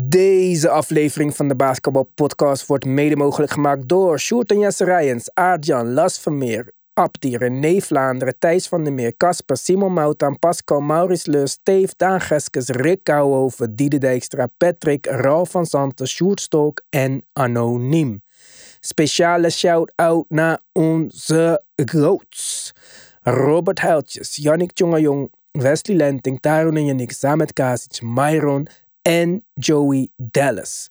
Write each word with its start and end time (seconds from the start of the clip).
Deze 0.00 0.68
aflevering 0.68 1.36
van 1.36 1.48
de 1.48 1.56
Basketball 1.56 2.06
Podcast 2.14 2.66
wordt 2.66 2.84
mede 2.84 3.16
mogelijk 3.16 3.52
gemaakt 3.52 3.88
door 3.88 4.20
Sjoerd 4.20 4.50
en 4.50 4.58
Jesse 4.58 4.84
Rijens, 4.84 5.30
Aardjan, 5.34 5.92
Las 5.92 6.18
Vermeer, 6.18 6.72
Abdi, 6.92 7.36
René 7.36 7.80
Vlaanderen, 7.80 8.38
Thijs 8.38 8.68
van 8.68 8.84
der 8.84 8.92
Meer, 8.92 9.16
Casper, 9.16 9.56
Simon 9.56 9.92
Moutaan, 9.92 10.38
Pascal, 10.38 10.80
Maurice 10.80 11.30
Leus, 11.30 11.50
Steve, 11.50 11.92
Daan 11.96 12.20
Geskes, 12.20 12.68
Rick 12.68 13.04
Kouwhoven, 13.04 13.76
Diede 13.76 13.98
Dijkstra, 13.98 14.48
Patrick, 14.56 15.06
Ralf 15.06 15.50
van 15.50 15.66
Zanten, 15.66 16.08
Sjoerd 16.08 16.40
Stolk 16.40 16.82
en 16.88 17.24
Anoniem. 17.32 18.22
Speciale 18.80 19.50
shout-out 19.50 20.24
naar 20.28 20.60
onze 20.72 21.64
groots. 21.74 22.72
Robert 23.20 23.78
Huiltjes, 23.78 24.36
Yannick 24.36 24.72
Tjongajong, 24.72 25.32
Wesley 25.50 25.96
Lenting, 25.96 26.40
Tarun 26.40 26.76
en 26.76 26.84
Yannick, 26.84 27.12
Samet 27.12 27.52
Kasic, 27.52 28.02
Myron 28.02 28.68
en 29.02 29.44
Joey 29.54 30.08
Dallas. 30.16 30.88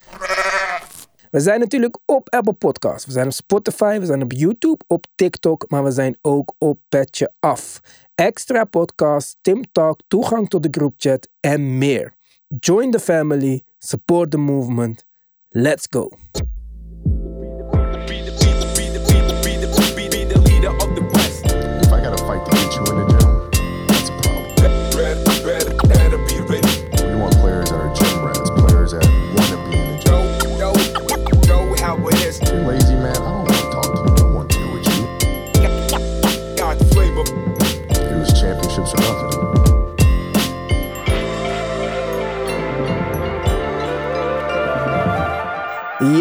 We 1.32 1.40
zijn 1.40 1.60
natuurlijk 1.60 2.00
op 2.06 2.30
Apple 2.30 2.54
Podcasts. 2.54 3.06
We 3.06 3.12
zijn 3.12 3.26
op 3.26 3.32
Spotify, 3.32 4.00
we 4.00 4.06
zijn 4.06 4.22
op 4.22 4.32
YouTube, 4.32 4.84
op 4.88 5.06
TikTok, 5.16 5.70
maar 5.70 5.84
we 5.84 5.92
zijn 5.92 6.18
ook 6.22 6.54
op 6.58 6.80
Petje 6.90 7.34
Af. 7.40 7.80
Extra 8.16 8.64
podcast, 8.64 9.38
Tim 9.42 9.64
Talk, 9.72 10.00
toegang 10.08 10.50
tot 10.50 10.64
de 10.64 10.70
groupchat 10.72 11.28
en 11.40 11.78
meer. 11.78 12.16
Join 12.60 12.92
the 12.92 13.00
family, 13.00 13.64
support 13.78 14.32
the 14.32 14.38
movement. 14.38 15.06
Let's 15.50 15.88
go. 15.90 16.10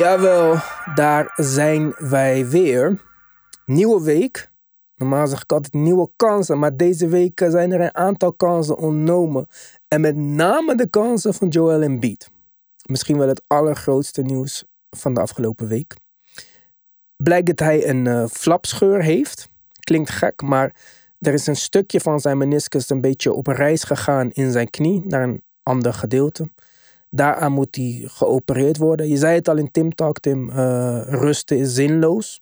Jawel, 0.07 0.57
daar 0.95 1.33
zijn 1.37 1.95
wij 1.99 2.49
weer. 2.49 3.01
Nieuwe 3.65 4.03
week. 4.03 4.51
Normaal 4.97 5.27
zeg 5.27 5.43
ik 5.43 5.53
altijd 5.53 5.75
nieuwe 5.75 6.11
kansen, 6.17 6.59
maar 6.59 6.77
deze 6.77 7.09
week 7.09 7.43
zijn 7.49 7.73
er 7.73 7.81
een 7.81 7.95
aantal 7.95 8.33
kansen 8.33 8.77
ontnomen. 8.77 9.47
En 9.89 10.01
met 10.01 10.17
name 10.17 10.75
de 10.75 10.89
kansen 10.89 11.35
van 11.35 11.49
Joel 11.49 11.83
Embiid. 11.83 12.31
Misschien 12.85 13.19
wel 13.19 13.29
het 13.29 13.43
allergrootste 13.47 14.23
nieuws 14.23 14.65
van 14.91 15.15
de 15.15 15.21
afgelopen 15.21 15.69
week. 15.69 15.95
Blijkt 17.17 17.47
dat 17.47 17.59
hij 17.59 17.89
een 17.89 18.07
eh, 18.07 18.27
flapscheur 18.27 19.03
heeft. 19.03 19.49
Klinkt 19.81 20.11
gek, 20.11 20.43
maar 20.43 20.75
er 21.19 21.33
is 21.33 21.47
een 21.47 21.57
stukje 21.57 22.01
van 22.01 22.21
zijn 22.21 22.39
meniscus 22.39 22.91
een 22.91 23.01
beetje 23.01 23.33
op 23.33 23.47
reis 23.47 23.83
gegaan 23.83 24.31
in 24.33 24.53
zijn 24.53 24.71
knie 24.71 25.03
naar 25.07 25.23
een 25.23 25.43
ander 25.63 25.93
gedeelte. 25.93 26.51
Daaraan 27.17 27.53
moet 27.53 27.77
hij 27.77 28.03
geopereerd 28.07 28.77
worden. 28.77 29.09
Je 29.09 29.17
zei 29.17 29.35
het 29.35 29.49
al 29.49 29.57
in 29.57 29.71
Tim 29.71 29.95
Talk, 29.95 30.21
Tim. 30.21 30.51
eh, 30.51 31.03
rusten 31.07 31.59
is 31.59 31.75
zinloos. 31.75 32.41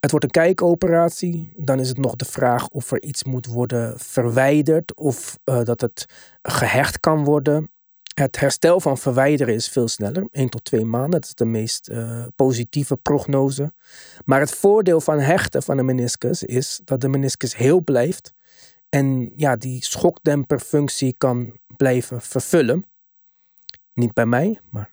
Het 0.00 0.10
wordt 0.10 0.24
een 0.24 0.30
kijkoperatie. 0.30 1.52
Dan 1.56 1.80
is 1.80 1.88
het 1.88 1.98
nog 1.98 2.16
de 2.16 2.24
vraag 2.24 2.68
of 2.68 2.90
er 2.90 3.02
iets 3.02 3.24
moet 3.24 3.46
worden 3.46 3.98
verwijderd. 3.98 4.94
Of 4.96 5.38
eh, 5.44 5.64
dat 5.64 5.80
het 5.80 6.06
gehecht 6.42 7.00
kan 7.00 7.24
worden. 7.24 7.70
Het 8.14 8.40
herstel 8.40 8.80
van 8.80 8.98
verwijderen 8.98 9.54
is 9.54 9.68
veel 9.68 9.88
sneller. 9.88 10.28
1 10.30 10.48
tot 10.48 10.64
2 10.64 10.84
maanden. 10.84 11.10
Dat 11.10 11.24
is 11.24 11.34
de 11.34 11.44
meest 11.44 11.88
eh, 11.88 12.24
positieve 12.36 12.96
prognose. 12.96 13.72
Maar 14.24 14.40
het 14.40 14.54
voordeel 14.54 15.00
van 15.00 15.18
hechten 15.18 15.62
van 15.62 15.78
een 15.78 15.84
meniscus 15.84 16.42
is 16.42 16.80
dat 16.84 17.00
de 17.00 17.08
meniscus 17.08 17.56
heel 17.56 17.82
blijft. 17.82 18.32
En 18.88 19.32
ja, 19.36 19.56
die 19.56 19.84
schokdemperfunctie 19.84 21.14
kan 21.18 21.58
blijven 21.76 22.20
vervullen. 22.20 22.84
Niet 23.98 24.12
bij 24.12 24.26
mij, 24.26 24.60
maar 24.70 24.92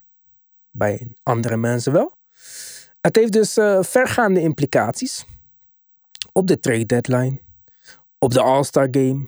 bij 0.72 1.12
andere 1.24 1.58
mensen 1.58 1.92
wel. 1.92 2.18
Het 3.02 3.16
heeft 3.16 3.32
dus 3.32 3.58
eh, 3.58 3.84
vergaande 3.84 4.42
implicaties 4.42 5.26
op 6.32 6.48
de 6.48 6.60
trade 6.60 6.86
deadline, 6.86 7.40
op 8.20 8.34
de 8.34 8.42
All-Star 8.42 8.88
Game, 8.92 9.28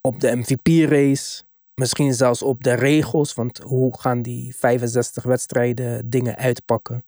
op 0.00 0.20
de 0.20 0.36
MVP-race, 0.36 1.42
misschien 1.74 2.14
zelfs 2.14 2.42
op 2.42 2.64
de 2.64 2.72
regels, 2.72 3.34
want 3.34 3.58
hoe 3.58 3.98
gaan 3.98 4.22
die 4.22 4.56
65 4.56 5.22
wedstrijden 5.22 6.10
dingen 6.10 6.36
uitpakken? 6.36 7.04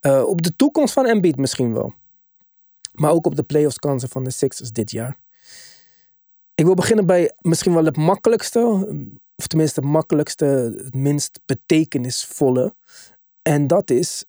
Eh, 0.00 0.22
op 0.22 0.42
de 0.42 0.56
toekomst 0.56 0.92
van 0.92 1.06
Embiid 1.06 1.36
misschien 1.36 1.72
wel, 1.72 1.94
maar 2.92 3.10
ook 3.10 3.26
op 3.26 3.36
de 3.36 3.42
playoffs 3.42 3.78
kansen 3.78 4.08
van 4.08 4.24
de 4.24 4.30
Sixers 4.30 4.72
dit 4.72 4.90
jaar. 4.90 5.18
Ik 6.54 6.64
wil 6.64 6.74
beginnen 6.74 7.06
bij 7.06 7.32
misschien 7.38 7.74
wel 7.74 7.84
het 7.84 7.96
makkelijkste, 7.96 8.88
of 9.36 9.46
tenminste 9.46 9.80
het 9.80 9.88
makkelijkste, 9.88 10.44
het 10.84 10.94
minst 10.94 11.40
betekenisvolle. 11.44 12.74
En 13.42 13.66
dat 13.66 13.90
is 13.90 14.24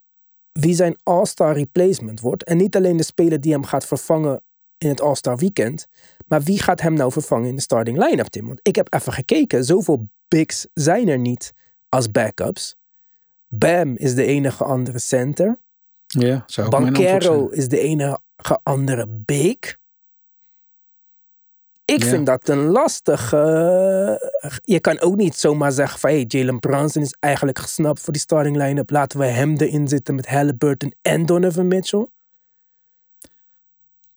wie 0.51 0.75
zijn 0.75 0.97
All-Star 1.03 1.53
replacement 1.53 2.19
wordt. 2.19 2.43
En 2.43 2.57
niet 2.57 2.75
alleen 2.75 2.97
de 2.97 3.03
speler 3.03 3.41
die 3.41 3.51
hem 3.51 3.63
gaat 3.63 3.85
vervangen 3.85 4.41
in 4.77 4.89
het 4.89 5.01
All-Star 5.01 5.37
weekend. 5.37 5.87
Maar 6.27 6.41
wie 6.41 6.61
gaat 6.61 6.81
hem 6.81 6.93
nou 6.93 7.11
vervangen 7.11 7.49
in 7.49 7.55
de 7.55 7.61
starting 7.61 7.97
line-up, 7.97 8.27
Tim? 8.27 8.45
Want 8.45 8.59
ik 8.61 8.75
heb 8.75 8.93
even 8.93 9.13
gekeken. 9.13 9.63
Zoveel 9.63 10.09
bigs 10.27 10.67
zijn 10.73 11.07
er 11.07 11.19
niet 11.19 11.53
als 11.89 12.11
backups. 12.11 12.75
Bam 13.47 13.95
is 13.95 14.15
de 14.15 14.25
enige 14.25 14.63
andere 14.63 14.99
center. 14.99 15.59
Ja, 16.05 16.43
zou 16.45 16.69
Banquero 16.69 17.47
is 17.47 17.67
de 17.67 17.79
enige 17.79 18.19
andere 18.63 19.07
big. 19.07 19.77
Ik 21.97 22.03
Ja. 22.03 22.09
vind 22.09 22.25
dat 22.25 22.47
een 22.49 22.65
lastig. 22.65 23.33
eh, 23.33 24.15
je 24.63 24.79
kan 24.81 24.99
ook 24.99 25.15
niet 25.15 25.35
zomaar 25.35 25.71
zeggen 25.71 25.99
van 25.99 26.09
hey, 26.09 26.25
Jalen 26.27 26.59
Brunson 26.59 27.01
is 27.01 27.15
eigenlijk 27.19 27.59
gesnapt 27.59 27.99
voor 28.01 28.13
die 28.13 28.21
starting 28.21 28.57
line-up. 28.57 28.89
Laten 28.89 29.19
we 29.19 29.25
hem 29.25 29.55
erin 29.57 29.87
zitten 29.87 30.15
met 30.15 30.27
Halliburton 30.27 30.93
en 31.01 31.25
Donovan 31.25 31.67
Mitchell. 31.67 32.07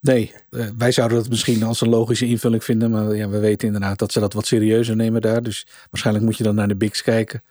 Nee, 0.00 0.32
eh, 0.50 0.66
wij 0.78 0.92
zouden 0.92 1.18
dat 1.18 1.28
misschien 1.28 1.62
als 1.62 1.80
een 1.80 1.88
logische 1.88 2.26
invulling 2.26 2.64
vinden. 2.64 2.90
Maar 2.90 3.16
ja, 3.16 3.28
we 3.28 3.38
weten 3.38 3.66
inderdaad 3.66 3.98
dat 3.98 4.12
ze 4.12 4.20
dat 4.20 4.32
wat 4.32 4.46
serieuzer 4.46 4.96
nemen 4.96 5.20
daar. 5.20 5.42
Dus 5.42 5.66
waarschijnlijk 5.90 6.26
moet 6.26 6.36
je 6.36 6.44
dan 6.44 6.54
naar 6.54 6.68
de 6.68 6.76
bigs 6.76 7.02
kijken. 7.02 7.42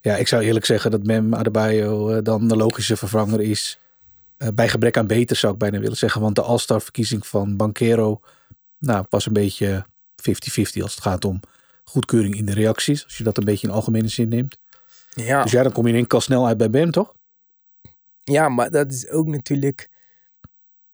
Ja, 0.00 0.16
ik 0.16 0.28
zou 0.28 0.42
eerlijk 0.42 0.64
zeggen 0.64 0.90
dat 0.90 1.02
Mem 1.06 1.34
Adebayo 1.34 2.08
eh, 2.10 2.18
dan 2.22 2.48
de 2.48 2.56
logische 2.56 2.96
vervanger 2.96 3.40
is. 3.40 3.78
Bij 4.54 4.68
gebrek 4.68 4.96
aan 4.96 5.06
beter 5.06 5.36
zou 5.36 5.52
ik 5.52 5.58
bijna 5.58 5.78
willen 5.78 5.96
zeggen. 5.96 6.20
Want 6.20 6.34
de 6.34 6.42
All-Star 6.42 6.80
verkiezing 6.80 7.26
van 7.26 7.56
Banquero 7.56 8.20
nou, 8.82 9.06
was 9.08 9.26
een 9.26 9.32
beetje 9.32 9.86
50-50 10.30 10.82
als 10.82 10.94
het 10.94 11.00
gaat 11.00 11.24
om 11.24 11.40
goedkeuring 11.84 12.36
in 12.36 12.46
de 12.46 12.54
reacties. 12.54 13.04
Als 13.04 13.16
je 13.16 13.24
dat 13.24 13.38
een 13.38 13.44
beetje 13.44 13.66
in 13.66 13.72
algemene 13.72 14.08
zin 14.08 14.28
neemt. 14.28 14.58
Ja. 15.14 15.42
Dus 15.42 15.52
ja, 15.52 15.62
dan 15.62 15.72
kom 15.72 15.84
je 15.84 15.90
in 15.90 15.96
één 15.96 16.06
keer 16.06 16.20
snel 16.20 16.46
uit 16.46 16.56
bij 16.56 16.70
Bam, 16.70 16.90
toch? 16.90 17.14
ja, 18.24 18.48
maar 18.48 18.70
dat 18.70 18.92
is 18.92 19.08
ook 19.08 19.26
natuurlijk 19.26 19.90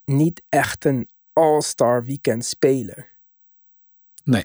niet 0.04 0.42
echt 0.48 0.84
een 0.84 1.08
All-Star 1.32 2.04
weekend 2.04 2.44
speler. 2.44 3.16
Nee. 4.24 4.44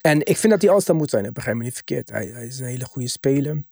En 0.00 0.26
ik 0.26 0.36
vind 0.36 0.52
dat 0.52 0.62
hij 0.62 0.70
All-Star 0.70 0.96
moet 0.96 1.10
zijn. 1.10 1.24
Ik 1.24 1.32
begrijp 1.32 1.56
me 1.56 1.62
niet 1.62 1.74
verkeerd. 1.74 2.10
Hij, 2.10 2.26
hij 2.26 2.46
is 2.46 2.58
een 2.58 2.66
hele 2.66 2.84
goede 2.84 3.08
speler. 3.08 3.62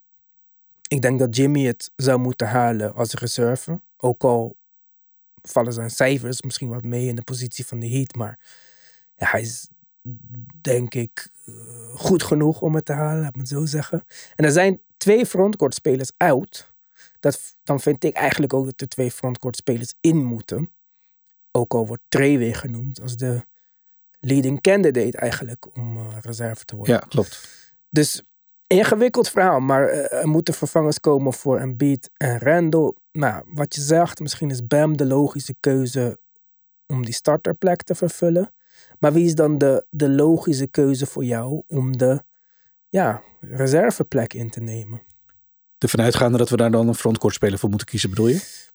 Ik 0.89 1.03
denk 1.03 1.19
dat 1.19 1.37
Jimmy 1.37 1.67
het 1.67 1.91
zou 1.97 2.19
moeten 2.19 2.49
halen 2.49 2.95
als 2.95 3.15
reserve. 3.15 3.81
Ook 3.97 4.23
al 4.23 4.59
vallen 5.43 5.73
zijn 5.73 5.91
cijfers 5.91 6.43
misschien 6.43 6.69
wat 6.69 6.85
mee 6.85 7.07
in 7.07 7.17
de 7.17 7.23
positie 7.23 7.67
van 7.67 7.81
de 7.81 7.89
Heat. 7.89 8.15
Maar 8.15 8.39
ja, 9.21 9.27
hij 9.31 9.41
is 9.41 9.69
denk 10.61 10.95
ik 10.95 11.29
eh, 11.45 11.55
goed 11.95 12.23
genoeg 12.23 12.61
om 12.61 12.75
het 12.75 12.85
te 12.85 12.93
halen, 12.93 13.23
laat 13.23 13.35
me 13.35 13.41
het 13.41 13.49
zo 13.49 13.67
zeggen. 13.67 14.05
En 14.37 14.45
er 14.45 14.51
zijn 14.51 14.81
twee 14.97 15.27
frontcourt 15.27 15.75
spelers 15.75 16.11
out. 16.17 16.73
Dat, 17.21 17.57
dan 17.63 17.81
vind 17.81 18.05
ik 18.05 18.15
eigenlijk 18.15 18.53
ook 18.53 18.65
dat 18.65 18.81
er 18.81 18.89
twee 18.89 19.11
frontcourt 19.11 19.57
spelers 19.57 19.95
in 20.01 20.25
moeten. 20.25 20.73
Ook 21.51 21.75
al 21.75 21.87
wordt 21.87 22.03
Trey 22.09 22.39
weer 22.39 22.57
genoemd 22.57 23.01
als 23.01 23.17
de 23.17 23.45
leading 24.21 24.61
candidate 24.61 25.17
eigenlijk 25.17 25.77
om 25.77 25.97
eh, 25.97 26.17
reserve 26.21 26.65
te 26.65 26.77
worden. 26.77 26.95
Ja, 26.95 27.01
klopt. 27.09 27.49
Dus 27.91 28.23
ingewikkeld 28.67 29.29
verhaal, 29.29 29.61
maar 29.61 29.89
eh, 29.89 30.21
er 30.21 30.29
moeten 30.29 30.55
vervangers 30.55 31.01
komen 31.01 31.33
voor 31.33 31.59
Embiid 31.59 32.11
en 32.17 32.39
Randall. 32.39 32.95
Nou, 33.13 33.45
wat 33.47 33.75
je 33.75 33.81
zegt, 33.81 34.21
misschien 34.21 34.51
is 34.51 34.67
Bam 34.67 34.97
de 34.97 35.07
logische 35.07 35.55
keuze 35.61 36.19
om 36.87 37.05
die 37.05 37.15
starterplek 37.15 37.83
te 37.83 37.95
vervullen. 37.95 38.53
Maar 39.01 39.13
wie 39.13 39.25
is 39.25 39.35
dan 39.35 39.59
de, 39.59 39.87
de 39.91 40.09
logische 40.09 40.67
keuze 40.67 41.07
voor 41.07 41.25
jou 41.25 41.63
om 41.67 41.97
de 41.97 42.23
ja, 42.89 43.23
reserveplek 43.41 44.35
in 44.35 44.51
te 44.51 44.61
nemen? 44.61 45.03
Ervan 45.79 46.01
uitgaande 46.01 46.39
dat 46.39 46.49
we 46.49 46.57
daar 46.57 46.71
dan 46.71 46.89
een 46.89 46.95
frontcourt 46.95 47.35
speler 47.35 47.59
voor 47.59 47.69
moeten 47.69 47.87
kiezen, 47.87 48.11
bedoel 48.11 48.29
je? 48.29 48.69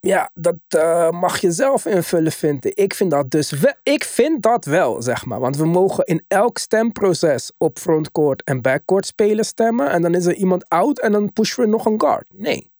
Ja, 0.00 0.30
dat 0.34 0.56
eh, 0.68 1.10
mag 1.10 1.40
je 1.40 1.52
zelf 1.52 1.86
invullen, 1.86 2.32
vind 2.32 2.64
ik. 2.64 2.74
Ik 2.74 2.94
vind 2.94 3.10
dat 3.10 3.30
dus 3.30 3.50
wel, 3.50 3.74
ik 3.82 4.04
vind 4.04 4.42
dat 4.42 4.64
wel, 4.64 5.02
zeg 5.02 5.24
maar. 5.24 5.40
Want 5.40 5.56
we 5.56 5.66
mogen 5.66 6.04
in 6.04 6.24
elk 6.28 6.58
stemproces 6.58 7.52
op 7.58 7.78
frontcourt 7.78 8.44
en 8.44 8.62
backcourt 8.62 9.06
spelers 9.06 9.48
stemmen. 9.48 9.90
En 9.90 10.02
dan 10.02 10.14
is 10.14 10.24
er 10.24 10.34
iemand 10.34 10.68
out 10.68 11.00
en 11.00 11.12
dan 11.12 11.32
pushen 11.32 11.62
we 11.62 11.68
nog 11.68 11.86
een 11.86 12.00
guard. 12.00 12.26
Nee. 12.34 12.70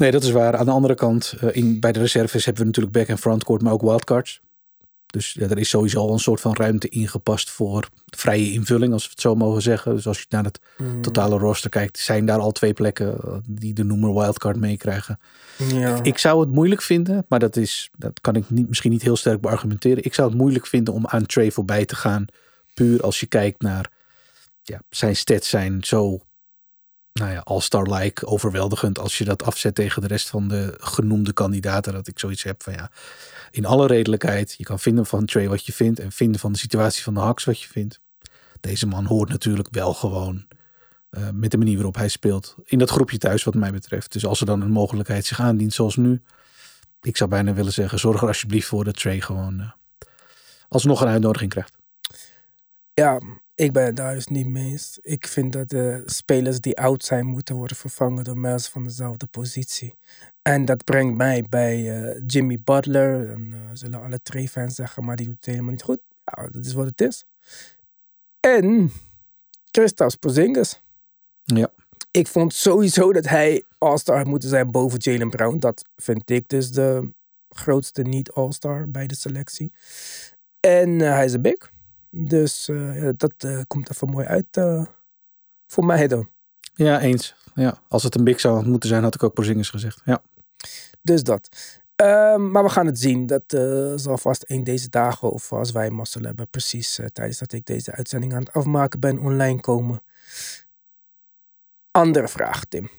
Nee, 0.00 0.10
dat 0.10 0.22
is 0.22 0.30
waar. 0.30 0.56
Aan 0.56 0.64
de 0.64 0.70
andere 0.70 0.94
kant, 0.94 1.34
eh, 1.40 1.48
in, 1.52 1.80
bij 1.80 1.92
de 1.92 1.98
reserves 1.98 2.44
hebben 2.44 2.62
we 2.62 2.68
natuurlijk 2.68 2.96
back- 2.96 3.06
en 3.08 3.18
frontcourt, 3.18 3.62
maar 3.62 3.72
ook 3.72 3.82
wildcards. 3.82 4.40
Dus 5.06 5.32
ja, 5.32 5.48
er 5.48 5.58
is 5.58 5.68
sowieso 5.68 5.98
al 6.00 6.12
een 6.12 6.18
soort 6.18 6.40
van 6.40 6.54
ruimte 6.56 6.88
ingepast 6.88 7.50
voor 7.50 7.88
vrije 8.06 8.52
invulling, 8.52 8.92
als 8.92 9.04
we 9.04 9.10
het 9.10 9.20
zo 9.20 9.34
mogen 9.34 9.62
zeggen. 9.62 9.94
Dus 9.94 10.06
als 10.06 10.18
je 10.18 10.26
naar 10.28 10.44
het 10.44 10.60
Hmm. 10.76 11.02
totale 11.02 11.38
rooster 11.38 11.70
kijkt, 11.70 11.98
zijn 11.98 12.26
daar 12.26 12.38
al 12.38 12.52
twee 12.52 12.72
plekken 12.72 13.18
eh, 13.20 13.36
die 13.48 13.74
de 13.74 13.84
noemer 13.84 14.14
wildcard 14.14 14.56
meekrijgen. 14.56 15.18
Ja. 15.68 16.02
Ik 16.02 16.18
zou 16.18 16.40
het 16.40 16.50
moeilijk 16.50 16.82
vinden, 16.82 17.24
maar 17.28 17.38
dat, 17.38 17.56
is, 17.56 17.90
dat 17.98 18.20
kan 18.20 18.36
ik 18.36 18.50
niet, 18.50 18.68
misschien 18.68 18.90
niet 18.90 19.02
heel 19.02 19.16
sterk 19.16 19.40
beargumenteren. 19.40 20.04
Ik 20.04 20.14
zou 20.14 20.28
het 20.28 20.38
moeilijk 20.38 20.66
vinden 20.66 20.94
om 20.94 21.06
aan 21.06 21.26
Trey 21.26 21.50
voorbij 21.50 21.84
te 21.84 21.96
gaan. 21.96 22.26
Puur 22.74 23.02
als 23.02 23.20
je 23.20 23.26
kijkt 23.26 23.62
naar 23.62 23.90
ja, 24.62 24.80
zijn 24.90 25.16
stats 25.16 25.48
zijn 25.48 25.84
zo 25.84 26.20
nou 27.20 27.32
ja, 27.32 27.40
all-star-like, 27.44 28.26
overweldigend. 28.26 28.98
Als 28.98 29.18
je 29.18 29.24
dat 29.24 29.42
afzet 29.42 29.74
tegen 29.74 30.02
de 30.02 30.08
rest 30.08 30.28
van 30.28 30.48
de 30.48 30.74
genoemde 30.78 31.32
kandidaten. 31.32 31.92
Dat 31.92 32.08
ik 32.08 32.18
zoiets 32.18 32.42
heb 32.42 32.62
van 32.62 32.72
ja, 32.72 32.90
in 33.50 33.66
alle 33.66 33.86
redelijkheid. 33.86 34.54
Je 34.56 34.64
kan 34.64 34.78
vinden 34.78 35.06
van 35.06 35.24
Trey 35.24 35.48
wat 35.48 35.66
je 35.66 35.72
vindt. 35.72 35.98
En 35.98 36.12
vinden 36.12 36.40
van 36.40 36.52
de 36.52 36.58
situatie 36.58 37.02
van 37.02 37.14
de 37.14 37.20
Hawks 37.20 37.44
wat 37.44 37.60
je 37.60 37.68
vindt. 37.68 38.00
Deze 38.60 38.86
man 38.86 39.04
hoort 39.04 39.28
natuurlijk 39.28 39.68
wel 39.70 39.94
gewoon 39.94 40.46
eh, 41.10 41.28
met 41.32 41.50
de 41.50 41.58
manier 41.58 41.74
waarop 41.74 41.94
hij 41.94 42.08
speelt. 42.08 42.56
In 42.64 42.78
dat 42.78 42.90
groepje 42.90 43.18
thuis 43.18 43.44
wat 43.44 43.54
mij 43.54 43.72
betreft. 43.72 44.12
Dus 44.12 44.26
als 44.26 44.40
er 44.40 44.46
dan 44.46 44.60
een 44.60 44.70
mogelijkheid 44.70 45.24
zich 45.24 45.40
aandient 45.40 45.72
zoals 45.72 45.96
nu. 45.96 46.22
Ik 47.02 47.16
zou 47.16 47.30
bijna 47.30 47.52
willen 47.52 47.72
zeggen, 47.72 47.98
zorg 47.98 48.22
er 48.22 48.28
alsjeblieft 48.28 48.66
voor 48.66 48.84
dat 48.84 49.00
Trey 49.00 49.20
gewoon 49.20 49.60
eh, 49.60 49.70
alsnog 50.68 51.00
een 51.00 51.08
uitnodiging 51.08 51.50
krijgt. 51.50 51.76
Ja, 52.94 53.20
ik 53.60 53.72
ben 53.72 53.84
het 53.84 53.96
daar 53.96 54.14
dus 54.14 54.26
niet 54.26 54.46
mee 54.46 54.70
eens. 54.70 54.98
Ik 55.02 55.26
vind 55.26 55.52
dat 55.52 55.68
de 55.68 56.02
spelers 56.06 56.60
die 56.60 56.78
oud 56.78 57.04
zijn 57.04 57.26
moeten 57.26 57.54
worden 57.54 57.76
vervangen 57.76 58.24
door 58.24 58.38
mensen 58.38 58.72
van 58.72 58.84
dezelfde 58.84 59.26
positie. 59.26 59.94
En 60.42 60.64
dat 60.64 60.84
brengt 60.84 61.16
mij 61.16 61.46
bij 61.48 62.02
eh, 62.02 62.22
Jimmy 62.26 62.58
Butler. 62.64 63.30
En 63.30 63.52
eh, 63.52 63.60
zullen 63.72 64.02
alle 64.02 64.22
Trey-fans 64.22 64.74
zeggen, 64.74 65.04
maar 65.04 65.16
die 65.16 65.26
doet 65.26 65.34
het 65.34 65.46
helemaal 65.46 65.70
niet 65.70 65.82
goed. 65.82 66.00
Ja, 66.24 66.48
dat 66.48 66.64
is 66.64 66.72
wat 66.72 66.86
het 66.86 67.00
is. 67.00 67.24
En 68.40 68.92
Kristaps 69.70 70.14
Porzingis. 70.14 70.80
Ja. 71.44 71.72
Ik 72.10 72.26
vond 72.26 72.54
sowieso 72.54 73.12
dat 73.12 73.28
hij 73.28 73.64
All-Star 73.78 74.16
had 74.16 74.26
moeten 74.26 74.48
zijn 74.48 74.70
boven 74.70 74.98
Jalen 74.98 75.30
Brown. 75.30 75.58
Dat 75.58 75.84
vind 75.96 76.30
ik 76.30 76.48
dus 76.48 76.72
de 76.72 77.12
grootste 77.48 78.02
niet-All-Star 78.02 78.90
bij 78.90 79.06
de 79.06 79.16
selectie. 79.16 79.72
En 80.60 81.00
eh, 81.00 81.12
hij 81.12 81.24
is 81.24 81.32
een 81.32 81.42
big. 81.42 81.70
Dus 82.10 82.68
eh, 82.68 83.02
ja, 83.02 83.12
dat 83.16 83.32
eh, 83.36 83.60
komt 83.66 83.90
even 83.90 84.08
mooi 84.08 84.26
uit 84.26 84.46
eh, 84.50 84.86
voor 85.66 85.84
mij 85.84 86.08
dan. 86.08 86.30
Ja, 86.74 87.00
eens. 87.00 87.34
Ja, 87.54 87.82
als 87.88 88.02
het 88.02 88.14
een 88.14 88.24
big 88.24 88.40
zou 88.40 88.66
moeten 88.66 88.88
zijn, 88.88 89.02
had 89.02 89.14
ik 89.14 89.22
ook 89.22 89.34
Porzingis 89.34 89.70
gezegd. 89.70 90.00
Ja. 90.04 90.22
Dus 91.02 91.22
dat. 91.22 91.48
Ehm, 91.96 92.50
maar 92.50 92.62
we 92.62 92.68
gaan 92.68 92.86
het 92.86 92.98
zien. 92.98 93.26
Dat 93.26 93.44
zal 94.00 94.18
vast 94.18 94.44
een 94.46 94.64
deze 94.64 94.88
dagen, 94.88 95.30
of 95.30 95.52
als 95.52 95.70
wij 95.70 95.90
mazzel 95.90 96.22
hebben, 96.22 96.48
precies 96.48 97.00
tijdens 97.12 97.38
dat 97.38 97.52
ik 97.52 97.66
deze 97.66 97.92
uitzending 97.92 98.34
aan 98.34 98.42
het 98.42 98.52
afmaken 98.52 99.00
ben, 99.00 99.18
online 99.18 99.60
komen. 99.60 100.02
Andere 101.90 102.28
vraag, 102.28 102.64
Tim. 102.64 102.90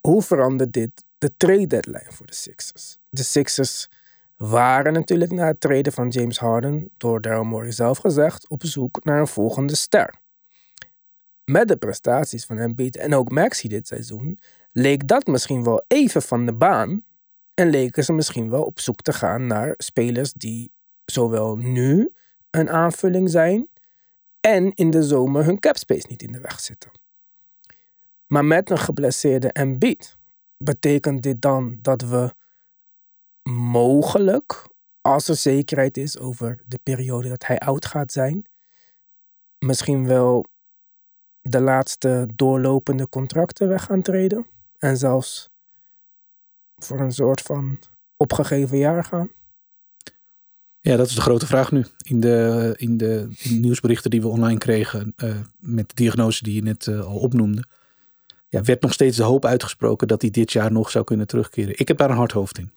Hoe 0.00 0.22
verandert 0.22 0.72
dit 0.72 1.04
de 1.18 1.36
trade 1.36 1.66
deadline 1.66 2.12
voor 2.12 2.26
de 2.26 2.34
Sixers? 2.34 2.98
De 3.08 3.22
Sixers 3.22 3.88
waren 4.36 4.92
natuurlijk 4.92 5.32
na 5.32 5.46
het 5.46 5.60
treden 5.60 5.92
van 5.92 6.08
James 6.08 6.38
Harden, 6.38 6.90
door 6.96 7.20
Daryl 7.20 7.44
Morey 7.44 7.72
zelf 7.72 7.98
gezegd, 7.98 8.48
op 8.48 8.64
zoek 8.64 9.04
naar 9.04 9.20
een 9.20 9.26
volgende 9.26 9.76
ster. 9.76 10.14
Met 11.44 11.68
de 11.68 11.76
prestaties 11.76 12.44
van 12.44 12.58
Embiid 12.58 12.96
en 12.96 13.14
ook 13.14 13.30
Maxi 13.30 13.68
dit 13.68 13.86
seizoen, 13.86 14.38
leek 14.72 15.08
dat 15.08 15.26
misschien 15.26 15.64
wel 15.64 15.84
even 15.86 16.22
van 16.22 16.46
de 16.46 16.54
baan. 16.54 17.04
En 17.54 17.70
leken 17.70 18.04
ze 18.04 18.12
misschien 18.12 18.50
wel 18.50 18.62
op 18.62 18.80
zoek 18.80 19.02
te 19.02 19.12
gaan 19.12 19.46
naar 19.46 19.74
spelers 19.76 20.32
die 20.32 20.72
zowel 21.04 21.56
nu 21.56 22.12
een 22.50 22.70
aanvulling 22.70 23.30
zijn 23.30 23.68
en 24.40 24.72
in 24.74 24.90
de 24.90 25.02
zomer 25.02 25.44
hun 25.44 25.58
capspace 25.58 26.06
niet 26.08 26.22
in 26.22 26.32
de 26.32 26.40
weg 26.40 26.60
zitten. 26.60 26.90
Maar 28.26 28.44
met 28.44 28.70
een 28.70 28.78
geblesseerde 28.78 29.52
Embiid 29.52 30.16
betekent 30.56 31.22
dit 31.22 31.42
dan 31.42 31.78
dat 31.82 32.02
we 32.02 32.34
mogelijk, 33.50 34.66
als 35.00 35.28
er 35.28 35.36
zekerheid 35.36 35.96
is 35.96 36.18
over 36.18 36.62
de 36.66 36.78
periode 36.82 37.28
dat 37.28 37.46
hij 37.46 37.58
oud 37.58 37.86
gaat 37.86 38.12
zijn, 38.12 38.46
misschien 39.58 40.06
wel 40.06 40.44
de 41.42 41.60
laatste 41.60 42.28
doorlopende 42.34 43.08
contracten 43.08 43.68
weg 43.68 43.84
gaan 43.84 44.02
treden 44.02 44.46
en 44.78 44.96
zelfs 44.96 45.50
voor 46.76 47.00
een 47.00 47.12
soort 47.12 47.40
van 47.40 47.78
opgegeven 48.16 48.78
jaar 48.78 49.04
gaan. 49.04 49.30
ja, 50.80 50.96
dat 50.96 51.06
is 51.08 51.14
de 51.14 51.20
grote 51.20 51.46
vraag 51.46 51.72
nu. 51.72 51.84
In 52.02 52.20
de, 52.20 52.74
in 52.76 52.96
de, 52.96 53.28
nieuwsberichten 53.48 54.10
die 54.10 54.20
we 54.20 54.28
online 54.28 54.58
kregen, 54.58 55.12
eh, 55.16 55.36
met 55.58 55.88
de 55.88 55.94
diagnose 55.94 56.42
die 56.42 56.54
je 56.54 56.62
net 56.62 56.86
eh, 56.86 57.00
al 57.00 57.18
opnoemde, 57.18 57.64
ja, 58.48 58.62
werd 58.62 58.82
nog 58.82 58.92
steeds 58.92 59.16
de 59.16 59.22
hoop 59.22 59.44
uitgesproken 59.44 60.08
dat 60.08 60.20
hij 60.20 60.30
dit 60.30 60.52
jaar 60.52 60.72
nog 60.72 60.90
zou 60.90 61.04
kunnen 61.04 61.26
terugkeren. 61.26 61.78
Ik 61.78 61.88
heb 61.88 61.96
daar 61.96 62.10
een 62.10 62.16
hard 62.16 62.32
hoofd 62.32 62.58
in. 62.58 62.72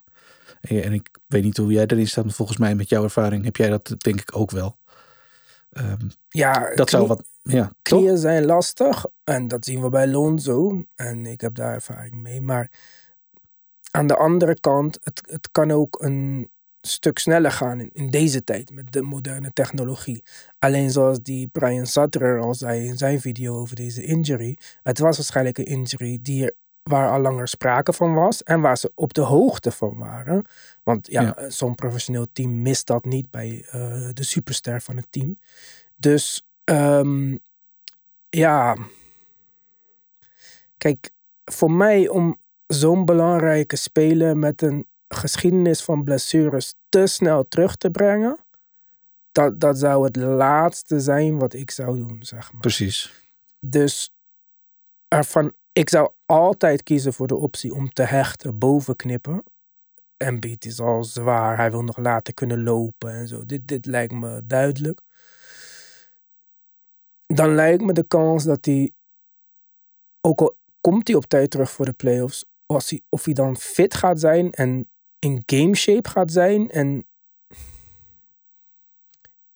En, 0.61 0.93
ik 0.93 1.09
weet 1.27 1.43
niet 1.43 1.57
hoe 1.57 1.71
jij 1.71 1.85
erin 1.85 2.07
staat, 2.07 2.25
maar 2.25 2.33
volgens 2.33 2.57
mij 2.57 2.75
met 2.75 2.89
jouw 2.89 3.03
ervaring 3.03 3.43
heb 3.43 3.55
jij 3.55 3.69
dat 3.69 3.95
denk 3.97 4.21
ik 4.21 4.35
ook 4.35 4.51
wel. 4.51 4.77
Ehm, 5.69 6.07
Ja, 6.29 6.75
dat 6.75 6.89
zou 6.89 7.07
wat, 7.07 7.23
ja, 7.43 7.63
toch? 7.63 7.99
Knieën 7.99 8.17
zijn 8.17 8.45
lastig 8.45 9.05
en 9.23 9.47
dat 9.47 9.65
zien 9.65 9.81
we 9.81 9.89
bij 9.89 10.07
Lonzo. 10.07 10.85
En 10.95 11.25
ik 11.25 11.41
heb 11.41 11.55
daar 11.55 11.73
ervaring 11.73 12.15
mee. 12.15 12.41
Maar 12.41 12.71
aan 13.91 14.07
de 14.07 14.15
andere 14.15 14.59
kant, 14.59 14.97
het, 15.03 15.21
het 15.29 15.51
kan 15.51 15.71
ook 15.71 16.01
een 16.01 16.49
stuk 16.81 17.19
sneller 17.19 17.51
gaan 17.51 17.79
in, 17.79 17.89
in 17.93 18.09
deze 18.09 18.43
tijd 18.43 18.71
met 18.73 18.91
de 18.91 19.01
moderne 19.01 19.51
technologie. 19.53 20.23
Alleen 20.59 20.91
zoals 20.91 21.21
die 21.21 21.47
Brian 21.47 21.87
Sutter 21.87 22.39
al 22.39 22.55
zei 22.55 22.87
in 22.87 22.97
zijn 22.97 23.21
video 23.21 23.59
over 23.59 23.75
deze 23.75 24.03
injury. 24.03 24.57
Het 24.83 24.99
was 24.99 25.17
waarschijnlijk 25.17 25.57
een 25.57 25.65
injury 25.65 26.19
die 26.21 26.43
er, 26.43 26.55
waar 26.89 27.09
al 27.11 27.19
langer 27.19 27.47
sprake 27.47 27.93
van 27.93 28.13
was 28.13 28.43
en 28.43 28.61
waar 28.61 28.77
ze 28.77 28.91
op 28.95 29.13
de 29.13 29.21
hoogte 29.21 29.71
van 29.71 29.97
waren. 29.97 30.45
Want 30.83 31.07
ja, 31.11 31.21
Ja. 31.21 31.49
zo'n 31.49 31.75
professioneel 31.75 32.27
team 32.33 32.61
mist 32.61 32.87
dat 32.87 33.05
niet 33.05 33.29
bij 33.31 33.65
eh, 33.69 34.09
de 34.13 34.23
superster 34.23 34.81
van 34.81 34.95
het 34.97 35.07
team. 35.09 35.39
Dus 35.95 36.45
ehm, 36.63 37.35
ja. 38.29 38.77
Kijk, 40.77 41.09
voor 41.45 41.71
mij 41.71 42.07
om 42.07 42.37
zo'n 42.67 43.05
belangrijke 43.05 43.75
speler 43.75 44.37
met 44.37 44.61
een 44.61 44.87
geschiedenis 45.07 45.83
van 45.83 46.03
blessures 46.03 46.73
te 46.89 47.07
snel 47.07 47.47
terug 47.47 47.75
te 47.75 47.91
brengen, 47.91 48.37
dat, 49.31 49.59
dat 49.59 49.77
zou 49.77 50.05
het 50.05 50.15
laatste 50.15 50.99
zijn 50.99 51.39
wat 51.39 51.53
ik 51.53 51.71
zou 51.71 51.97
doen, 51.97 52.17
zeg 52.23 52.51
maar. 52.51 52.61
Precies. 52.61 53.13
Dus 53.59 54.13
ervan, 55.07 55.53
ik 55.73 55.89
zou 55.89 56.11
altijd 56.29 56.83
kiezen 56.83 57.13
voor 57.13 57.27
de 57.27 57.35
optie 57.35 57.73
om 57.73 57.93
te 57.93 58.03
hechten 58.03 58.57
boven 58.57 58.95
knippen. 58.95 59.43
Embiid 60.17 60.65
is 60.65 60.79
al 60.79 61.03
zwaar, 61.03 61.57
hij 61.57 61.71
wil 61.71 61.83
nog 61.83 61.97
later 61.97 62.33
kunnen 62.33 62.63
lopen 62.63 63.11
en 63.13 63.27
zo. 63.27 63.45
Dit, 63.45 63.67
dit 63.67 63.85
lijkt 63.85 64.13
me 64.13 64.45
duidelijk. 64.45 65.01
Dan 67.25 67.55
lijkt 67.55 67.83
me 67.83 67.93
de 67.93 68.07
kans 68.07 68.43
dat 68.43 68.65
hij, 68.65 68.91
ook 70.21 70.41
al 70.41 70.57
komt 70.81 71.07
hij 71.07 71.17
op 71.17 71.25
tijd 71.25 71.51
terug 71.51 71.71
voor 71.71 71.85
de 71.85 71.93
playoffs, 71.93 72.45
als 72.65 72.89
hij, 72.89 73.01
of 73.09 73.25
hij 73.25 73.33
dan 73.33 73.57
fit 73.57 73.93
gaat 73.93 74.19
zijn 74.19 74.51
en 74.51 74.89
in 75.19 75.43
game 75.45 75.75
shape 75.75 76.09
gaat 76.09 76.31
zijn. 76.31 76.69
En 76.69 77.07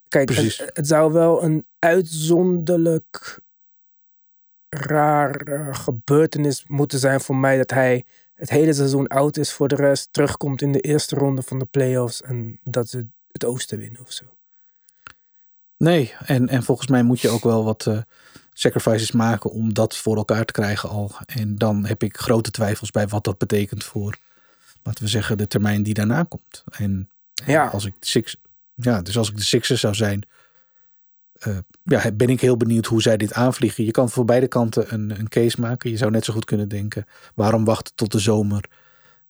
kijk, 0.07 0.29
het, 0.29 0.69
het 0.73 0.87
zou 0.87 1.11
wel 1.11 1.43
een 1.43 1.65
uitzonderlijk 1.79 3.41
raar 4.73 5.35
eh, 5.35 5.75
gebeurtenis 5.75 6.63
moeten 6.67 6.99
zijn 6.99 7.21
voor 7.21 7.35
mij 7.35 7.57
dat 7.57 7.69
hij 7.69 8.03
het 8.33 8.49
hele 8.49 8.73
seizoen 8.73 9.07
oud 9.07 9.37
is 9.37 9.51
voor 9.53 9.67
de 9.67 9.75
rest, 9.75 10.07
terugkomt 10.11 10.61
in 10.61 10.71
de 10.71 10.79
eerste 10.79 11.15
ronde 11.15 11.41
van 11.41 11.59
de 11.59 11.65
playoffs 11.65 12.21
en 12.21 12.59
dat 12.63 12.89
ze 12.89 13.07
het 13.31 13.45
oosten 13.45 13.77
winnen 13.77 14.01
of 14.01 14.11
zo. 14.11 14.25
Nee, 15.77 16.13
en, 16.25 16.49
en 16.49 16.63
volgens 16.63 16.87
mij 16.87 17.03
moet 17.03 17.21
je 17.21 17.29
ook 17.29 17.43
wel 17.43 17.63
wat 17.63 17.87
eh, 17.87 17.97
sacrifices 18.53 19.11
maken 19.11 19.49
om 19.51 19.73
dat 19.73 19.97
voor 19.97 20.15
elkaar 20.17 20.45
te 20.45 20.53
krijgen 20.53 20.89
al. 20.89 21.11
En 21.25 21.55
dan 21.55 21.85
heb 21.85 22.03
ik 22.03 22.17
grote 22.17 22.51
twijfels 22.51 22.91
bij 22.91 23.07
wat 23.07 23.23
dat 23.23 23.37
betekent 23.37 23.83
voor, 23.83 24.17
laten 24.83 25.03
we 25.03 25.09
zeggen, 25.09 25.37
de 25.37 25.47
termijn 25.47 25.83
die 25.83 25.93
daarna 25.93 26.23
komt. 26.23 26.63
En 26.71 27.09
Ja. 27.45 27.67
als 27.67 27.85
ik 27.85 27.93
de 27.99 28.07
Six, 28.07 28.35
ja, 28.75 29.01
dus 29.01 29.17
als 29.17 29.29
ik 29.29 29.35
de 29.35 29.43
Sixers 29.43 29.79
zou 29.81 29.93
zijn, 29.95 30.27
eh, 31.43 31.57
ja, 31.83 32.11
ben 32.11 32.29
ik 32.29 32.41
heel 32.41 32.57
benieuwd 32.57 32.85
hoe 32.85 33.01
zij 33.01 33.17
dit 33.17 33.33
aanvliegen. 33.33 33.85
Je 33.85 33.91
kan 33.91 34.09
voor 34.09 34.25
beide 34.25 34.47
kanten 34.47 34.93
een, 34.93 35.19
een 35.19 35.29
case 35.29 35.61
maken. 35.61 35.89
Je 35.89 35.97
zou 35.97 36.11
net 36.11 36.25
zo 36.25 36.33
goed 36.33 36.45
kunnen 36.45 36.67
denken, 36.67 37.05
waarom 37.35 37.65
wachten 37.65 37.95
tot 37.95 38.11
de 38.11 38.19
zomer 38.19 38.69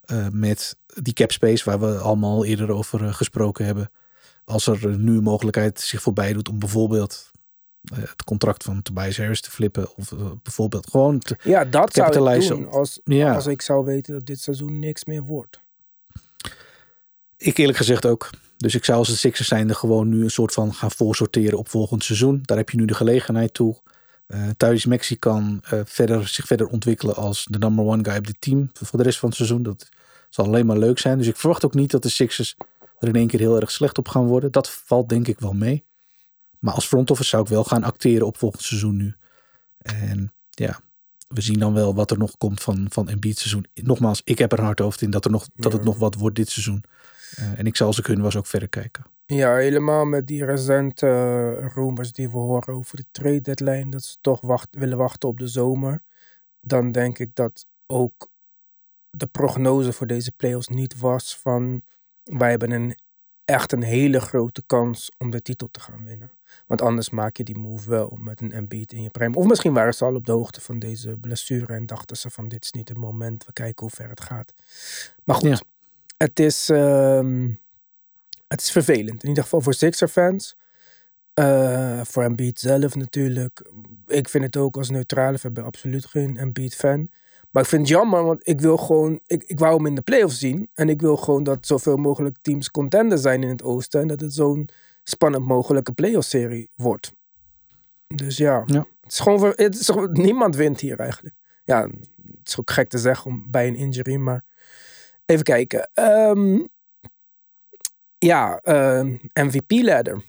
eh, 0.00 0.28
met 0.28 0.76
die 1.02 1.12
cap 1.12 1.32
space 1.32 1.64
waar 1.64 1.80
we 1.80 1.98
allemaal 1.98 2.44
eerder 2.44 2.70
over 2.70 3.04
eh, 3.04 3.14
gesproken 3.14 3.64
hebben. 3.64 3.90
Als 4.44 4.66
er 4.66 4.98
nu 4.98 5.16
een 5.16 5.22
mogelijkheid 5.22 5.80
zich 5.80 6.02
voorbij 6.02 6.32
doet 6.32 6.48
om 6.48 6.58
bijvoorbeeld 6.58 7.32
het 7.94 8.24
contract 8.24 8.62
van 8.62 8.82
Tobias 8.82 9.16
Harris 9.16 9.40
te 9.40 9.50
flippen. 9.50 9.96
Of 9.96 10.12
bijvoorbeeld 10.42 10.90
gewoon 10.90 11.18
te, 11.18 11.36
Ja, 11.42 11.64
dat 11.64 11.94
zou 11.94 12.34
ik 12.34 12.48
doen 12.48 12.68
als, 12.68 13.00
Ja. 13.04 13.34
als 13.34 13.46
ik 13.46 13.62
zou 13.62 13.84
weten 13.84 14.12
dat 14.14 14.26
dit 14.26 14.40
seizoen 14.40 14.78
niks 14.78 15.04
meer 15.04 15.22
wordt. 15.22 15.60
Ik 17.36 17.58
eerlijk 17.58 17.78
gezegd 17.78 18.06
ook. 18.06 18.30
Dus 18.64 18.74
ik 18.74 18.84
zou 18.84 18.98
als 18.98 19.08
de 19.08 19.16
Sixers 19.16 19.48
zijnde 19.48 19.74
gewoon 19.74 20.08
nu 20.08 20.22
een 20.22 20.30
soort 20.30 20.52
van 20.52 20.74
gaan 20.74 20.90
voorsorteren 20.90 21.58
op 21.58 21.68
volgend 21.68 22.04
seizoen. 22.04 22.40
Daar 22.42 22.56
heb 22.56 22.70
je 22.70 22.76
nu 22.76 22.84
de 22.84 22.94
gelegenheid 22.94 23.54
toe. 23.54 23.80
Eh 24.26 24.48
Thuis 24.56 24.86
Maxi 24.86 25.16
kan 25.16 25.60
eh, 25.64 25.80
verder, 25.84 26.28
zich 26.28 26.46
verder 26.46 26.66
ontwikkelen 26.66 27.16
als 27.16 27.46
de 27.50 27.58
number 27.58 27.84
one 27.84 28.04
guy 28.04 28.16
op 28.16 28.26
dit 28.26 28.40
team 28.40 28.70
voor 28.72 28.98
de 28.98 29.04
rest 29.04 29.18
van 29.18 29.28
het 29.28 29.36
seizoen. 29.36 29.62
Dat 29.62 29.88
zal 30.30 30.44
alleen 30.44 30.66
maar 30.66 30.78
leuk 30.78 30.98
zijn. 30.98 31.18
Dus 31.18 31.26
ik 31.26 31.36
verwacht 31.36 31.64
ook 31.64 31.74
niet 31.74 31.90
dat 31.90 32.02
de 32.02 32.08
Sixers 32.08 32.56
er 32.98 33.08
in 33.08 33.14
één 33.14 33.26
keer 33.26 33.40
heel 33.40 33.60
erg 33.60 33.70
slecht 33.70 33.98
op 33.98 34.08
gaan 34.08 34.26
worden. 34.26 34.52
Dat 34.52 34.70
valt 34.70 35.08
denk 35.08 35.28
ik 35.28 35.38
wel 35.40 35.52
mee. 35.52 35.84
Maar 36.58 36.74
als 36.74 36.86
front 36.86 37.10
office 37.10 37.28
zou 37.28 37.42
ik 37.42 37.48
wel 37.48 37.64
gaan 37.64 37.84
acteren 37.84 38.26
op 38.26 38.38
volgend 38.38 38.62
seizoen 38.62 38.96
nu. 38.96 39.14
En 39.78 40.32
ja, 40.50 40.80
we 41.28 41.40
zien 41.40 41.58
dan 41.58 41.72
wel 41.72 41.94
wat 41.94 42.10
er 42.10 42.18
nog 42.18 42.36
komt 42.38 42.62
van, 42.62 42.86
van 42.90 43.08
Embiid 43.08 43.38
seizoen. 43.38 43.66
Nogmaals, 43.74 44.20
ik 44.24 44.38
heb 44.38 44.52
er 44.52 44.60
hard 44.60 44.78
hoofd 44.78 45.02
in 45.02 45.10
dat, 45.10 45.24
er 45.24 45.30
nog, 45.30 45.48
dat 45.54 45.72
het 45.72 45.80
Ja. 45.82 45.88
nog 45.88 45.98
wat 45.98 46.14
wordt 46.14 46.36
dit 46.36 46.50
seizoen. 46.50 46.84
Eh, 47.36 47.58
en 47.58 47.66
ik 47.66 47.76
zal 47.76 47.86
als 47.86 47.98
ik 47.98 48.06
hun 48.06 48.22
was 48.22 48.36
ook 48.36 48.46
verder 48.46 48.68
kijken. 48.68 49.04
Ja, 49.26 49.54
helemaal 49.54 50.04
met 50.04 50.26
die 50.26 50.44
recente 50.44 51.06
eh, 51.06 51.74
rumors 51.74 52.12
die 52.12 52.30
we 52.30 52.36
horen 52.36 52.74
over 52.74 52.96
de 52.96 53.04
trade 53.10 53.40
deadline. 53.40 53.90
Dat 53.90 54.02
ze 54.02 54.16
toch 54.20 54.40
wacht, 54.40 54.68
willen 54.70 54.98
wachten 54.98 55.28
op 55.28 55.38
de 55.38 55.48
zomer. 55.48 56.02
Dan 56.60 56.92
denk 56.92 57.18
ik 57.18 57.34
dat 57.34 57.66
ook 57.86 58.28
de 59.10 59.26
prognose 59.26 59.92
voor 59.92 60.06
deze 60.06 60.32
playoffs 60.32 60.68
niet 60.68 60.98
was 60.98 61.36
van... 61.36 61.82
Wij 62.22 62.50
hebben 62.50 62.70
een, 62.70 62.96
echt 63.44 63.72
een 63.72 63.82
hele 63.82 64.20
grote 64.20 64.62
kans 64.66 65.10
om 65.18 65.30
de 65.30 65.42
titel 65.42 65.68
te 65.70 65.80
gaan 65.80 66.04
winnen. 66.04 66.32
Want 66.66 66.82
anders 66.82 67.10
maak 67.10 67.36
je 67.36 67.44
die 67.44 67.58
move 67.58 67.88
wel 67.88 68.18
met 68.20 68.40
een 68.40 68.52
Embiid 68.52 68.92
in 68.92 69.02
je 69.02 69.10
prime. 69.10 69.36
Of 69.36 69.46
misschien 69.46 69.72
waren 69.72 69.94
ze 69.94 70.04
al 70.04 70.14
op 70.14 70.26
de 70.26 70.32
hoogte 70.32 70.60
van 70.60 70.78
deze 70.78 71.18
blessure 71.18 71.74
en 71.74 71.86
dachten 71.86 72.16
ze 72.16 72.30
van 72.30 72.48
dit 72.48 72.64
is 72.64 72.72
niet 72.72 72.88
het 72.88 72.98
moment. 72.98 73.44
We 73.44 73.52
kijken 73.52 73.86
hoe 73.86 73.94
ver 73.94 74.08
het 74.08 74.20
gaat. 74.20 74.54
Maar 75.24 75.36
goed. 75.36 75.64
Het 76.24 76.40
is... 76.40 76.68
ehm, 76.70 77.52
het 78.48 78.60
is 78.60 78.70
vervelend. 78.70 79.22
In 79.22 79.28
ieder 79.28 79.42
geval 79.42 79.60
voor 79.60 79.74
Sixer 79.74 80.08
fans. 80.08 80.56
Eh, 81.34 82.00
voor 82.04 82.22
Embiid 82.22 82.58
zelf 82.58 82.94
natuurlijk. 82.94 83.70
Ik 84.06 84.28
vind 84.28 84.44
het 84.44 84.56
ook 84.56 84.76
als 84.76 84.90
neutrale 84.90 85.38
fan. 85.38 85.50
Ik 85.50 85.56
ben 85.56 85.64
absoluut 85.64 86.06
geen 86.06 86.36
Embiid 86.36 86.74
fan. 86.74 87.10
Maar 87.50 87.62
ik 87.62 87.68
vind 87.68 87.80
het 87.82 87.90
jammer, 87.90 88.24
want 88.24 88.48
ik 88.48 88.60
wil 88.60 88.76
gewoon... 88.76 89.20
Ik, 89.26 89.42
ik 89.42 89.58
wou 89.58 89.76
hem 89.76 89.86
in 89.86 89.94
de 89.94 90.00
playoffs 90.02 90.38
zien. 90.38 90.70
En 90.74 90.88
ik 90.88 91.00
wil 91.00 91.16
gewoon 91.16 91.42
dat 91.44 91.66
zoveel 91.66 91.96
mogelijk 91.96 92.36
teams 92.42 92.70
contender 92.70 93.18
zijn 93.18 93.42
in 93.42 93.48
het 93.48 93.62
oosten. 93.62 94.00
En 94.00 94.06
dat 94.08 94.20
het 94.20 94.34
zo'n 94.34 94.68
spannend 95.02 95.44
mogelijke 95.46 95.92
playoff 95.92 96.26
serie 96.26 96.70
wordt. 96.76 97.12
Dus 98.06 98.36
ja, 98.36 98.62
Ja. 98.66 98.86
Het 99.00 99.12
is 99.12 99.20
gewoon... 99.20 99.52
Het 99.56 99.74
is, 99.78 99.86
gewoon- 99.86 100.12
niemand 100.12 100.56
wint 100.56 100.80
hier 100.80 100.98
eigenlijk. 100.98 101.34
Ja, 101.64 101.82
het 102.38 102.48
is 102.48 102.58
ook 102.60 102.70
gek 102.70 102.88
te 102.88 102.98
zeggen 102.98 103.30
om, 103.30 103.44
bij 103.50 103.66
een 103.68 103.76
injury, 103.76 104.16
maar... 104.16 104.44
Even 105.26 105.44
kijken. 105.44 105.90
Ehm, 105.94 106.62
ja, 108.18 108.58
ehm, 108.58 109.16
MVP-ladder. 109.32 110.22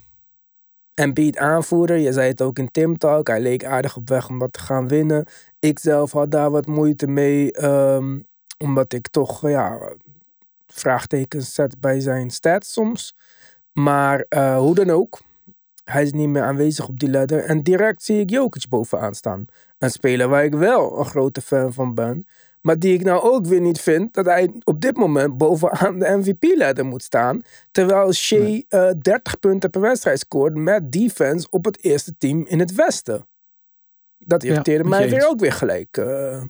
Embiid 0.93 1.37
aanvoerder. 1.37 1.97
Je 1.97 2.13
zei 2.13 2.27
het 2.29 2.41
ook 2.41 2.57
in 2.59 2.71
Tim 2.71 2.97
Talk. 2.97 3.27
Hij 3.27 3.39
leek 3.39 3.65
aardig 3.65 3.95
op 3.95 4.09
weg 4.09 4.29
om 4.29 4.39
dat 4.39 4.53
te 4.53 4.59
gaan 4.59 4.87
winnen. 4.87 5.25
Ik 5.59 5.79
zelf 5.79 6.11
had 6.11 6.31
daar 6.31 6.51
wat 6.51 6.65
moeite 6.65 7.07
mee. 7.07 7.51
ehm, 7.51 8.19
omdat 8.57 8.93
ik 8.93 9.07
toch 9.07 9.49
ja, 9.49 9.93
vraagtekens 10.67 11.53
zet 11.53 11.79
bij 11.79 11.99
zijn 11.99 12.29
stats 12.29 12.73
soms. 12.73 13.15
Maar 13.73 14.25
eh, 14.29 14.57
hoe 14.57 14.75
dan 14.75 14.89
ook. 14.89 15.21
Hij 15.83 16.03
is 16.03 16.11
niet 16.11 16.29
meer 16.29 16.43
aanwezig 16.43 16.87
op 16.87 16.99
die 16.99 17.09
ladder. 17.09 17.43
En 17.43 17.63
direct 17.63 18.03
zie 18.03 18.19
ik 18.19 18.29
Jokic 18.29 18.69
bovenaan 18.69 19.15
staan. 19.15 19.45
Een 19.77 19.91
speler 19.91 20.27
waar 20.27 20.43
ik 20.43 20.53
wel 20.53 20.99
een 20.99 21.05
grote 21.05 21.41
fan 21.41 21.73
van 21.73 21.93
ben. 21.93 22.27
Maar 22.65 22.79
die 22.79 22.93
ik 22.93 23.03
nou 23.03 23.21
ook 23.21 23.45
weer 23.45 23.61
niet 23.61 23.79
vind 23.81 24.13
dat 24.13 24.25
hij 24.25 24.51
op 24.63 24.81
dit 24.81 24.97
moment 24.97 25.37
bovenaan 25.37 25.99
de 25.99 26.17
MVP-ladder 26.17 26.85
moet 26.85 27.03
staan. 27.03 27.41
Terwijl 27.71 28.13
Shea 28.13 28.61
eh, 28.69 28.89
30 29.01 29.39
punten 29.39 29.69
per 29.69 29.81
wedstrijd 29.81 30.19
scoort 30.19 30.55
met 30.55 30.91
defense 30.91 31.47
op 31.49 31.65
het 31.65 31.83
eerste 31.83 32.15
team 32.17 32.45
in 32.47 32.59
het 32.59 32.73
Westen. 32.75 33.27
Dat 34.17 34.43
irriteerde 34.43 34.83
mij 34.89 35.09
weer 35.09 35.27
ook 35.27 35.39
weer 35.39 35.51
gelijk. 35.51 35.97
eh. 35.97 36.43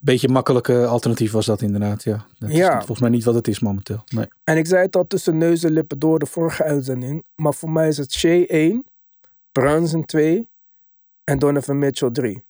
Beetje 0.00 0.28
makkelijke 0.28 0.86
alternatief 0.86 1.32
was 1.32 1.46
dat 1.46 1.62
inderdaad, 1.62 2.02
ja. 2.04 2.26
Dat 2.38 2.48
is 2.50 2.56
Ja. 2.56 2.76
volgens 2.76 3.00
mij 3.00 3.10
niet 3.10 3.24
wat 3.24 3.34
het 3.34 3.48
is 3.48 3.60
momenteel. 3.60 4.04
Nee. 4.14 4.26
en 4.44 4.56
ik 4.56 4.66
zei 4.66 4.82
het 4.82 4.96
al 4.96 5.06
tussen 5.06 5.38
neus 5.38 5.64
en 5.64 5.72
lippen 5.72 5.98
door 5.98 6.18
de 6.18 6.26
vorige 6.26 6.62
uitzending. 6.64 7.24
Maar 7.36 7.54
voor 7.54 7.70
mij 7.70 7.88
is 7.88 7.96
het 7.96 8.12
Shea 8.12 8.44
1, 8.46 8.84
Brunson 9.52 10.04
2 10.04 10.48
en 11.24 11.38
Donovan 11.38 11.78
Mitchell 11.78 12.10
3. 12.10 12.44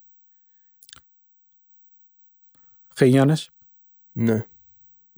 Geen 2.98 3.10
Jannes? 3.10 3.50
Nee. 4.12 4.46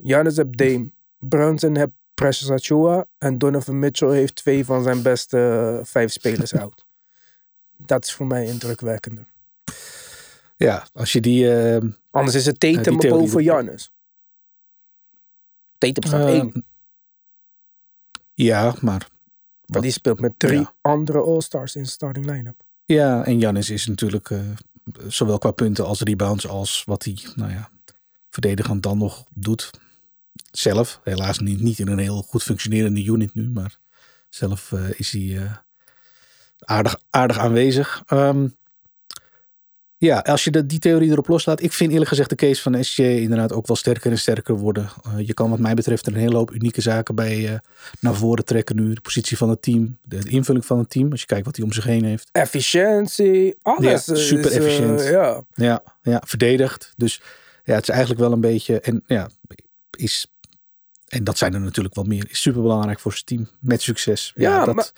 Giannis 0.03 0.37
heeft 0.37 0.57
Dame. 0.59 0.91
Brunson 1.19 1.77
heeft 1.77 1.91
Precious 2.15 2.51
Achua. 2.51 3.07
En 3.19 3.39
Donovan 3.39 3.79
Mitchell 3.79 4.11
heeft 4.11 4.35
twee 4.35 4.65
van 4.65 4.83
zijn 4.83 5.03
beste 5.03 5.39
eh, 5.79 5.85
vijf 5.87 6.13
spelers 6.13 6.55
out. 6.55 6.85
Dat 7.77 8.05
is 8.05 8.13
voor 8.13 8.27
mij 8.27 8.47
indrukwekkender. 8.47 9.27
Ja, 10.57 10.87
als 10.93 11.13
je 11.13 11.21
die... 11.21 11.55
eh, 11.55 11.83
Anders 12.11 12.37
is 12.37 12.47
het 12.47 12.61
Tatum 12.61 12.83
die 12.83 12.99
theorie 12.99 13.21
boven 13.21 13.43
Giannis. 13.43 13.93
Tatum 15.79 16.05
staat 16.07 16.29
eh, 16.29 16.39
één. 16.39 16.65
Ja, 18.35 18.75
maar... 18.81 19.09
Die 19.65 19.91
speelt 19.91 20.21
met 20.21 20.33
drie 20.37 20.61
ja. 20.61 20.75
andere 20.81 21.19
All-Stars 21.21 21.77
in 21.77 21.83
de 21.83 21.89
starting 21.89 22.27
line-up. 22.27 22.63
Ja, 22.85 23.25
en 23.25 23.39
Jannis 23.39 23.71
is 23.71 23.87
natuurlijk 23.87 24.31
eh, 24.31 24.41
zowel 25.09 25.39
qua 25.39 25.51
punten 25.51 25.87
als 25.87 26.01
rebounds 26.01 26.47
als 26.47 26.83
wat 26.87 27.05
hij, 27.05 27.19
nou 27.35 27.51
ja, 27.51 27.71
verdedigend 28.31 28.83
dan 28.83 28.99
nog 28.99 29.27
doet. 29.35 29.71
Zelf, 30.51 31.01
helaas 31.05 31.39
niet, 31.39 31.61
niet 31.61 31.79
in 31.79 31.89
een 31.89 31.99
heel 31.99 32.23
goed 32.23 32.43
functionerende 32.43 33.05
unit 33.05 33.35
nu, 33.35 33.49
maar 33.49 33.79
zelf 34.29 34.73
eh, 34.73 34.99
is 35.01 35.13
hij 35.13 35.43
eh, 35.43 35.57
aardig, 36.59 37.01
aardig 37.11 37.39
aanwezig. 37.39 38.03
Ehm, 38.07 38.49
ja, 40.01 40.19
als 40.19 40.45
je 40.45 40.51
de, 40.51 40.67
die 40.67 40.79
theorie 40.79 41.11
erop 41.11 41.29
loslaat. 41.29 41.63
Ik 41.63 41.73
vind 41.73 41.91
eerlijk 41.91 42.09
gezegd 42.09 42.29
de 42.29 42.37
case 42.37 42.63
van 42.63 42.85
SJ 42.85 43.03
inderdaad 43.03 43.53
ook 43.53 43.67
wel 43.67 43.77
sterker 43.77 44.11
en 44.11 44.19
sterker 44.19 44.55
worden. 44.55 44.91
Eh, 45.05 45.27
je 45.27 45.35
kan 45.35 45.51
wat 45.51 45.59
mij 45.59 45.75
betreft 45.75 46.07
een 46.07 46.15
hele 46.15 46.37
hoop 46.37 46.53
unieke 46.53 46.81
zaken 46.81 47.15
bij 47.15 47.49
eh, 47.49 47.59
naar 48.01 48.15
voren 48.15 48.45
trekken 48.45 48.77
nu. 48.77 48.95
De 48.95 49.01
positie 49.01 49.37
van 49.37 49.49
het 49.49 49.63
team, 49.63 49.99
de, 50.03 50.19
de 50.19 50.31
invulling 50.31 50.67
van 50.67 50.79
het 50.79 50.91
team. 50.91 51.11
Als 51.11 51.21
je 51.21 51.27
kijkt 51.27 51.45
wat 51.45 51.57
hij 51.57 51.65
om 51.65 51.73
zich 51.73 51.85
heen 51.85 52.05
heeft. 52.05 52.29
Efficiëntie, 52.33 53.57
alles. 53.63 54.07
Ja, 54.07 54.13
is, 54.15 54.29
super 54.29 54.51
eh, 54.51 54.57
efficiënt. 54.57 55.03
ja. 55.03 55.45
Ja, 55.55 55.83
ja, 56.03 56.23
verdedigd. 56.27 56.93
Dus 56.97 57.23
ja, 57.65 57.75
het 57.75 57.83
is 57.83 57.89
eigenlijk 57.89 58.21
wel 58.21 58.33
een 58.33 58.41
beetje. 58.41 58.81
En 58.81 59.03
ja, 59.07 59.31
is. 59.97 60.27
En 61.07 61.25
dat 61.25 61.39
zijn 61.39 61.55
er 61.55 61.61
natuurlijk 61.61 61.95
wel 61.95 62.05
meer. 62.05 62.27
Is 62.31 62.41
super 62.41 62.63
belangrijk 62.63 63.01
voor 63.01 63.13
zijn 63.13 63.25
team. 63.25 63.49
Met 63.61 63.83
succes. 63.83 64.33
Ja, 64.35 64.51
Ja, 64.51 64.65
dat, 64.65 64.75
maar 64.75 64.91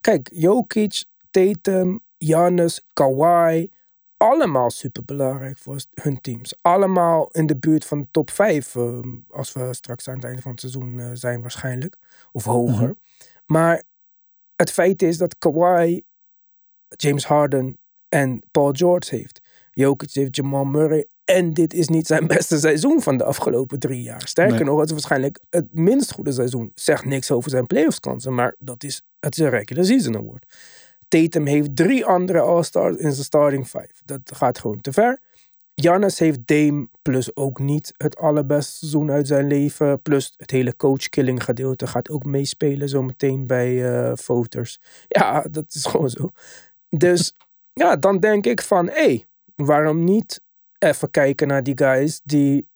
kijk, 0.00 0.28
Jokic, 0.32 1.04
Tatum, 1.30 2.00
Giannis, 2.18 2.80
Kawhi. 2.92 3.68
Allemaal 4.16 4.70
super 4.70 5.04
belangrijk 5.04 5.58
voor 5.58 5.80
hun 5.94 6.20
teams. 6.20 6.54
Allemaal 6.62 7.28
in 7.32 7.46
de 7.46 7.56
buurt 7.56 7.84
van 7.84 8.00
de 8.00 8.06
top 8.10 8.30
5. 8.30 8.76
als 9.30 9.52
we 9.52 9.74
straks 9.74 10.08
aan 10.08 10.14
het 10.14 10.24
einde 10.24 10.42
van 10.42 10.50
het 10.50 10.60
seizoen 10.60 11.00
eh, 11.00 11.10
zijn, 11.12 11.40
waarschijnlijk. 11.40 11.96
Of 12.32 12.44
hoger. 12.44 12.88
Mhm. 12.88 12.92
Maar 13.46 13.82
het 14.56 14.70
feit 14.70 15.02
is 15.02 15.18
dat 15.18 15.38
Kawhi, 15.38 16.02
James 16.88 17.26
Harden 17.26 17.78
en 18.08 18.42
Paul 18.50 18.72
George 18.72 19.14
heeft. 19.16 19.40
Jokic 19.70 20.10
heeft 20.12 20.36
Jamal 20.36 20.64
Murray. 20.64 21.06
En 21.24 21.52
dit 21.52 21.74
is 21.74 21.88
niet 21.88 22.06
zijn 22.06 22.26
beste 22.36 22.58
seizoen 22.58 23.02
van 23.02 23.16
de 23.16 23.24
afgelopen 23.24 23.78
drie 23.78 24.02
jaar. 24.02 24.28
Sterker 24.28 24.54
Nee. 24.54 24.64
nog, 24.64 24.78
het 24.78 24.86
is 24.86 24.92
waarschijnlijk 24.92 25.40
het 25.50 25.66
minst 25.72 26.12
goede 26.12 26.32
seizoen. 26.32 26.72
Zegt 26.74 27.04
niks 27.04 27.30
over 27.30 27.50
zijn 27.50 27.66
playoffs 27.66 28.00
kansen, 28.00 28.34
maar 28.34 28.54
dat 28.58 28.84
is, 28.84 29.02
het 29.20 29.38
is 29.38 29.44
een 29.44 29.50
regular 29.50 29.84
season 29.84 30.16
award. 30.16 30.44
Tatum 31.08 31.46
heeft 31.46 31.76
drie 31.76 32.04
andere 32.04 32.40
All-Stars 32.40 32.96
in 32.96 33.12
zijn 33.12 33.24
starting 33.24 33.66
five. 33.66 33.92
Dat 34.04 34.20
gaat 34.24 34.58
gewoon 34.58 34.80
te 34.80 34.92
ver. 34.92 35.20
Giannis 35.74 36.18
heeft 36.18 36.46
Dame 36.46 36.88
plus 37.02 37.36
ook 37.36 37.58
niet 37.58 37.92
het 37.96 38.16
allerbeste 38.16 38.76
seizoen 38.76 39.10
uit 39.10 39.26
zijn 39.26 39.46
leven. 39.46 40.02
Plus 40.02 40.34
het 40.36 40.50
hele 40.50 40.76
coach-killing 40.76 41.44
gedeelte 41.44 41.86
gaat 41.86 42.10
ook 42.10 42.24
meespelen 42.24 42.88
zometeen 42.88 43.46
bij 43.46 43.94
eh 43.94 44.16
voters. 44.16 44.80
Ja, 45.08 45.46
dat 45.50 45.74
is 45.74 45.86
gewoon 45.90 46.10
zo. 46.10 46.32
Dus 46.88 47.34
ja, 47.82 47.96
dan 47.96 48.20
denk 48.20 48.46
ik 48.46 48.62
van, 48.62 48.86
hé, 48.86 48.92
hey, 48.92 49.26
waarom 49.54 50.04
niet 50.04 50.40
even 50.78 51.10
kijken 51.10 51.48
naar 51.48 51.62
die 51.62 51.78
guys 51.78 52.20
die, 52.24 52.68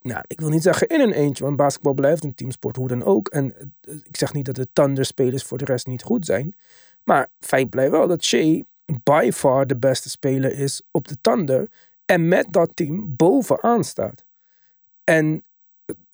nou, 0.00 0.24
ik 0.26 0.40
wil 0.40 0.48
niet 0.48 0.62
zeggen 0.62 0.88
in 0.88 1.00
een 1.00 1.12
eentje, 1.12 1.44
want 1.44 1.56
basketbal 1.56 1.94
blijft 1.94 2.24
een 2.24 2.34
teamsport, 2.34 2.76
hoe 2.76 2.88
dan 2.88 3.04
ook. 3.04 3.28
En 3.28 3.54
eh, 3.80 3.94
ik 3.94 4.16
zeg 4.16 4.32
niet 4.32 4.44
dat 4.44 4.54
de 4.54 4.72
Thunder-spelers 4.72 5.44
voor 5.44 5.58
de 5.58 5.64
rest 5.64 5.86
niet 5.86 6.02
goed 6.02 6.26
zijn. 6.26 6.56
Maar 7.04 7.30
feit 7.40 7.70
blijft 7.70 7.90
wel 7.90 8.08
dat 8.08 8.24
Shea 8.24 8.62
by 9.02 9.30
far 9.34 9.66
de 9.66 9.76
beste 9.76 10.10
speler 10.10 10.58
is 10.58 10.82
op 10.90 11.08
de 11.08 11.20
Thunder. 11.20 11.70
En 12.04 12.28
met 12.28 12.46
dat 12.50 12.70
team 12.74 13.16
bovenaan 13.16 13.84
staat. 13.84 14.24
En 15.04 15.44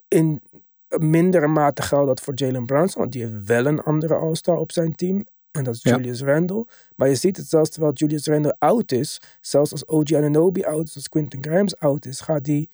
in 0.09 0.43
mindere 0.89 1.47
mate 1.47 1.83
geldt 1.83 2.07
dat 2.07 2.21
voor 2.21 2.35
Jalen 2.37 2.67
Brunson. 2.67 3.01
Want 3.01 3.13
die 3.13 3.23
heeft 3.23 3.45
wel 3.45 3.67
een 3.67 3.81
andere 3.81 4.15
All-Star 4.15 4.57
op 4.57 4.73
zijn 4.73 4.95
team. 4.95 5.27
En 5.51 5.65
dat 5.65 5.75
is 5.75 5.83
Ja. 5.83 5.97
Julius 5.97 6.23
Randle. 6.23 6.67
Maar 6.97 7.09
je 7.09 7.15
ziet 7.15 7.37
het 7.37 7.49
zelfs 7.49 7.71
terwijl 7.71 7.93
Julius 7.93 8.27
Randle 8.27 8.57
oud 8.59 8.93
is. 8.93 9.21
Zelfs 9.41 9.73
als 9.73 9.87
OG 9.87 10.13
Ananobi 10.13 10.65
oud 10.65 10.87
is. 10.87 10.95
Als 10.95 11.09
Quentin 11.09 11.43
Grimes 11.45 11.79
oud 11.79 12.05
is. 12.05 12.21
Gaat 12.21 12.45
die... 12.45 12.71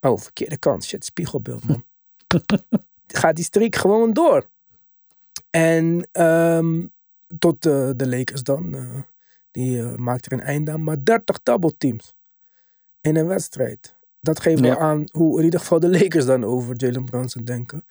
Oh, 0.00 0.18
verkeerde 0.18 0.58
kant. 0.58 0.84
Shit, 0.84 1.04
spiegelbeeld 1.04 1.66
man. 1.66 1.84
gaat 3.06 3.36
die 3.36 3.44
streak 3.44 3.76
gewoon 3.76 4.12
door. 4.12 4.48
En 5.50 6.08
ehm, 6.12 6.86
tot 7.38 7.62
de, 7.62 7.92
de 7.96 8.08
Lakers 8.08 8.42
dan. 8.42 8.74
eh, 8.74 9.00
die 9.50 9.80
eh, 9.82 9.94
maakt 9.94 10.26
er 10.26 10.32
een 10.32 10.40
einde 10.40 10.70
aan. 10.72 10.84
Maar 10.84 11.04
30 11.04 11.42
double 11.42 11.76
teams 11.76 12.14
in 13.00 13.16
een 13.16 13.26
wedstrijd. 13.26 13.96
Dat 14.20 14.40
geeft 14.40 14.60
wel 14.60 14.70
Ja. 14.70 14.78
aan 14.78 15.04
hoe 15.12 15.38
in 15.38 15.44
ieder 15.44 15.60
geval 15.60 15.80
de 15.80 15.88
Lakers 15.98 16.24
dan 16.26 16.44
over 16.44 16.74
Jalen 16.76 17.04
Brunson 17.04 17.44
denken. 17.44 17.84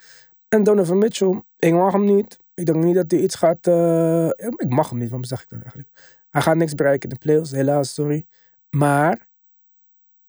En 0.48 0.64
Donovan 0.64 0.98
Mitchell, 0.98 1.42
ik 1.58 1.74
mag 1.74 1.92
hem 1.94 2.06
niet. 2.16 2.38
Ik 2.54 2.66
denk 2.66 2.84
niet 2.84 2.96
dat 2.96 3.12
hij 3.12 3.20
iets 3.20 3.36
gaat... 3.36 3.68
eh, 3.68 4.28
ik 4.58 4.70
mag 4.70 4.90
hem 4.90 4.98
niet, 5.00 5.10
waarom 5.10 5.28
zeg 5.28 5.42
ik 5.42 5.50
dat 5.50 5.60
eigenlijk? 5.62 6.24
Hij 6.30 6.42
gaat 6.42 6.56
niks 6.56 6.74
bereiken 6.76 7.10
in 7.10 7.16
de 7.16 7.22
playoffs, 7.26 7.52
helaas, 7.52 7.94
sorry. 7.94 8.26
Maar 8.70 9.28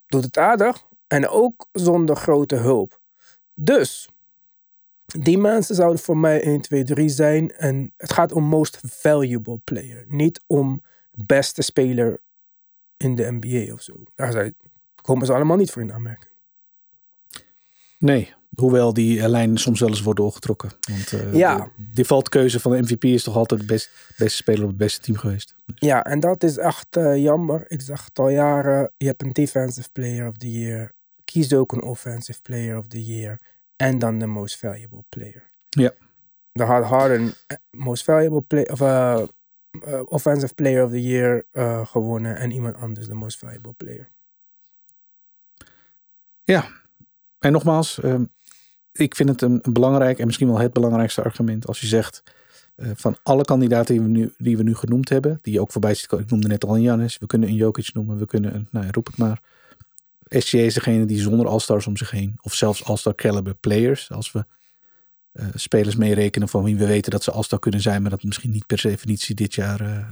doet 0.06 0.25
het 0.25 0.38
aardig. 0.38 0.87
En 1.06 1.28
ook 1.28 1.66
zonder 1.73 2.16
grote 2.16 2.56
hulp. 2.56 3.00
Dus, 3.54 4.08
die 5.06 5.38
mensen 5.38 5.75
zouden 5.75 5.98
voor 6.00 6.16
mij 6.16 6.42
1, 6.42 6.60
2, 6.60 6.84
3 6.84 7.08
zijn. 7.08 7.52
En 7.52 7.92
het 7.96 8.12
gaat 8.12 8.32
om 8.32 8.44
most 8.44 8.78
valuable 8.82 9.58
player. 9.64 10.04
Niet 10.08 10.40
om 10.46 10.82
beste 11.10 11.62
speler 11.62 12.20
in 12.96 13.14
de 13.14 13.38
NBA 13.40 13.72
of 13.72 13.82
zo. 13.82 14.02
Daar 14.14 14.32
zijn, 14.32 14.54
komen 15.02 15.26
ze 15.26 15.32
allemaal 15.32 15.56
niet 15.56 15.70
voor 15.70 15.82
in 15.82 15.92
aanmerking. 15.92 16.32
Nee, 17.98 18.34
hoewel 18.54 18.92
die 18.92 19.20
eh, 19.20 19.28
lijn 19.28 19.58
soms 19.58 19.80
wel 19.80 19.88
eens 19.88 20.02
wordt 20.02 20.18
doorgetrokken. 20.18 20.70
Want 20.90 21.12
eh, 21.12 21.34
Ja. 21.34 21.56
de 21.76 21.84
defaultkeuze 21.94 22.60
van 22.60 22.72
de 22.72 22.82
MVP 22.82 23.04
is 23.04 23.22
toch 23.22 23.36
altijd 23.36 23.60
de 23.60 23.66
best, 23.66 23.90
beste 24.16 24.36
speler 24.36 24.62
op 24.62 24.68
het 24.68 24.76
beste 24.76 25.00
team 25.00 25.16
geweest. 25.18 25.54
Dus, 25.66 25.75
Ja, 25.78 26.04
en 26.04 26.20
dat 26.20 26.42
is 26.42 26.56
echt 26.56 26.96
eh, 26.96 27.16
jammer. 27.22 27.64
Ik 27.68 27.80
zeg 27.80 28.04
het 28.04 28.18
al 28.18 28.28
jaren. 28.28 28.92
Je 28.96 29.06
hebt 29.06 29.22
een 29.22 29.32
defensive 29.32 29.88
player 29.92 30.28
of 30.28 30.36
the 30.36 30.50
year. 30.50 30.92
Kies 31.25 31.52
ook 31.52 31.72
een 31.72 31.82
offensive 31.82 32.40
player 32.42 32.78
of 32.78 32.86
the 32.86 33.04
year. 33.04 33.40
En 33.76 33.99
dan 33.99 34.18
de 34.18 34.26
most 34.26 34.59
valuable 34.59 35.04
player. 35.09 35.50
Ja. 35.68 35.92
Dan 36.52 36.66
had 36.66 36.85
Harden 36.85 37.35
eh, 37.47 37.56
most 37.71 38.04
valuable 38.04 38.42
player 38.42 38.73
of 38.73 38.80
eh, 38.80 39.23
offensive 40.04 40.54
player 40.54 40.85
of 40.85 40.90
the 40.90 41.02
year 41.02 41.45
gewonnen. 41.87 42.37
En 42.37 42.50
iemand 42.50 42.76
anders 42.76 43.09
de 43.09 43.14
most 43.14 43.38
valuable 43.38 43.73
player. 43.73 44.11
En 47.38 47.52
nogmaals, 47.52 48.00
ehm, 48.00 48.25
ik 48.92 49.14
vind 49.14 49.28
het 49.28 49.42
een, 49.42 49.59
een 49.62 49.73
belangrijk 49.73 50.18
en 50.18 50.26
misschien 50.26 50.49
wel 50.49 50.59
het 50.59 50.73
belangrijkste 50.73 51.23
argument 51.23 51.66
als 51.66 51.80
je 51.80 51.87
zegt 51.87 52.23
van 52.76 53.16
alle 53.23 53.45
kandidaten 53.45 53.95
die 53.95 54.02
we, 54.02 54.09
nu, 54.09 54.35
die 54.38 54.56
we 54.56 54.62
nu 54.62 54.75
genoemd 54.75 55.09
hebben, 55.09 55.38
die 55.42 55.52
je 55.52 55.61
ook 55.61 55.73
voorbij 55.73 55.95
ziet, 55.95 56.06
komen. 56.06 56.25
ik 56.25 56.30
noemde 56.30 56.49
net 56.49 56.64
al 56.64 56.75
een 56.75 56.83
Janis, 56.83 57.18
we 57.18 57.26
kunnen 57.26 57.49
een 57.49 57.54
Jokic 57.54 57.95
noemen, 57.95 58.18
we 58.18 58.26
kunnen 58.26 58.54
een, 58.54 58.68
nou 58.71 58.85
ja, 58.85 58.90
roep 58.90 59.06
het 59.06 59.16
maar. 59.16 59.42
SGA 60.28 60.59
is 60.59 60.75
degene 60.75 61.04
die 61.04 61.21
zonder 61.21 61.47
All-Stars 61.47 61.87
om 61.87 61.97
zich 61.97 62.11
heen, 62.11 62.35
of 62.42 62.54
zelfs 62.54 62.85
All-Star 62.85 63.14
caliber 63.14 63.54
players, 63.54 64.11
als 64.11 64.33
we 64.33 64.45
eh, 65.33 65.47
spelers 65.54 65.97
meerekenen 65.97 66.49
van 66.49 66.64
wie 66.64 66.76
we 66.76 66.87
weten 66.87 67.11
dat 67.11 67.23
ze 67.23 67.30
All-Star 67.30 67.59
kunnen 67.59 67.80
zijn, 67.80 68.02
maar 68.02 68.11
dat 68.11 68.23
misschien 68.23 68.50
niet 68.50 68.66
per 68.66 68.80
definitie 68.83 69.35
dit 69.35 69.54
jaar 69.54 69.80
eh, 69.80 70.09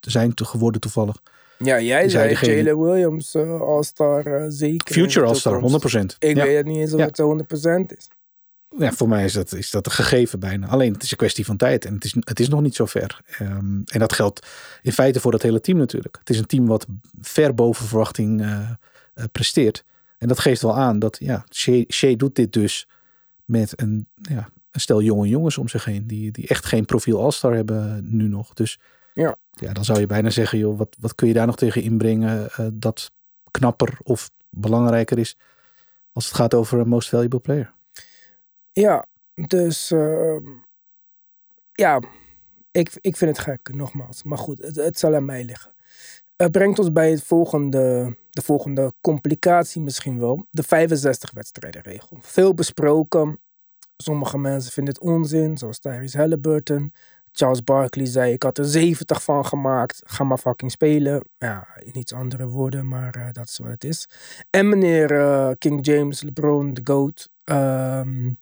zijn 0.00 0.34
te 0.34 0.44
geworden 0.44 0.80
toevallig. 0.80 1.16
Ja, 1.58 1.80
jij 1.80 2.08
zei 2.08 2.28
degene- 2.28 2.54
Jalen 2.56 2.80
Williams 2.82 3.34
uh, 3.34 3.60
All-Star 3.60 4.26
uh, 4.26 4.44
zeker. 4.48 4.94
Future 4.94 5.26
All-Star, 5.26 5.60
toekomst. 5.60 5.96
100%. 5.96 6.00
Ik 6.18 6.36
ja. 6.36 6.44
weet 6.44 6.56
het 6.56 6.66
niet 6.66 6.76
eens 6.76 6.92
of 6.92 6.98
Ja. 6.98 7.06
het 7.06 7.16
zo 7.16 7.38
100% 7.82 7.96
is. 7.96 8.08
Ja, 8.78 8.92
voor 8.92 9.08
mij 9.08 9.24
is 9.24 9.32
dat, 9.32 9.52
is 9.52 9.70
dat 9.70 9.86
een 9.86 9.92
gegeven 9.92 10.40
bijna. 10.40 10.66
Alleen 10.66 10.92
het 10.92 11.02
is 11.02 11.10
een 11.10 11.16
kwestie 11.16 11.44
van 11.44 11.56
tijd 11.56 11.84
en 11.84 11.94
het 11.94 12.04
is, 12.04 12.14
het 12.20 12.40
is 12.40 12.48
nog 12.48 12.60
niet 12.60 12.74
zo 12.74 12.86
ver. 12.86 13.20
Ehm, 13.26 13.80
en 13.84 13.98
dat 13.98 14.12
geldt 14.12 14.46
in 14.82 14.92
feite 14.92 15.20
voor 15.20 15.30
dat 15.32 15.42
hele 15.42 15.60
team 15.60 15.78
natuurlijk. 15.78 16.16
Het 16.18 16.30
is 16.30 16.38
een 16.38 16.46
team 16.46 16.66
wat 16.66 16.86
ver 17.20 17.54
boven 17.54 17.86
verwachting 17.86 18.40
presteert. 19.32 19.84
En 20.18 20.28
dat 20.28 20.38
geeft 20.38 20.62
wel 20.62 20.76
aan 20.76 20.98
dat 20.98 21.16
ja, 21.20 21.44
Shea, 21.88 22.16
doet 22.16 22.34
dit 22.34 22.52
dus 22.52 22.88
met 23.44 23.80
een, 23.80 24.08
ja, 24.14 24.48
een 24.70 24.80
stel 24.80 25.02
jonge 25.02 25.28
jongens 25.28 25.58
om 25.58 25.68
zich 25.68 25.84
heen. 25.84 26.06
Die, 26.06 26.30
die 26.32 26.48
echt 26.48 26.66
geen 26.66 26.84
profiel 26.84 27.22
All-Star 27.22 27.54
hebben 27.54 28.16
nu 28.16 28.28
nog. 28.28 28.54
Dus 28.54 28.80
Ja. 29.14 29.36
ja, 29.50 29.72
dan 29.72 29.84
zou 29.84 30.00
je 30.00 30.06
bijna 30.06 30.30
zeggen, 30.30 30.58
joh, 30.58 30.78
wat, 30.78 30.96
wat 31.00 31.14
kun 31.14 31.28
je 31.28 31.34
daar 31.34 31.46
nog 31.46 31.56
tegen 31.56 31.82
inbrengen 31.82 32.50
eh, 32.50 32.66
dat 32.72 33.12
knapper 33.50 33.98
of 34.02 34.30
belangrijker 34.50 35.18
is 35.18 35.36
als 36.12 36.24
het 36.26 36.34
gaat 36.34 36.54
over 36.54 36.78
een 36.78 36.88
most 36.88 37.08
valuable 37.08 37.40
player. 37.40 37.74
Ja, 38.72 39.06
dus 39.34 39.90
ehm, 39.90 40.48
ja, 41.72 42.00
ik, 42.70 42.98
ik 43.00 43.16
vind 43.16 43.36
het 43.36 43.46
gek, 43.46 43.74
nogmaals. 43.74 44.22
Maar 44.22 44.38
goed, 44.38 44.62
het, 44.62 44.76
het 44.76 44.98
zal 44.98 45.14
aan 45.14 45.24
mij 45.24 45.44
liggen. 45.44 45.74
Het 46.36 46.52
brengt 46.52 46.78
ons 46.78 46.92
bij 46.92 47.10
het 47.10 47.22
volgende, 47.22 48.16
de 48.30 48.42
volgende 48.42 48.92
complicatie 49.00 49.80
misschien 49.80 50.18
wel. 50.18 50.46
De 50.50 50.62
65 50.62 51.30
wedstrijdenregel. 51.30 52.18
Veel 52.20 52.54
besproken. 52.54 53.40
Sommige 53.96 54.38
mensen 54.38 54.72
vinden 54.72 54.94
het 54.94 55.02
onzin, 55.02 55.58
zoals 55.58 55.78
Tyrese 55.78 56.18
Halliburton. 56.18 56.92
Charles 57.32 57.64
Barkley 57.64 58.06
zei, 58.06 58.32
ik 58.32 58.42
had 58.42 58.58
er 58.58 58.64
70 58.64 59.22
van 59.22 59.46
gemaakt. 59.46 60.02
Ga 60.04 60.24
maar 60.24 60.38
fucking 60.38 60.70
spelen. 60.70 61.28
Ja, 61.38 61.66
in 61.78 61.98
iets 61.98 62.12
andere 62.12 62.46
woorden, 62.46 62.88
maar 62.88 63.14
eh, 63.14 63.32
dat 63.32 63.48
is 63.48 63.58
wat 63.58 63.70
het 63.70 63.84
is. 63.84 64.08
En 64.50 64.68
meneer 64.68 65.12
eh, 65.12 65.50
King 65.58 65.86
James, 65.86 66.22
LeBron, 66.22 66.74
de 66.74 66.80
GOAT, 66.84 67.28
ehm, 67.44 68.32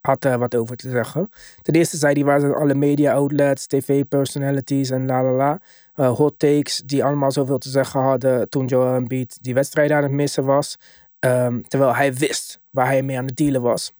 had 0.00 0.24
er 0.24 0.38
wat 0.38 0.54
over 0.54 0.76
te 0.76 0.90
zeggen. 0.90 1.28
Ten 1.62 1.74
eerste 1.74 1.96
zei 1.96 2.12
hij, 2.12 2.24
waar 2.24 2.40
zijn 2.40 2.54
alle 2.54 2.74
media 2.74 3.12
outlets, 3.12 3.66
tv-personalities 3.66 4.90
en 4.90 5.06
la 5.06 5.22
la 5.22 5.32
la. 5.32 5.60
Eh, 5.96 6.16
hot 6.16 6.38
takes 6.38 6.82
die 6.84 7.04
allemaal 7.04 7.32
zoveel 7.32 7.58
te 7.58 7.68
zeggen 7.68 8.00
hadden 8.00 8.48
toen 8.48 8.66
Joel 8.66 8.94
Embiid 8.94 9.38
die 9.40 9.54
wedstrijd 9.54 9.90
aan 9.90 10.02
het 10.02 10.12
missen 10.12 10.44
was. 10.44 10.76
Ehm, 11.18 11.60
terwijl 11.62 11.94
hij 11.94 12.14
wist 12.14 12.60
waar 12.70 12.86
hij 12.86 13.02
mee 13.02 13.18
aan 13.18 13.26
het 13.26 13.36
dealen 13.36 13.62
was. 13.62 13.92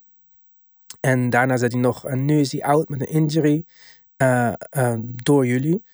En 1.01 1.31
daarna 1.31 1.57
zei 1.57 1.71
hij 1.71 1.81
nog, 1.81 2.07
en 2.07 2.25
nu 2.25 2.41
is 2.41 2.53
hij 2.53 2.63
out 2.63 2.89
met 2.89 3.01
een 3.01 3.11
injury 3.11 3.65
eh, 4.17 4.53
eh, 4.71 4.99
door 5.03 5.47
jullie. 5.47 5.85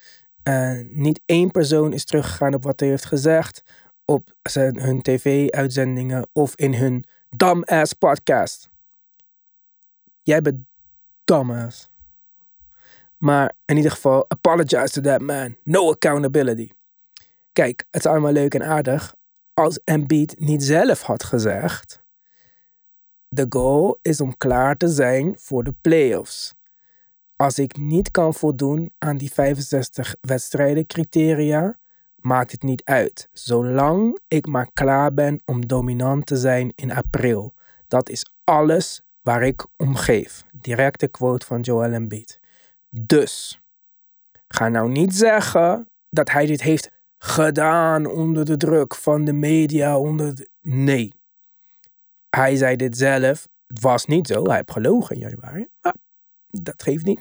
Eh, 0.43 0.79
niet 0.89 1.21
één 1.25 1.51
persoon 1.51 1.93
is 1.93 2.05
teruggegaan 2.05 2.53
op 2.53 2.63
wat 2.63 2.79
hij 2.79 2.89
heeft 2.89 3.05
gezegd 3.05 3.63
op 4.05 4.35
zijn, 4.41 4.79
hun 4.79 5.01
tv-uitzendingen 5.01 6.27
of 6.31 6.55
in 6.55 6.73
hun 6.73 7.05
dumbass 7.29 7.93
podcast. 7.93 8.69
Jij 10.21 10.41
bent 10.41 10.59
dumbass. 11.23 11.92
Maar 13.23 13.53
in 13.65 13.75
ieder 13.75 13.91
geval, 13.91 14.25
apologize 14.27 14.89
to 14.89 15.01
that 15.01 15.21
man. 15.21 15.55
No 15.63 15.89
accountability. 15.89 16.71
Kijk, 17.53 17.85
het 17.91 18.05
is 18.05 18.11
allemaal 18.11 18.31
leuk 18.31 18.53
en 18.53 18.63
aardig 18.63 19.15
als 19.53 19.79
Embiid 19.83 20.35
niet 20.39 20.63
zelf 20.63 21.01
had 21.01 21.23
gezegd. 21.23 22.03
De 23.27 23.45
goal 23.49 23.99
is 24.01 24.21
om 24.21 24.37
klaar 24.37 24.77
te 24.77 24.87
zijn 24.87 25.35
voor 25.39 25.63
de 25.63 25.75
playoffs. 25.81 26.55
Als 27.35 27.59
ik 27.59 27.77
niet 27.77 28.11
kan 28.11 28.33
voldoen 28.33 28.93
aan 28.97 29.17
die 29.17 29.31
65 29.31 30.15
wedstrijden 30.21 30.85
criteria, 30.85 31.79
maakt 32.15 32.51
het 32.51 32.63
niet 32.63 32.83
uit. 32.83 33.29
Zolang 33.31 34.19
ik 34.27 34.47
maar 34.47 34.69
klaar 34.73 35.13
ben 35.13 35.41
om 35.45 35.67
dominant 35.67 36.25
te 36.25 36.37
zijn 36.37 36.71
in 36.75 36.91
april. 36.91 37.53
Dat 37.87 38.09
is 38.09 38.25
alles 38.43 39.01
waar 39.21 39.43
ik 39.43 39.65
om 39.77 39.95
geef. 39.95 40.43
Directe 40.51 41.07
quote 41.07 41.45
van 41.45 41.61
Joel 41.61 41.91
Embiid. 41.91 42.41
Dus, 42.95 43.61
ga 44.47 44.69
nou 44.69 44.89
niet 44.89 45.15
zeggen 45.15 45.89
dat 46.09 46.29
hij 46.29 46.45
dit 46.45 46.61
heeft 46.61 46.91
gedaan 47.17 48.05
onder 48.05 48.45
de 48.45 48.57
druk 48.57 48.95
van 48.95 49.25
de 49.25 49.33
media. 49.33 49.97
Onder 49.97 50.35
de... 50.35 50.49
Nee. 50.61 51.13
Hij 52.29 52.55
zei 52.55 52.75
dit 52.75 52.97
zelf. 52.97 53.47
Het 53.67 53.79
was 53.79 54.05
niet 54.05 54.27
zo. 54.27 54.43
Hij 54.43 54.55
heeft 54.55 54.71
gelogen 54.71 55.15
in 55.15 55.21
januari. 55.21 55.67
Maar 55.81 55.95
dat 56.47 56.83
geeft 56.83 57.05
niet. 57.05 57.19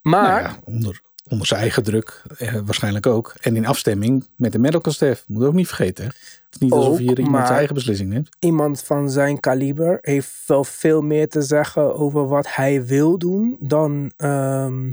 Maar, 0.00 0.42
Nou 0.42 0.56
onder, 0.64 1.02
onder 1.30 1.46
zijn 1.46 1.60
eigen 1.60 1.82
druk 1.82 2.22
eh, 2.38 2.54
waarschijnlijk 2.64 3.06
ook. 3.06 3.34
En 3.40 3.56
in 3.56 3.66
afstemming 3.66 4.28
met 4.36 4.52
de 4.52 4.58
medical 4.58 4.92
staff. 4.92 5.24
Moet 5.26 5.40
je 5.42 5.48
ook 5.48 5.54
niet 5.54 5.66
vergeten. 5.66 6.04
Het 6.04 6.14
is 6.50 6.58
niet 6.58 6.72
alsof 6.72 6.92
Ook, 6.92 6.98
je 6.98 7.04
hier 7.04 7.18
iemand 7.18 7.44
zijn 7.44 7.58
eigen 7.58 7.74
beslissing 7.74 8.10
neemt. 8.10 8.28
iemand 8.38 8.82
van 8.82 9.10
zijn 9.10 9.40
kaliber 9.40 9.98
heeft 10.00 10.42
wel 10.46 10.64
veel 10.64 11.02
meer 11.02 11.28
te 11.28 11.42
zeggen 11.42 11.96
over 11.96 12.28
wat 12.28 12.54
hij 12.54 12.84
wil 12.84 13.18
doen 13.18 13.56
dan, 13.60 14.12
ehm, 14.16 14.92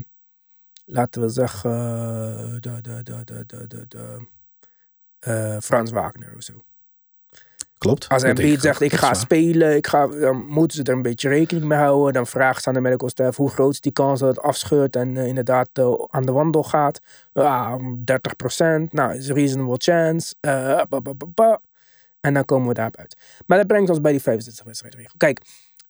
laten 0.84 1.22
we 1.22 1.28
zeggen, 1.28 1.70
de, 2.60 2.80
de, 2.80 3.02
de, 3.02 3.24
de, 3.24 3.44
de, 3.46 3.66
de, 3.66 3.84
de, 3.88 4.26
eh, 5.18 5.56
Frans 5.60 5.90
Wagner 5.90 6.34
of 6.36 6.42
zo. 6.42 6.64
Klopt. 7.82 8.08
Als 8.08 8.22
Embiid 8.22 8.60
zegt, 8.60 8.80
ik 8.80 8.92
ga 8.92 9.14
spelen, 9.14 9.76
ik 9.76 9.86
ga, 9.86 10.06
dan 10.06 10.44
moeten 10.46 10.76
ze 10.76 10.82
er 10.82 10.92
een 10.92 11.02
beetje 11.02 11.28
rekening 11.28 11.66
mee 11.66 11.78
houden. 11.78 12.12
Dan 12.12 12.26
vraagt 12.26 12.62
ze 12.62 12.68
aan 12.68 12.74
de 12.74 12.80
medical 12.80 13.08
staff, 13.08 13.36
hoe 13.36 13.50
groot 13.50 13.72
is 13.72 13.80
die 13.80 13.92
kans 13.92 14.20
dat 14.20 14.28
het 14.28 14.44
afscheurt 14.44 14.96
en 14.96 15.16
eh, 15.16 15.26
inderdaad 15.26 15.68
eh, 15.72 15.92
aan 16.08 16.22
de 16.22 16.32
wandel 16.32 16.62
gaat? 16.62 17.00
Ja, 17.32 17.78
30% 17.78 17.82
Nou, 18.90 19.16
is 19.16 19.28
een 19.28 19.34
reasonable 19.34 19.76
chance. 19.78 20.34
Eh. 20.40 20.82
En 22.20 22.34
dan 22.34 22.44
komen 22.44 22.68
we 22.68 22.74
daarop 22.74 22.96
uit. 22.96 23.16
Maar 23.46 23.58
dat 23.58 23.66
brengt 23.66 23.90
ons 23.90 24.00
bij 24.00 24.12
die 24.12 24.22
65 24.22 24.64
wedstrijdregel. 24.64 25.14
Kijk, 25.16 25.40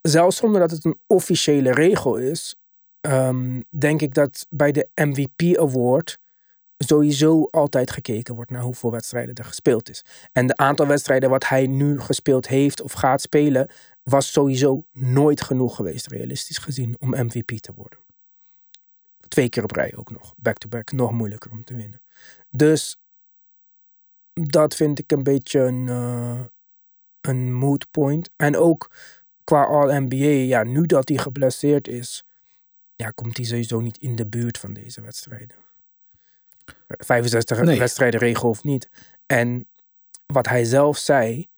zelfs 0.03 0.37
zonder 0.37 0.61
dat 0.61 0.71
het 0.71 0.85
een 0.85 0.99
officiële 1.07 1.73
regel 1.73 2.17
is, 2.17 2.57
ehm, 3.01 3.61
denk 3.69 4.01
ik 4.01 4.15
dat 4.15 4.47
bij 4.51 4.73
de 4.73 4.89
MVP 4.95 5.59
Award 5.59 6.19
sowieso 6.83 7.49
altijd 7.51 7.91
gekeken 7.91 8.35
wordt 8.35 8.51
naar 8.51 8.63
hoeveel 8.63 8.91
wedstrijden 8.91 9.35
er 9.35 9.45
gespeeld 9.45 9.91
is. 9.91 10.05
En 10.33 10.47
de 10.47 10.57
aantal 10.57 10.87
wedstrijden 10.87 11.31
wat 11.31 11.49
hij 11.49 11.67
nu 11.67 12.01
gespeeld 12.01 12.49
heeft 12.49 12.81
of 12.81 12.93
gaat 12.93 13.21
spelen, 13.21 13.69
was 14.03 14.33
sowieso 14.33 14.85
nooit 14.93 15.41
genoeg 15.41 15.77
geweest, 15.77 16.07
realistisch 16.07 16.59
gezien, 16.59 16.97
om 16.99 17.11
MVP 17.11 17.51
te 17.59 17.73
worden. 17.75 17.99
Twee 19.29 19.49
keer 19.49 19.63
op 19.63 19.71
rij 19.71 19.97
ook 19.97 20.11
nog. 20.11 20.35
Back-to-back, 20.37 20.93
nog 20.93 21.13
moeilijker 21.13 21.51
om 21.51 21.65
te 21.65 21.75
winnen. 21.75 22.01
Dus 22.51 22.97
dat 24.33 24.75
vind 24.75 24.99
ik 24.99 25.13
een 25.13 25.23
beetje 25.23 25.61
een, 25.61 25.87
uh, 25.87 26.41
een 27.21 27.53
mood 27.53 27.91
point. 27.91 28.31
En 28.37 28.57
ook 28.57 28.91
qua 29.45 29.65
All-NBA, 29.65 30.27
ja, 30.27 30.63
nu 30.63 30.87
dat 30.87 31.09
hij 31.09 31.19
geblesseerd 31.19 31.89
is, 31.89 32.25
ja, 32.97 33.11
komt 33.11 33.37
hij 33.37 33.47
sowieso 33.47 33.81
niet 33.81 33.99
in 33.99 34.17
de 34.17 34.27
buurt 34.27 34.59
van 34.59 34.73
deze 34.73 35.01
wedstrijden. 35.01 35.57
65 36.87 37.61
Nee. 37.63 37.79
wedstrijden 37.79 38.21
regel 38.21 38.49
of 38.49 38.65
niet. 38.65 38.89
En 39.27 39.67
wat 40.27 40.49
hij 40.49 40.65
zelf 40.65 40.99
zei, 40.99 41.49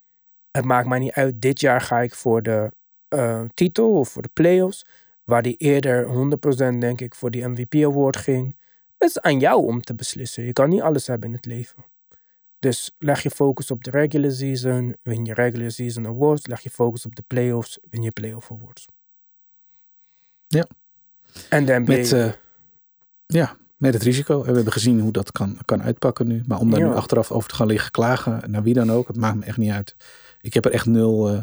het 0.51 0.65
maakt 0.65 0.87
mij 0.87 0.99
niet 0.99 1.11
uit, 1.11 1.41
dit 1.41 1.59
jaar 1.59 1.81
ga 1.81 1.99
ik 1.99 2.15
voor 2.15 2.41
de 2.41 2.71
eh, 3.07 3.41
titel 3.53 3.91
of 3.91 4.09
voor 4.09 4.21
de 4.21 4.29
playoffs, 4.33 4.85
waar 5.23 5.41
hij 5.41 5.55
eerder 5.57 6.05
100% 6.05 6.77
denk 6.79 7.01
ik 7.01 7.15
voor 7.15 7.31
die 7.31 7.47
MVP 7.47 7.73
award 7.75 8.17
ging. 8.17 8.55
Het 8.97 9.09
is 9.09 9.19
aan 9.19 9.39
jou 9.39 9.65
om 9.65 9.81
te 9.81 9.95
beslissen. 9.95 10.43
Je 10.43 10.53
kan 10.53 10.69
niet 10.69 10.81
alles 10.81 11.07
hebben 11.07 11.29
in 11.29 11.35
het 11.35 11.45
leven. 11.45 11.85
Dus 12.59 12.95
leg 12.99 13.23
je 13.23 13.29
focus 13.29 13.71
op 13.71 13.83
de 13.83 13.89
regular 13.89 14.31
season, 14.31 14.95
win 15.01 15.25
je 15.25 15.33
regular 15.33 15.71
season 15.71 16.05
awards. 16.05 16.47
Leg 16.47 16.61
je 16.61 16.69
focus 16.69 17.05
op 17.05 17.15
de 17.15 17.23
playoffs, 17.27 17.79
win 17.89 18.01
je 18.01 18.11
playoff 18.11 18.51
awards. 18.51 18.87
Ja. 20.47 20.67
En 21.49 21.63
NBA. 21.63 21.79
Met, 21.79 22.11
eh, 22.11 22.31
ja, 23.25 23.57
met 23.85 23.93
het 23.93 24.03
risico. 24.03 24.39
En 24.39 24.49
we 24.49 24.55
hebben 24.55 24.73
gezien 24.73 24.99
hoe 24.99 25.11
dat 25.11 25.31
kan, 25.31 25.57
kan 25.65 25.81
uitpakken 25.83 26.27
nu. 26.27 26.43
Maar 26.47 26.59
om 26.59 26.69
daar 26.69 26.79
Ja. 26.79 26.87
nu 26.87 26.93
achteraf 26.93 27.31
over 27.31 27.49
te 27.49 27.55
gaan 27.55 27.67
liggen 27.67 27.91
klagen, 27.91 28.41
naar 28.47 28.63
wie 28.63 28.73
dan 28.73 28.91
ook, 28.91 29.07
het 29.07 29.17
maakt 29.17 29.35
me 29.37 29.45
echt 29.45 29.57
niet 29.57 29.71
uit. 29.71 29.95
Ik 30.41 30.53
heb 30.53 30.65
er 30.65 30.71
echt 30.71 30.85
nul, 30.85 31.29
eh, 31.29 31.37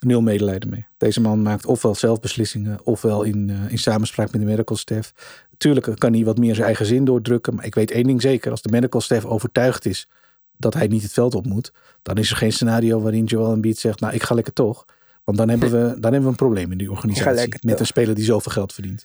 nul 0.00 0.20
medelijden 0.20 0.68
mee. 0.70 0.86
Deze 0.96 1.20
man 1.20 1.42
maakt 1.42 1.66
ofwel 1.66 1.94
zelf 1.94 2.20
beslissingen, 2.20 2.78
ofwel 2.84 3.22
in, 3.22 3.50
eh, 3.50 3.70
in 3.72 3.78
samenspraak 3.78 4.32
met 4.32 4.40
de 4.40 4.46
medical 4.46 4.76
staff. 4.76 5.12
Tuurlijk 5.56 5.98
kan 5.98 6.12
hij 6.12 6.24
wat 6.24 6.38
meer 6.38 6.54
zijn 6.54 6.66
eigen 6.66 6.86
zin 6.86 7.04
doordrukken. 7.04 7.54
Maar 7.54 7.64
ik 7.64 7.74
weet 7.74 7.90
één 7.90 8.04
ding 8.06 8.22
zeker. 8.22 8.50
Als 8.50 8.62
de 8.62 8.70
medical 8.70 9.00
staff 9.00 9.24
overtuigd 9.24 9.86
is 9.86 10.08
dat 10.56 10.74
hij 10.74 10.86
niet 10.86 11.02
het 11.02 11.12
veld 11.12 11.34
op 11.34 11.46
moet, 11.46 11.72
dan 12.02 12.16
is 12.16 12.30
er 12.30 12.36
geen 12.36 12.52
scenario 12.52 13.00
waarin 13.00 13.24
Joel 13.24 13.52
Embiid 13.52 13.78
zegt, 13.78 14.00
nou 14.00 14.14
ik 14.14 14.22
ga 14.22 14.34
lekker 14.34 14.52
toch. 14.52 14.84
Want 15.24 15.38
dan 15.38 15.48
hebben 15.48 15.70
we, 15.70 15.78
dan 15.78 16.02
hebben 16.02 16.22
we 16.22 16.28
een 16.28 16.34
probleem 16.34 16.72
in 16.72 16.78
die 16.78 16.90
organisatie. 16.90 17.48
Met 17.48 17.60
toch. 17.60 17.78
een 17.80 17.86
speler 17.86 18.14
die 18.14 18.24
zoveel 18.24 18.52
geld 18.52 18.72
verdient. 18.72 19.04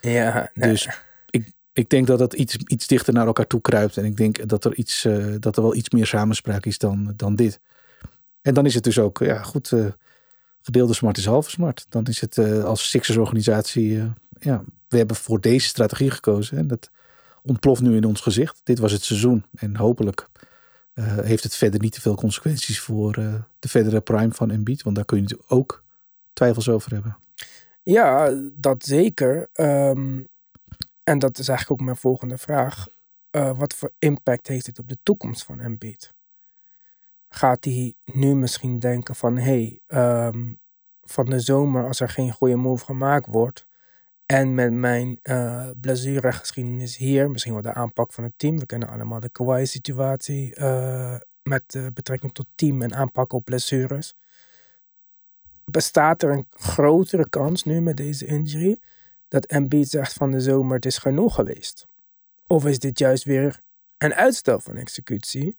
ja, 0.00 0.50
nee. 0.54 0.70
Dus 0.70 0.88
ik, 1.76 1.90
denk 1.90 2.06
dat 2.06 2.20
het 2.20 2.32
iets, 2.32 2.56
iets 2.56 2.86
dichter 2.86 3.12
naar 3.12 3.26
elkaar 3.26 3.46
toe 3.46 3.60
kruipt. 3.60 3.96
En 3.96 4.04
ik 4.04 4.16
denk 4.16 4.48
dat 4.48 4.64
er, 4.64 4.74
iets, 4.74 5.04
eh, 5.04 5.34
dat 5.38 5.56
er 5.56 5.62
wel 5.62 5.74
iets 5.74 5.90
meer 5.90 6.06
samenspraak 6.06 6.66
is 6.66 6.78
dan, 6.78 7.12
dan 7.16 7.34
dit. 7.34 7.60
En 8.42 8.54
dan 8.54 8.66
is 8.66 8.74
het 8.74 8.84
dus 8.84 8.98
ook, 8.98 9.18
ja 9.18 9.42
goed, 9.42 9.72
eh, 9.72 9.86
gedeelde 10.62 10.94
smart 10.94 11.16
is 11.16 11.26
halve 11.26 11.50
smart. 11.50 11.86
Dan 11.88 12.06
is 12.06 12.20
het 12.20 12.38
eh, 12.38 12.64
als 12.64 12.90
Sixers 12.90 13.16
organisatie, 13.16 14.02
ja, 14.38 14.64
we 14.88 14.96
hebben 14.96 15.16
voor 15.16 15.40
deze 15.40 15.66
strategie 15.66 16.10
gekozen. 16.10 16.58
En 16.58 16.66
dat 16.66 16.90
ontploft 17.42 17.82
nu 17.82 17.96
in 17.96 18.04
ons 18.04 18.20
gezicht. 18.20 18.60
Dit 18.62 18.78
was 18.78 18.92
het 18.92 19.02
seizoen. 19.04 19.44
En 19.54 19.76
hopelijk 19.76 20.28
heeft 21.22 21.42
het 21.42 21.56
verder 21.56 21.80
niet 21.80 21.92
te 21.92 22.00
veel 22.00 22.14
consequenties 22.14 22.80
voor 22.80 23.12
de 23.58 23.68
verdere 23.68 24.00
prime 24.00 24.32
van 24.32 24.50
Embiid. 24.50 24.82
Want 24.82 24.96
daar 24.96 25.04
kun 25.04 25.16
je 25.16 25.22
natuurlijk 25.22 25.52
ook 25.52 25.84
twijfels 26.32 26.68
over 26.68 26.92
hebben. 26.92 27.16
Ja, 27.82 28.32
dat 28.54 28.84
zeker. 28.84 29.48
Ehm, 29.52 30.18
en 31.08 31.18
dat 31.18 31.38
is 31.38 31.48
eigenlijk 31.48 31.80
ook 31.80 31.86
mijn 31.86 31.98
volgende 31.98 32.38
vraag. 32.38 32.88
Eh, 33.30 33.58
wat 33.58 33.74
voor 33.74 33.92
impact 33.98 34.46
heeft 34.46 34.64
dit 34.64 34.78
op 34.78 34.88
de 34.88 34.98
toekomst 35.02 35.44
van 35.44 35.60
Embiid? 35.60 36.14
Gaat 37.28 37.64
hij 37.64 37.94
nu 38.04 38.34
misschien 38.34 38.78
denken 38.78 39.14
van... 39.14 39.36
hey, 39.36 39.80
ehm, 39.86 40.52
van 41.02 41.24
de 41.24 41.40
zomer 41.40 41.86
als 41.86 42.00
er 42.00 42.08
geen 42.08 42.32
goede 42.32 42.56
move 42.56 42.84
gemaakt 42.84 43.26
wordt... 43.26 43.66
en 44.26 44.54
met 44.54 44.72
mijn 44.72 45.18
eh 45.22 45.70
blessuregeschiedenis 45.80 46.96
hier... 46.96 47.30
misschien 47.30 47.52
wel 47.52 47.62
de 47.62 47.74
aanpak 47.74 48.12
van 48.12 48.24
het 48.24 48.32
team... 48.36 48.58
we 48.58 48.66
kennen 48.66 48.88
allemaal 48.88 49.20
de 49.20 49.30
Kawhi-situatie... 49.30 50.54
eh, 50.54 51.16
met 51.42 51.90
betrekking 51.92 52.32
tot 52.32 52.46
team 52.54 52.82
en 52.82 52.94
aanpak 52.94 53.32
op 53.32 53.44
blessures 53.44 54.14
bestaat 55.64 56.22
er 56.22 56.30
een 56.30 56.46
grotere 56.50 57.28
kans 57.28 57.64
nu 57.64 57.80
met 57.80 57.96
deze 57.96 58.26
injury 58.26 58.78
dat 59.36 59.46
Embiid 59.46 59.88
zegt 59.88 60.12
van 60.12 60.30
de 60.30 60.40
zomer 60.40 60.74
het 60.74 60.86
is 60.86 60.98
genoeg 60.98 61.34
geweest? 61.34 61.86
Of 62.46 62.64
is 62.66 62.78
dit 62.78 62.98
juist 62.98 63.24
weer 63.24 63.60
een 63.98 64.14
uitstel 64.14 64.60
van 64.60 64.76
executie 64.76 65.58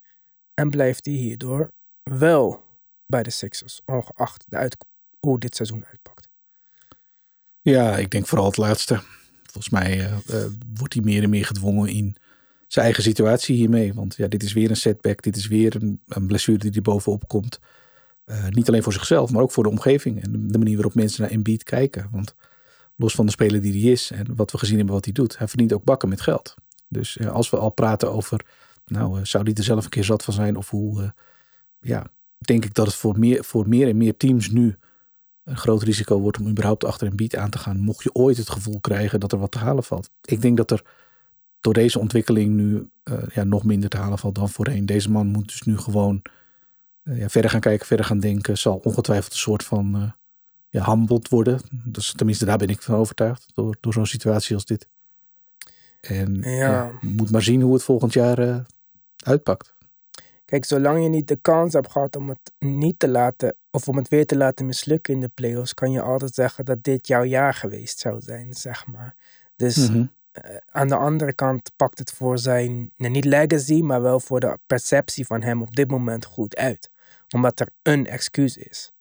en 0.54 0.70
blijft 0.70 1.06
hij 1.06 1.14
hierdoor 1.14 1.72
wel 2.04 2.64
bij 3.06 3.24
de 3.24 3.30
Sixers, 3.30 3.82
ongeacht 3.86 4.46
de 4.48 4.56
uit 4.56 4.78
hoe 5.20 5.40
dit 5.40 5.56
seizoen 5.56 5.86
uitpakt? 5.86 6.28
Ja, 7.62 7.98
ik 7.98 8.10
denk 8.10 8.28
vooral 8.28 8.48
het 8.48 8.58
laatste. 8.58 9.02
Volgens 9.44 9.70
mij 9.70 10.00
eh, 10.00 10.44
eh, 10.44 10.52
wordt 10.74 10.94
hij 10.94 11.04
meer 11.04 11.24
en 11.24 11.30
meer 11.30 11.46
gedwongen 11.46 11.90
in 11.90 12.16
zijn 12.68 12.86
eigen 12.86 13.04
situatie 13.04 13.56
hiermee. 13.56 13.94
Want 13.94 14.16
ja, 14.16 14.28
dit 14.28 14.44
is 14.44 14.54
weer 14.54 14.70
een 14.70 14.76
setback. 14.76 15.22
Dit 15.22 15.36
is 15.36 15.48
weer 15.48 15.76
een, 15.76 16.02
een 16.08 16.28
blessure 16.28 16.58
die 16.58 16.72
er 16.72 16.82
bovenop 16.82 17.28
komt. 17.28 17.60
Eh, 18.24 18.48
niet 18.48 18.68
alleen 18.68 18.84
voor 18.84 18.94
zichzelf, 18.94 19.32
maar 19.32 19.42
ook 19.42 19.52
voor 19.52 19.64
de 19.64 19.70
omgeving. 19.70 20.24
En 20.24 20.48
de, 20.48 20.58
manier 20.58 20.76
waarop 20.76 20.96
mensen 20.96 21.22
naar 21.22 21.32
Embiid 21.32 21.64
kijken. 21.64 22.10
Want 22.12 22.36
los 22.98 23.16
van 23.16 23.26
de 23.26 23.32
speler 23.32 23.62
die 23.62 23.84
hij 23.84 23.92
is 23.92 24.12
en 24.12 24.36
wat 24.36 24.52
we 24.52 24.58
gezien 24.58 24.78
hebben 24.78 24.96
wat 24.96 25.06
hij 25.06 25.14
doet. 25.14 25.38
Hij 25.38 25.48
verdient 25.48 25.74
ook 25.74 25.84
bakken 25.84 26.10
met 26.10 26.22
geld. 26.22 26.56
Dus 26.88 27.18
eh, 27.18 27.32
als 27.32 27.50
we 27.50 27.58
al 27.58 27.70
praten 27.70 28.12
over, 28.12 28.46
nou 28.86 29.20
eh, 29.20 29.26
zou 29.26 29.44
hij 29.44 29.54
er 29.54 29.64
zelf 29.64 29.84
een 29.84 29.90
keer 29.90 30.04
zat 30.04 30.24
van 30.24 30.34
zijn? 30.34 30.56
Of 30.56 30.70
hoe, 30.70 31.02
eh, 31.02 31.10
ja, 31.80 32.08
denk 32.38 32.66
ik 32.66 32.74
dat 32.74 32.86
het 32.86 32.96
voor 32.96 33.20
meer, 33.20 33.44
voor 33.44 33.68
meer 33.70 33.88
en 33.88 33.98
meer 33.98 34.18
teams 34.18 34.50
nu 34.50 34.76
een 35.44 35.58
groot 35.58 35.84
risico 35.84 36.20
wordt 36.20 36.40
om 36.40 36.48
überhaupt 36.48 36.84
achter 36.84 37.08
een 37.08 37.16
beat 37.16 37.36
aan 37.36 37.50
te 37.50 37.58
gaan. 37.58 37.80
Mocht 37.80 38.04
je 38.04 38.14
ooit 38.14 38.38
het 38.38 38.50
gevoel 38.50 38.80
krijgen 38.80 39.20
dat 39.20 39.32
er 39.32 39.40
wat 39.40 39.52
te 39.52 39.58
halen 39.58 39.84
valt. 39.84 40.10
Ik 40.22 40.42
denk 40.42 40.58
dat 40.58 40.72
er 40.72 40.82
door 41.62 41.74
deze 41.74 42.00
ontwikkeling 42.00 42.56
nu 42.56 42.90
ja, 43.34 43.44
nog 43.44 43.64
minder 43.64 43.90
te 43.90 43.98
halen 43.98 44.18
valt 44.18 44.36
dan 44.36 44.50
voorheen. 44.50 44.86
Deze 44.86 45.12
man 45.12 45.28
moet 45.28 45.48
dus 45.48 45.62
nu 45.62 45.78
gewoon 45.78 46.22
ja, 47.04 47.30
verder 47.30 47.52
gaan 47.52 47.60
kijken, 47.60 47.86
verder 47.86 48.06
gaan 48.06 48.20
denken. 48.20 48.58
Zal 48.58 48.82
ongetwijfeld 48.84 49.32
een 49.32 49.38
soort 49.38 49.64
van 49.64 50.14
humbled 50.70 51.30
worden. 51.30 51.60
Dus 51.84 52.14
tenminste, 52.16 52.46
daar 52.46 52.58
ben 52.58 52.68
ik 52.70 52.82
van 52.82 52.96
overtuigd. 52.96 53.52
Door, 53.54 53.78
door 53.80 53.94
zo'n 53.94 54.06
situatie 54.06 54.56
als 54.56 54.66
dit. 54.66 54.88
En 56.02 56.34
Ja. 56.42 56.50
ja, 56.50 56.92
moet 57.02 57.32
maar 57.32 57.42
zien 57.42 57.62
hoe 57.62 57.74
het 57.74 57.84
volgend 57.84 58.14
jaar 58.14 58.40
eh, 58.40 58.60
uitpakt. 59.24 59.76
Kijk, 60.46 60.66
zolang 60.66 61.04
je 61.04 61.10
niet 61.10 61.28
de 61.28 61.36
kans 61.42 61.74
hebt 61.74 61.92
gehad 61.92 62.16
om 62.16 62.30
het 62.30 62.52
niet 62.60 63.00
te 63.00 63.08
laten, 63.08 63.56
of 63.72 63.88
om 63.88 63.98
het 63.98 64.08
weer 64.08 64.26
te 64.26 64.38
laten 64.38 64.66
mislukken 64.66 65.14
in 65.14 65.20
de 65.20 65.28
playoffs, 65.34 65.74
kan 65.74 65.92
je 65.92 66.02
altijd 66.02 66.34
zeggen 66.34 66.66
dat 66.66 66.84
dit 66.84 67.08
jouw 67.08 67.24
jaar 67.24 67.54
geweest 67.54 68.00
zou 68.00 68.22
zijn, 68.22 68.54
zeg 68.54 68.88
maar. 68.88 69.16
Dus 69.56 69.90
Mhm. 69.90 70.06
eh, 70.32 70.56
aan 70.66 70.88
de 70.88 70.96
andere 70.96 71.34
kant 71.34 71.72
pakt 71.76 72.00
het 72.00 72.12
voor 72.12 72.38
zijn, 72.40 72.92
nou, 72.98 73.12
niet 73.12 73.26
legacy, 73.26 73.82
maar 73.82 74.02
wel 74.02 74.20
voor 74.20 74.40
de 74.40 74.58
perceptie 74.68 75.26
van 75.26 75.42
hem 75.42 75.62
op 75.62 75.76
dit 75.76 75.90
moment 75.90 76.26
goed 76.26 76.56
uit. 76.56 76.90
Omdat 77.36 77.60
er 77.60 77.70
een 77.82 78.08
excuus 78.08 78.58
is. 78.58 78.92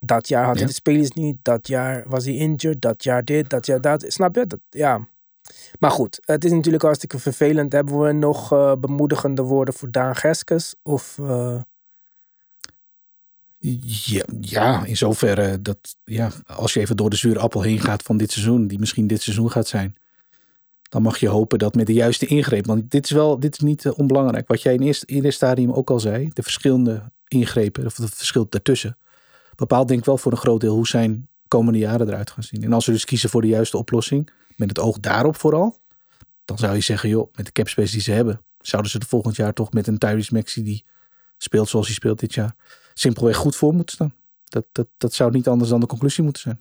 Dat 0.00 0.28
jaar 0.28 0.44
had 0.44 0.52
hij 0.52 0.62
Ja. 0.62 0.68
de 0.68 0.74
spelers 0.74 1.10
niet, 1.10 1.36
dat 1.42 1.68
jaar 1.68 2.04
was 2.08 2.24
hij 2.24 2.34
injured, 2.34 2.80
dat 2.80 3.02
jaar 3.02 3.24
dit, 3.24 3.50
dat 3.50 3.66
jaar 3.66 3.80
dat. 3.80 4.04
Snap 4.08 4.34
je? 4.34 4.46
Dat, 4.46 4.60
ja. 4.70 5.06
Maar 5.78 5.90
goed, 5.90 6.18
het 6.24 6.44
is 6.44 6.50
natuurlijk 6.52 6.82
hartstikke 6.82 7.18
vervelend. 7.18 7.72
Hebben 7.72 8.00
we 8.00 8.12
nog 8.12 8.52
eh, 8.52 8.72
bemoedigende 8.80 9.42
woorden 9.42 9.74
voor 9.74 9.90
Daan 9.90 10.16
Geskes? 10.16 10.74
Of 10.82 11.18
eh, 11.18 11.60
Ja, 13.58 14.24
ja, 14.40 14.84
in 14.84 14.96
zoverre 14.96 15.62
dat 15.62 15.96
ja, 16.04 16.30
als 16.46 16.72
je 16.74 16.80
even 16.80 16.96
door 16.96 17.10
de 17.10 17.16
zure 17.16 17.38
appel 17.38 17.62
heen 17.62 17.80
gaat 17.80 18.02
van 18.02 18.16
dit 18.16 18.32
seizoen, 18.32 18.66
die 18.66 18.78
misschien 18.78 19.06
dit 19.06 19.22
seizoen 19.22 19.50
gaat 19.50 19.66
zijn, 19.68 19.96
dan 20.82 21.02
mag 21.02 21.18
je 21.18 21.28
hopen 21.28 21.58
dat 21.58 21.74
met 21.74 21.86
de 21.86 21.92
juiste 21.92 22.26
ingreep. 22.26 22.66
Want 22.66 22.90
dit 22.90 23.04
is 23.04 23.10
wel, 23.10 23.40
dit 23.40 23.52
is 23.52 23.58
niet 23.60 23.84
eh, 23.84 23.98
onbelangrijk. 23.98 24.48
Wat 24.48 24.62
jij 24.62 24.74
in 24.74 24.82
eerste, 24.82 25.06
in 25.06 25.24
het 25.24 25.34
stadium 25.34 25.72
ook 25.72 25.90
al 25.90 26.00
zei, 26.00 26.30
de 26.32 26.42
verschillende 26.42 27.02
ingrepen, 27.28 27.86
of 27.86 27.96
het 27.96 28.14
verschil 28.14 28.46
daartussen, 28.48 28.96
bepaalt 29.58 29.88
denk 29.88 30.00
ik 30.00 30.06
wel 30.06 30.18
voor 30.18 30.32
een 30.32 30.38
groot 30.38 30.60
deel 30.60 30.74
hoe 30.74 30.86
zijn 30.86 31.28
komende 31.48 31.78
jaren 31.78 32.08
eruit 32.08 32.30
gaan 32.30 32.42
zien. 32.42 32.62
En 32.62 32.72
als 32.72 32.84
ze 32.84 32.90
dus 32.90 33.04
kiezen 33.04 33.30
voor 33.30 33.40
de 33.40 33.48
juiste 33.48 33.76
oplossing, 33.76 34.30
met 34.56 34.68
het 34.68 34.78
oog 34.78 35.00
daarop 35.00 35.36
vooral, 35.36 35.78
dan 36.44 36.58
zou 36.58 36.74
je 36.74 36.80
zeggen, 36.80 37.08
joh, 37.08 37.32
met 37.34 37.46
de 37.46 37.52
capspace 37.52 37.92
die 37.92 38.00
ze 38.00 38.12
hebben, 38.12 38.40
zouden 38.60 38.90
ze 38.90 38.98
er 38.98 39.06
volgend 39.06 39.36
jaar 39.36 39.52
toch 39.52 39.72
met 39.72 39.86
een 39.86 39.98
Tyrese 39.98 40.34
Maxey 40.34 40.62
die 40.62 40.84
speelt 41.36 41.68
zoals 41.68 41.86
hij 41.86 41.94
speelt 41.94 42.18
dit 42.18 42.34
jaar, 42.34 42.54
simpelweg 42.94 43.36
goed 43.36 43.56
voor 43.56 43.74
moeten 43.74 43.94
staan. 43.94 44.14
Dat, 44.44 44.66
dat, 44.72 44.86
dat 44.96 45.14
zou 45.14 45.30
niet 45.30 45.48
anders 45.48 45.70
dan 45.70 45.80
de 45.80 45.86
conclusie 45.86 46.24
moeten 46.24 46.42
zijn. 46.42 46.60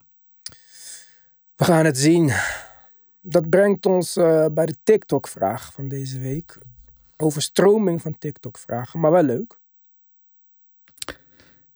we 1.56 1.64
gaan 1.64 1.86
het 1.86 1.98
zien. 1.98 2.32
Dat 3.22 3.50
brengt 3.50 3.86
ons 3.86 4.16
eh, 4.16 4.46
bij 4.52 4.66
de 4.66 4.76
TikTok-vraag 4.84 5.74
van 5.74 5.88
deze 5.88 6.20
week. 6.20 6.58
Overstroming 7.18 8.02
van 8.02 8.18
TikTok-vragen, 8.18 9.00
maar 9.00 9.12
wel 9.12 9.24
leuk. 9.24 9.60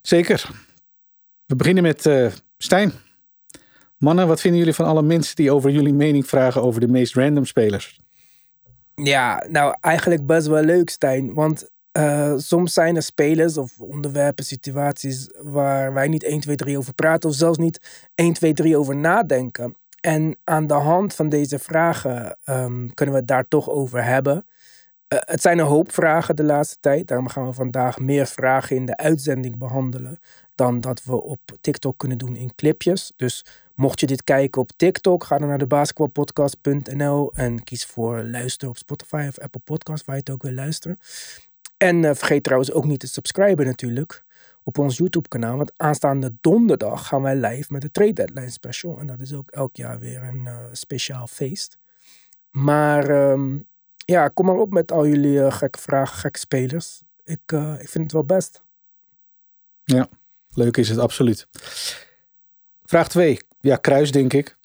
Zeker. 0.02 0.70
We 1.52 1.58
beginnen 1.58 1.84
met 1.84 2.06
uh, 2.06 2.32
Stijn. 2.58 2.92
Mannen, 3.98 4.28
wat 4.28 4.42
vinden 4.42 4.60
jullie 4.60 4.76
van 4.76 4.86
alle 4.86 5.02
mensen 5.02 5.36
die 5.36 5.52
over 5.52 5.72
jullie 5.72 5.94
mening 5.94 6.28
vragen 6.28 6.62
over 6.62 6.82
de 6.82 6.88
meest 6.88 7.16
random 7.16 7.46
spelers? 7.46 8.00
Ja, 8.96 9.46
nou 9.50 9.76
eigenlijk 9.82 10.26
best 10.26 10.48
wel 10.48 10.64
leuk, 10.64 10.90
Stijn. 10.90 11.34
Want 11.34 11.70
uh, 11.98 12.34
soms 12.38 12.74
zijn 12.74 12.96
er 12.96 13.02
spelers 13.02 13.58
of 13.58 13.80
onderwerpen, 13.80 14.46
situaties 14.46 15.30
waar 15.42 15.94
wij 15.94 16.08
niet 16.08 16.24
1, 16.24 16.40
2, 16.40 16.56
3 16.56 16.78
over 16.78 16.94
praten 16.94 17.30
of 17.30 17.36
zelfs 17.36 17.58
niet 17.58 18.08
1, 18.16 18.34
2, 18.34 18.54
3 18.54 18.78
over 18.78 18.96
nadenken. 18.96 19.76
En 20.02 20.38
aan 20.44 20.68
de 20.68 20.74
hand 20.74 21.14
van 21.14 21.30
deze 21.30 21.60
vragen 21.60 22.38
um, 22.46 22.94
kunnen 22.94 23.16
we 23.16 23.22
het 23.22 23.30
daar 23.30 23.48
toch 23.48 23.70
over 23.70 24.04
hebben. 24.04 24.46
Uh, 25.14 25.20
het 25.22 25.42
zijn 25.42 25.60
een 25.60 25.66
hoop 25.66 25.92
vragen 25.92 26.36
de 26.36 26.44
laatste 26.44 26.78
tijd. 26.80 27.08
Daarom 27.08 27.28
gaan 27.28 27.46
we 27.46 27.54
vandaag 27.54 28.00
meer 28.00 28.28
vragen 28.28 28.76
in 28.76 28.86
de 28.86 28.98
uitzending 28.98 29.58
behandelen 29.58 30.20
dan 30.62 30.82
dat 30.82 31.04
we 31.04 31.22
op 31.22 31.40
TikTok 31.62 31.98
kunnen 31.98 32.18
doen 32.18 32.36
in 32.36 32.56
clipjes. 32.56 33.12
Dus 33.16 33.46
mocht 33.76 34.00
je 34.00 34.08
dit 34.08 34.24
kijken 34.24 34.62
op 34.62 34.72
TikTok, 34.76 35.24
ga 35.24 35.38
dan 35.38 35.48
naar 35.48 35.58
de 35.58 35.68
basketbalpodcast.nl 35.68 37.34
en 37.34 37.64
kies 37.64 37.86
voor 37.86 38.24
luisteren 38.24 38.70
op 38.70 38.78
Spotify 38.78 39.26
of 39.28 39.40
Apple 39.40 39.62
Podcast, 39.64 40.06
waar 40.06 40.16
je 40.16 40.22
het 40.22 40.32
ook 40.32 40.42
wil 40.42 40.54
luisteren. 40.54 40.98
En 41.78 42.04
uh, 42.04 42.12
vergeet 42.14 42.44
trouwens 42.44 42.72
ook 42.72 42.86
niet 42.86 43.00
te 43.00 43.08
subscriben 43.08 43.66
natuurlijk 43.66 44.26
op 44.64 44.78
ons 44.78 44.98
YouTube 44.98 45.28
kanaal. 45.28 45.58
Want 45.58 45.72
aanstaande 45.78 46.34
donderdag 46.42 47.08
gaan 47.08 47.22
wij 47.22 47.36
live 47.36 47.74
met 47.74 47.82
de 47.82 47.92
Trade 47.92 48.14
Deadline 48.14 48.50
Special. 48.50 49.00
En 49.00 49.08
dat 49.08 49.20
is 49.20 49.34
ook 49.34 49.50
elk 49.50 49.76
jaar 49.76 50.00
weer 50.00 50.24
een 50.24 50.44
uh, 50.46 50.58
speciaal 50.72 51.28
feest. 51.28 51.78
Maar 52.52 53.32
um, 53.32 53.68
ja, 53.96 54.28
kom 54.28 54.46
maar 54.46 54.56
op 54.56 54.72
met 54.72 54.92
al 54.92 55.08
jullie 55.08 55.38
uh, 55.38 55.52
gekke 55.52 55.80
vragen, 55.80 56.18
gekke 56.18 56.40
spelers. 56.40 57.02
Ik, 57.24 57.52
ik 57.80 57.90
vind 57.90 58.04
het 58.04 58.12
wel 58.12 58.24
best. 58.26 58.64
Ja, 59.84 60.08
leuk 60.54 60.78
is 60.78 60.90
het 60.90 61.00
absoluut. 61.00 61.48
Vraag 62.84 63.10
2. 63.10 63.40
Ja, 63.60 63.76
kruis 63.76 64.12
denk 64.12 64.34
ik. 64.34 64.58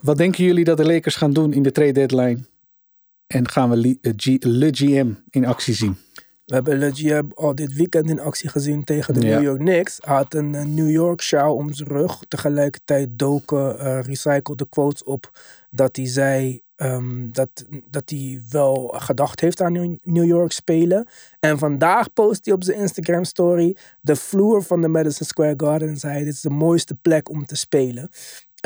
wat 0.00 0.16
denken 0.16 0.44
jullie 0.44 0.64
dat 0.64 0.76
de 0.76 0.86
Lakers 0.86 1.16
gaan 1.16 1.32
doen 1.32 1.52
in 1.52 1.62
de 1.62 1.72
trade 1.72 1.92
deadline? 1.92 2.38
En 3.26 3.48
gaan 3.48 3.70
we 3.70 3.98
Le 4.40 4.68
GM 4.70 5.12
in 5.30 5.46
actie 5.46 5.74
zien? 5.74 5.96
We 6.50 6.54
hebben 6.56 6.78
Le 6.78 7.24
al 7.34 7.54
dit 7.54 7.72
weekend 7.72 8.10
in 8.10 8.20
actie 8.20 8.48
gezien 8.48 8.84
tegen 8.84 9.14
de 9.14 9.20
New 9.20 9.42
York 9.42 9.58
Knicks. 9.58 9.98
Hij 10.00 10.16
had 10.16 10.34
een, 10.34 10.74
New 10.74 10.90
York 10.90 11.20
sjaal 11.20 11.54
om 11.54 11.72
zijn 11.72 11.88
rug. 11.88 12.22
Tegelijkertijd 12.28 13.08
doken 13.18 13.76
uh, 13.76 14.00
recyclede 14.02 14.68
quotes 14.68 15.04
op 15.04 15.40
dat 15.70 15.96
hij 15.96 16.06
zei 16.06 16.62
um, 16.82 17.32
dat, 17.32 17.66
dat 17.90 18.10
hij 18.10 18.42
wel 18.50 18.94
gedacht 18.96 19.40
heeft 19.40 19.60
aan 19.60 19.98
New 20.02 20.24
York 20.24 20.52
spelen. 20.52 21.08
En 21.40 21.58
vandaag 21.58 22.12
post 22.12 22.44
hij 22.44 22.54
op 22.54 22.64
zijn 22.64 22.78
Instagram 22.78 23.24
story 23.24 23.76
de 24.00 24.16
vloer 24.16 24.62
van 24.62 24.80
de 24.80 24.88
Madison 24.88 25.26
Square 25.26 25.54
Garden. 25.56 25.88
En 25.88 25.96
zei 25.96 26.24
dit 26.24 26.32
is 26.32 26.40
de 26.40 26.50
mooiste 26.50 26.94
plek 26.94 27.28
om 27.28 27.46
te 27.46 27.56
spelen. 27.56 28.10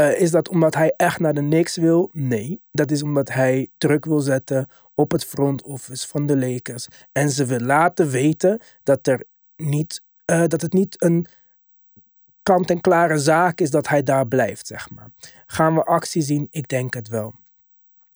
Uh, 0.01 0.21
is 0.21 0.31
dat 0.31 0.49
omdat 0.49 0.75
hij 0.75 0.95
echt 0.97 1.21
naar 1.21 1.35
de 1.35 1.41
Knicks 1.41 1.77
wil? 1.77 2.11
Nee. 2.13 2.61
Dat 2.73 2.91
is 2.91 3.03
omdat 3.03 3.33
hij 3.33 3.69
druk 3.79 4.05
wil 4.05 4.21
zetten 4.21 4.69
op 4.95 5.11
het 5.11 5.25
front 5.25 5.63
office 5.63 6.09
van 6.09 6.27
de 6.27 6.37
Lakers. 6.37 6.89
En 7.13 7.31
ze 7.31 7.45
wil 7.45 7.61
laten 7.61 8.09
weten 8.09 8.61
dat, 8.83 9.07
er 9.07 9.25
niet, 9.57 10.03
uh, 10.31 10.45
dat 10.47 10.61
het 10.61 10.73
niet 10.73 11.03
een 11.03 11.27
kant-en-klare 12.43 13.19
zaak 13.19 13.61
is 13.61 13.71
dat 13.71 13.89
hij 13.89 14.03
daar 14.03 14.27
blijft, 14.27 14.67
zeg 14.67 14.91
maar. 14.91 15.11
Gaan 15.47 15.75
we 15.75 15.85
actie 15.85 16.23
zien? 16.23 16.49
Ik 16.51 16.69
denk 16.69 16.95
het 16.95 17.09
wel. 17.09 17.35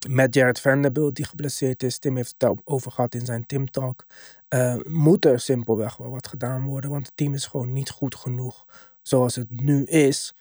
Met 0.07 0.35
Jared 0.35 0.61
Vanderbilt, 0.61 1.15
die 1.15 1.25
geblesseerd 1.25 1.83
is. 1.83 1.99
Tim 1.99 2.17
heeft 2.17 2.35
het 2.39 2.61
over 2.65 2.93
gehad 2.93 3.15
in 3.15 3.25
zijn 3.25 3.47
Tim 3.47 3.71
Talk. 3.71 4.07
Uh, 4.55 4.77
moet 4.87 5.25
er 5.25 5.41
simpelweg 5.41 5.97
wel 5.97 6.11
wat 6.11 6.29
gedaan 6.29 6.65
worden. 6.65 6.91
Want 6.91 7.07
het 7.07 7.17
team 7.17 7.35
is 7.35 7.47
gewoon 7.47 7.73
niet 7.73 7.91
goed 7.91 8.15
genoeg 8.15 8.67
zoals 9.03 9.35
het 9.35 9.61
nu 9.61 9.85
is. 9.85 10.35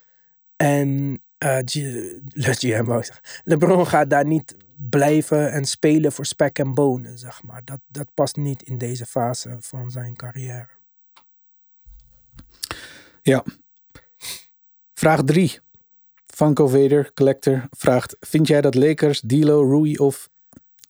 En 0.56 1.22
uh, 1.46 1.60
LeBron 3.44 3.88
gaat 3.88 4.10
daar 4.10 4.26
niet 4.26 4.56
blijven 4.76 5.52
en 5.52 5.66
spelen 5.66 6.12
voor 6.12 6.26
spek 6.26 6.60
en 6.60 6.74
bonen, 6.74 7.18
zeg 7.18 7.44
maar. 7.44 7.66
Dat, 7.66 7.80
dat 7.88 8.14
past 8.14 8.36
niet 8.36 8.64
in 8.64 8.78
deze 8.78 9.06
fase 9.06 9.58
van 9.60 9.92
zijn 9.92 10.16
carrière. 10.16 10.70
Ja. 13.22 13.44
Vraag 14.94 15.24
3. 15.24 15.60
Funko 16.38 16.68
Vader, 16.68 17.14
collector, 17.14 17.68
vraagt: 17.70 18.16
Vind 18.20 18.48
jij 18.48 18.62
dat 18.62 18.76
Lakers, 18.76 19.22
Dilo, 19.22 19.70
Rui 19.70 19.98
of 19.98 20.30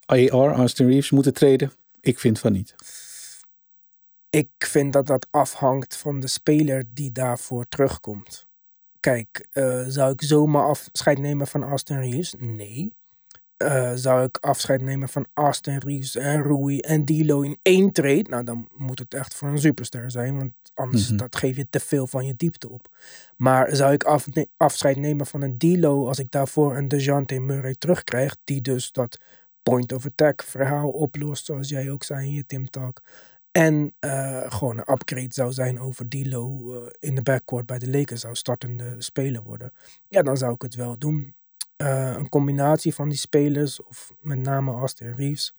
AR, 0.05 0.51
Austin 0.51 0.87
Reeves, 0.87 1.11
moeten 1.11 1.33
treden? 1.33 1.71
Ik 2.01 2.19
vind 2.19 2.39
van 2.39 2.51
niet. 2.51 2.75
Ik 4.29 4.49
vind 4.57 4.93
dat 4.93 5.07
dat 5.07 5.27
afhangt 5.29 5.95
van 5.95 6.19
de 6.19 6.27
speler 6.27 6.83
die 6.93 7.11
daarvoor 7.11 7.67
terugkomt. 7.67 8.47
Kijk, 8.99 9.47
uh, 9.53 9.83
zou 9.87 10.11
ik 10.11 10.21
zomaar 10.21 10.67
afscheid 10.67 11.17
nemen 11.17 11.47
van 11.47 11.63
Austin 11.63 11.99
Reeves? 11.99 12.35
Nee. 12.37 12.96
Uh, 13.63 13.91
zou 13.95 14.23
ik 14.23 14.37
afscheid 14.37 14.81
nemen 14.81 15.09
van 15.09 15.27
Austin 15.33 15.77
Reeves 15.77 16.15
en 16.15 16.43
Rui 16.43 16.79
en 16.79 17.05
Dilo 17.05 17.41
in 17.41 17.57
één 17.61 17.91
trade? 17.91 18.25
Nou, 18.29 18.43
dan 18.43 18.69
moet 18.73 18.99
het 18.99 19.13
echt 19.13 19.35
voor 19.35 19.47
een 19.47 19.59
superster 19.59 20.11
zijn, 20.11 20.37
want 20.37 20.53
anders 20.73 21.09
mm 21.11 21.17
dat 21.17 21.35
geef 21.35 21.55
je 21.55 21.69
te 21.69 21.79
veel 21.79 22.07
van 22.07 22.25
je 22.25 22.35
diepte 22.35 22.69
op. 22.69 22.87
Maar 23.37 23.75
zou 23.75 23.93
ik 23.93 24.03
af, 24.03 24.27
afscheid 24.57 24.97
nemen 24.97 25.25
van 25.25 25.41
een 25.41 25.57
Dilo 25.57 26.07
als 26.07 26.19
ik 26.19 26.31
daarvoor 26.31 26.77
een 26.77 26.87
DeJounte 26.87 27.39
Murray 27.39 27.75
terugkrijg, 27.75 28.35
die 28.43 28.61
dus 28.61 28.91
dat 28.91 29.17
point 29.63 29.91
of 29.91 30.05
attack 30.05 30.43
verhaal 30.43 30.89
oplost, 30.89 31.45
zoals 31.45 31.69
jij 31.69 31.91
ook 31.91 32.03
zei 32.03 32.25
in 32.25 32.33
je 32.33 32.45
Tim 32.45 32.69
Talk. 32.69 33.01
En 33.51 33.95
uh, 33.99 34.51
gewoon 34.51 34.77
een 34.77 34.93
upgrade 34.93 35.33
zou 35.33 35.51
zijn 35.51 35.79
over 35.79 36.09
Dilo 36.09 36.73
uh, 36.73 36.89
in 36.99 37.15
de 37.15 37.21
backcourt 37.21 37.65
bij 37.65 37.79
de 37.79 37.89
Lakers 37.89 38.21
zou 38.21 38.35
startende 38.35 38.95
speler 38.97 39.43
worden. 39.43 39.73
Ja, 40.07 40.21
dan 40.21 40.37
zou 40.37 40.53
ik 40.53 40.61
het 40.61 40.75
wel 40.75 40.97
doen. 40.97 41.35
Uh, 41.77 42.13
een 42.17 42.29
combinatie 42.29 42.93
van 42.93 43.09
die 43.09 43.17
spelers, 43.17 43.83
of 43.83 44.13
met 44.21 44.37
name 44.37 44.71
Austin 44.71 45.13
Reeves. 45.15 45.55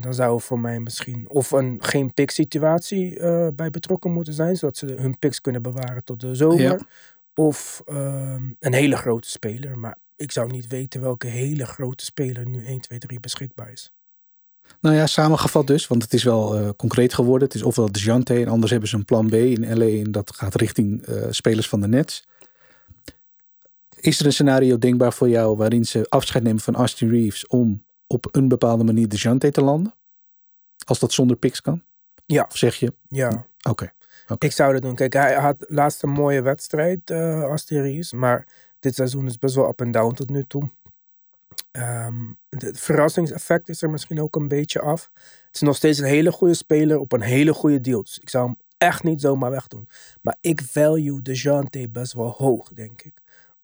dan 0.00 0.14
zou 0.14 0.40
voor 0.40 0.60
mij 0.60 0.80
misschien 0.80 1.28
of 1.28 1.50
een 1.50 1.78
geen 1.84 2.14
pick 2.14 2.30
situatie 2.30 3.20
bij 3.54 3.70
betrokken 3.70 4.12
moeten 4.12 4.32
zijn, 4.34 4.56
zodat 4.56 4.76
ze 4.76 4.86
hun 4.86 5.18
picks 5.18 5.40
kunnen 5.40 5.62
bewaren 5.62 6.04
tot 6.04 6.20
de 6.20 6.34
zomer. 6.34 6.60
Ja. 6.60 6.78
Of 7.34 7.82
ehm, 7.84 8.50
een 8.58 8.72
hele 8.72 8.96
grote 8.96 9.30
speler. 9.30 9.78
Maar 9.78 9.96
ik 10.16 10.32
zou 10.32 10.50
niet 10.50 10.66
weten 10.66 11.00
welke 11.00 11.26
hele 11.26 11.66
grote 11.66 12.04
speler 12.04 12.48
nu 12.48 12.64
1, 12.64 12.80
2, 12.80 12.98
3 12.98 13.20
beschikbaar 13.20 13.72
is. 13.72 13.92
Nou 14.80 14.96
ja, 14.96 15.06
samengevat 15.06 15.66
dus, 15.66 15.86
want 15.86 16.02
het 16.02 16.14
is 16.14 16.22
wel 16.22 16.60
uh, 16.60 16.68
concreet 16.76 17.14
geworden. 17.14 17.48
Het 17.48 17.56
is 17.56 17.62
ofwel 17.62 17.92
de 17.92 17.98
Jante 17.98 18.34
en 18.34 18.48
anders 18.48 18.70
hebben 18.70 18.88
ze 18.88 18.96
een 18.96 19.04
plan 19.04 19.28
B 19.28 19.32
in 19.34 19.78
LA 19.78 19.86
en 19.86 20.12
dat 20.12 20.34
gaat 20.36 20.54
richting 20.54 21.08
uh, 21.08 21.26
spelers 21.30 21.68
van 21.68 21.80
de 21.80 21.88
Nets. 21.88 22.24
Is 24.02 24.20
er 24.20 24.26
een 24.26 24.32
scenario 24.32 24.78
denkbaar 24.78 25.12
voor 25.12 25.28
jou 25.28 25.56
waarin 25.56 25.84
ze 25.84 26.06
afscheid 26.08 26.44
nemen 26.44 26.60
van 26.60 26.74
Austin 26.74 27.10
Reeves 27.10 27.46
om 27.46 27.84
op 28.06 28.28
een 28.30 28.48
bepaalde 28.48 28.84
manier 28.84 29.08
de 29.08 29.16
Jante 29.16 29.50
te 29.50 29.62
landen? 29.62 29.94
Als 30.84 30.98
dat 30.98 31.12
zonder 31.12 31.36
picks 31.36 31.60
kan? 31.60 31.82
Ja. 32.26 32.46
Of 32.48 32.56
zeg 32.56 32.74
je? 32.74 32.94
Ja. 33.08 33.28
Oké. 33.28 33.70
Okay. 33.70 33.92
Okay. 34.22 34.48
Ik 34.48 34.52
zou 34.52 34.72
dat 34.72 34.82
doen. 34.82 34.94
Kijk, 34.94 35.12
hij 35.12 35.34
had 35.34 35.64
laatst 35.68 36.02
een 36.02 36.10
mooie 36.10 36.42
wedstrijd, 36.42 37.10
uh, 37.10 37.42
Austin 37.42 37.82
Reeves, 37.82 38.12
maar 38.12 38.46
dit 38.80 38.94
seizoen 38.94 39.26
is 39.26 39.38
best 39.38 39.54
wel 39.54 39.68
up 39.68 39.80
en 39.80 39.90
down 39.90 40.14
tot 40.14 40.30
nu 40.30 40.44
toe. 40.44 40.70
Um, 41.72 42.38
het 42.48 42.80
verrassingseffect 42.80 43.68
is 43.68 43.82
er 43.82 43.90
misschien 43.90 44.20
ook 44.20 44.36
een 44.36 44.48
beetje 44.48 44.80
af. 44.80 45.10
Het 45.46 45.54
is 45.54 45.60
nog 45.60 45.76
steeds 45.76 45.98
een 45.98 46.04
hele 46.04 46.32
goede 46.32 46.54
speler 46.54 46.98
op 46.98 47.12
een 47.12 47.20
hele 47.20 47.54
goede 47.54 47.80
deal. 47.80 48.02
Dus 48.02 48.18
ik 48.18 48.30
zou 48.30 48.46
hem 48.46 48.56
echt 48.78 49.02
niet 49.02 49.20
zomaar 49.20 49.50
wegdoen. 49.50 49.88
Maar 50.22 50.36
ik 50.40 50.62
value 50.62 51.22
de 51.22 51.34
Jante 51.34 51.88
best 51.88 52.12
wel 52.12 52.30
hoog, 52.30 52.68
denk 52.68 53.02
ik. 53.02 53.21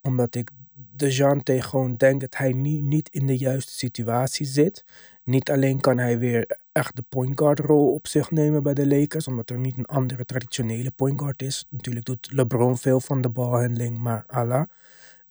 Omdat 0.08 0.34
ik 0.34 0.50
de 0.96 1.62
gewoon 1.62 1.96
denk 1.96 2.20
dat 2.20 2.36
hij 2.36 2.52
niet, 2.52 2.82
niet 2.82 3.08
in 3.08 3.26
de 3.26 3.36
juiste 3.36 3.72
situatie 3.72 4.46
zit. 4.46 4.84
Niet 5.24 5.50
alleen 5.50 5.80
kan 5.80 5.98
hij 5.98 6.18
weer 6.18 6.58
echt 6.72 6.96
de 6.96 7.04
point 7.08 7.38
guard 7.38 7.58
rol 7.58 7.92
op 7.92 8.06
zich 8.06 8.30
nemen 8.30 8.62
bij 8.62 8.74
de 8.74 8.86
Lakers, 8.86 9.26
omdat 9.26 9.50
er 9.50 9.58
niet 9.58 9.76
een 9.76 9.86
andere 9.86 10.24
traditionele 10.24 10.90
point 10.90 11.20
guard 11.20 11.42
is. 11.42 11.66
Natuurlijk 11.70 12.06
doet 12.06 12.28
LeBron 12.32 12.78
veel 12.78 13.00
van 13.00 13.20
de 13.20 13.28
balhandling, 13.28 13.98
maar 13.98 14.24
Allah. 14.26 14.64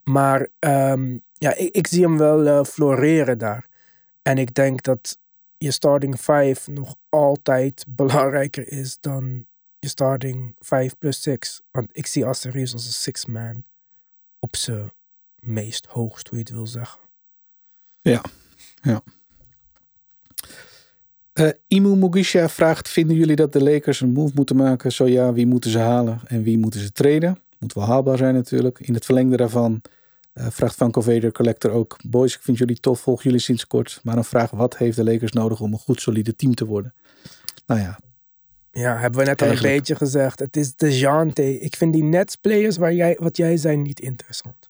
Maar 0.04 0.48
um, 0.60 1.22
ja, 1.34 1.56
ik, 1.56 1.76
ik, 1.76 1.88
zie 1.88 2.04
hem 2.04 2.18
wel 2.18 2.46
uh, 2.46 2.64
floreren 2.64 3.38
daar. 3.38 3.68
En 4.22 4.38
ik 4.38 4.54
denk 4.54 4.84
dat 4.84 5.20
je 5.58 5.72
starting 5.72 6.22
5 6.22 6.68
nog 6.68 6.96
altijd 7.10 7.86
belangrijker 8.02 8.72
is 8.72 8.98
dan 9.00 9.46
je 9.80 9.88
starting 9.88 10.56
5 10.60 10.98
plus 10.98 11.22
6. 11.22 11.62
Want 11.72 11.90
ik 11.92 12.08
zie 12.08 12.24
Reeves 12.24 12.74
als 12.74 12.86
een 12.86 12.92
six 12.92 13.26
man 13.26 13.64
op 14.40 14.56
zijn 14.56 14.92
meest 15.40 15.86
hoogst, 15.86 16.28
hoe 16.28 16.38
je 16.38 16.44
het 16.44 16.54
wil 16.54 16.68
zeggen. 16.68 17.00
Ja, 18.02 18.22
ja. 18.82 19.02
Uh, 21.34 21.50
Imu 21.68 21.96
Mugisha 21.96 22.50
vraagt: 22.50 22.90
Vinden 22.90 23.16
jullie 23.16 23.36
dat 23.36 23.54
de 23.54 23.64
Lakers 23.64 24.02
een 24.02 24.12
move 24.12 24.32
moeten 24.36 24.56
maken? 24.56 24.92
Zo 24.92 25.08
ja, 25.08 25.34
wie 25.34 25.46
moeten 25.46 25.72
ze 25.72 25.80
halen 25.80 26.20
en 26.26 26.44
wie 26.44 26.58
moeten 26.58 26.80
ze 26.80 26.92
treden? 26.92 27.42
Moet 27.60 27.74
wel 27.74 27.84
haalbaar 27.84 28.18
zijn 28.18 28.34
natuurlijk. 28.34 28.80
In 28.80 28.94
het 28.94 29.06
verlengde 29.06 29.38
daarvan 29.38 29.82
uh, 30.34 30.48
vraagt 30.50 30.76
Van 30.76 30.94
Vader 30.94 31.32
Collector 31.32 31.72
ook. 31.72 31.98
Boys, 32.06 32.36
ik 32.36 32.42
vind 32.42 32.58
jullie 32.58 32.80
tof, 32.80 33.00
volg 33.00 33.24
jullie 33.24 33.40
sinds 33.40 33.68
kort. 33.68 34.00
Maar 34.04 34.18
een 34.18 34.24
vraag, 34.24 34.52
wat 34.52 34.78
heeft 34.78 34.96
de 34.96 35.04
Lakers 35.04 35.32
nodig 35.32 35.60
om 35.60 35.74
een 35.74 35.80
goed 35.80 36.02
solide 36.02 36.36
team 36.36 36.56
te 36.56 36.66
worden? 36.66 36.94
Nou 37.66 37.80
ja, 37.80 38.00
Ja, 38.72 38.98
hebben 38.98 39.20
we 39.20 39.26
net 39.26 39.42
al 39.42 39.48
een 39.48 39.62
beetje 39.62 39.96
gezegd. 39.96 40.40
Het 40.40 40.58
is 40.58 40.76
de 40.76 40.98
Jante. 40.98 41.60
Ik 41.60 41.76
vind 41.76 41.94
die 41.94 42.04
Nets-players 42.04 42.78
waar 42.78 42.94
jij, 42.94 43.18
wat 43.20 43.38
jij 43.38 43.58
zei 43.58 43.78
niet 43.78 44.00
interessant. 44.00 44.70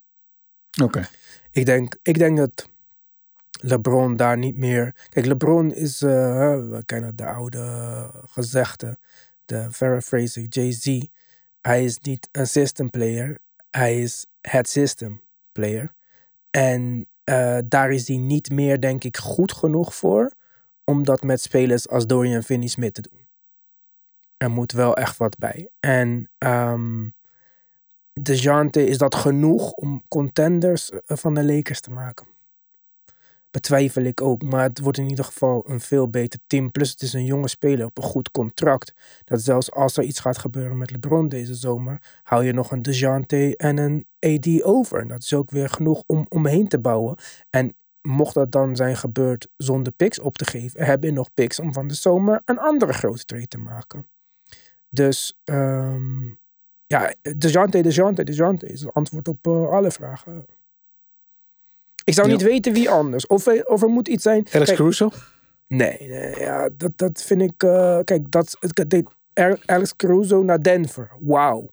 Oké. 0.84 1.08
Ik 1.52 1.66
denk, 1.66 1.98
ik 2.02 2.18
denk 2.18 2.38
dat 2.38 2.70
LeBron 3.62 4.16
daar 4.16 4.38
niet 4.38 4.58
meer. 4.58 4.96
Kijk, 5.10 5.26
LeBron 5.26 5.74
is. 5.74 6.02
eh, 6.02 6.10
we 6.70 6.82
kennen 6.86 7.16
de 7.16 7.26
oude 7.26 8.12
gezegde. 8.28 8.98
De 9.46 9.68
paraphrasing 9.80 10.54
Jay-Z. 10.54 11.02
Hij 11.62 11.84
is 11.84 12.00
niet 12.00 12.30
een 12.32 12.48
system 12.48 12.90
player. 12.90 13.38
Hij 13.70 14.02
is 14.02 14.26
het 14.42 14.70
system 14.70 15.22
player. 15.52 15.94
En 16.50 17.08
eh, 17.24 17.58
daar 17.66 17.92
is 17.92 18.08
hij 18.08 18.18
niet 18.18 18.50
meer, 18.50 18.80
denk 18.82 19.04
ik, 19.04 19.18
goed 19.18 19.52
genoeg 19.52 19.96
voor. 19.96 20.32
Om 20.84 21.04
dat 21.06 21.24
met 21.24 21.42
spelers 21.42 21.90
als 21.90 22.08
Dorian 22.08 22.44
Finney-Smith 22.44 22.94
te 22.94 23.02
doen. 23.02 23.27
Er 24.38 24.52
moet 24.52 24.72
wel 24.72 24.96
echt 24.96 25.18
wat 25.18 25.38
bij. 25.38 25.70
En 25.80 26.30
ehm 26.38 27.06
DeJounte, 28.22 28.86
is 28.86 28.98
dat 28.98 29.16
genoeg 29.16 29.72
om 29.72 30.04
contenders 30.08 30.90
eh, 30.90 31.18
van 31.18 31.34
de 31.34 31.46
Lakers 31.46 31.82
te 31.82 31.92
maken? 31.92 32.28
Betwijfel 33.52 34.04
ik 34.04 34.22
ook, 34.22 34.44
maar 34.44 34.64
het 34.64 34.80
wordt 34.80 34.98
in 34.98 35.10
ieder 35.10 35.26
geval 35.26 35.70
een 35.70 35.80
veel 35.80 36.10
beter 36.10 36.40
team. 36.48 36.72
Plus 36.72 36.90
het 36.90 37.02
is 37.02 37.14
een 37.14 37.26
jonge 37.26 37.48
speler 37.48 37.86
op 37.86 37.98
een 37.98 38.04
goed 38.04 38.32
contract. 38.32 38.94
Dat 39.24 39.42
zelfs 39.42 39.72
als 39.72 39.98
er 39.98 40.04
iets 40.04 40.20
gaat 40.20 40.38
gebeuren 40.38 40.78
met 40.78 40.92
LeBron 40.92 41.30
deze 41.30 41.56
zomer, 41.56 42.02
hou 42.24 42.44
je 42.44 42.54
nog 42.54 42.72
een 42.72 42.82
DeJounte 42.82 43.58
en 43.58 43.78
een 43.78 44.06
AD 44.20 44.64
over. 44.64 45.08
Dat 45.08 45.24
is 45.24 45.34
ook 45.34 45.52
weer 45.52 45.70
genoeg 45.70 46.04
om 46.06 46.26
omheen 46.30 46.68
te 46.68 46.80
bouwen. 46.80 47.16
En 47.50 47.76
mocht 48.02 48.34
dat 48.34 48.52
dan 48.52 48.76
zijn 48.76 48.98
gebeurd 48.98 49.48
zonder 49.58 49.94
picks 49.94 50.20
op 50.20 50.38
te 50.38 50.46
geven, 50.46 50.86
heb 50.86 51.04
je 51.04 51.12
nog 51.12 51.34
picks 51.34 51.60
om 51.60 51.74
van 51.74 51.88
de 51.88 51.94
zomer 51.94 52.42
een 52.46 52.60
andere 52.60 52.94
grote 52.94 53.26
trade 53.26 53.48
te 53.48 53.58
maken. 53.58 54.06
Dus 54.90 55.38
ehm 55.44 56.28
ja, 56.86 57.14
DeJounte, 57.38 57.82
DeJounte, 57.82 58.24
DeJounte 58.24 58.66
is 58.68 58.82
het 58.82 58.94
antwoord 58.94 59.28
op 59.28 59.48
eh, 59.48 59.70
alle 59.70 59.92
vragen. 59.92 60.46
Ik 62.04 62.14
zou 62.14 62.28
Ja. 62.28 62.34
niet 62.34 62.44
weten 62.44 62.74
wie 62.74 62.90
anders. 62.90 63.28
Of, 63.28 63.46
er- 63.48 63.66
of 63.66 63.82
er 63.82 63.90
moet 63.90 64.08
iets 64.08 64.24
zijn. 64.24 64.48
Alex 64.52 64.74
Caruso? 64.74 65.10
Nee, 65.68 65.98
nee 66.08 66.40
ja, 66.40 66.70
dat, 66.78 66.92
dat 66.98 67.22
vind 67.22 67.42
ik. 67.42 67.64
eh, 67.64 68.00
kijk, 68.04 68.32
dat, 68.32 68.58
Alex 69.66 69.96
Caruso 69.96 70.44
naar 70.44 70.62
Denver. 70.64 71.12
Wauw. 71.20 71.70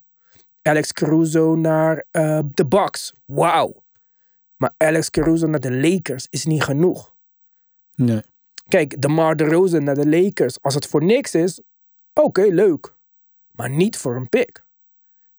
Alex 0.63 0.93
Caruso 0.93 1.55
naar 1.55 2.05
eh, 2.11 2.41
de 2.55 2.67
Bucks. 2.67 3.13
Wauw. 3.25 3.83
Maar 4.57 4.75
Alex 4.77 5.11
Caruso 5.11 5.47
naar 5.47 5.61
de 5.61 5.73
Lakers 5.73 6.27
is 6.31 6.45
niet 6.45 6.63
genoeg. 6.63 7.15
Nee. 7.95 8.23
Kijk, 8.69 9.01
DeMar 9.03 9.37
DeRozan 9.37 9.85
naar 9.85 9.95
de 9.95 10.09
Lakers. 10.09 10.61
Als 10.63 10.75
het 10.75 10.87
voor 10.87 11.05
niks 11.05 11.35
is, 11.35 11.61
oké, 12.13 12.43
leuk. 12.43 12.94
Maar 13.55 13.71
niet 13.71 13.97
voor 13.97 14.17
een 14.17 14.29
pick. 14.29 14.65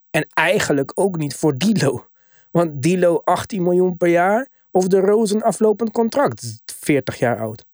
En 0.10 0.28
eigenlijk 0.34 0.91
ook 0.95 1.17
niet 1.17 1.36
voor 1.36 1.58
Dilo. 1.58 2.08
Want 2.51 2.82
Dilo 2.82 3.21
18 3.23 3.63
miljoen 3.63 3.97
per 3.97 4.10
jaar. 4.10 4.49
Of 4.71 4.88
de 4.88 4.99
Rozen 4.99 5.41
aflopend 5.41 5.91
contract. 5.91 6.62
40 6.65 7.19
jaar 7.19 7.39
oud. 7.39 7.65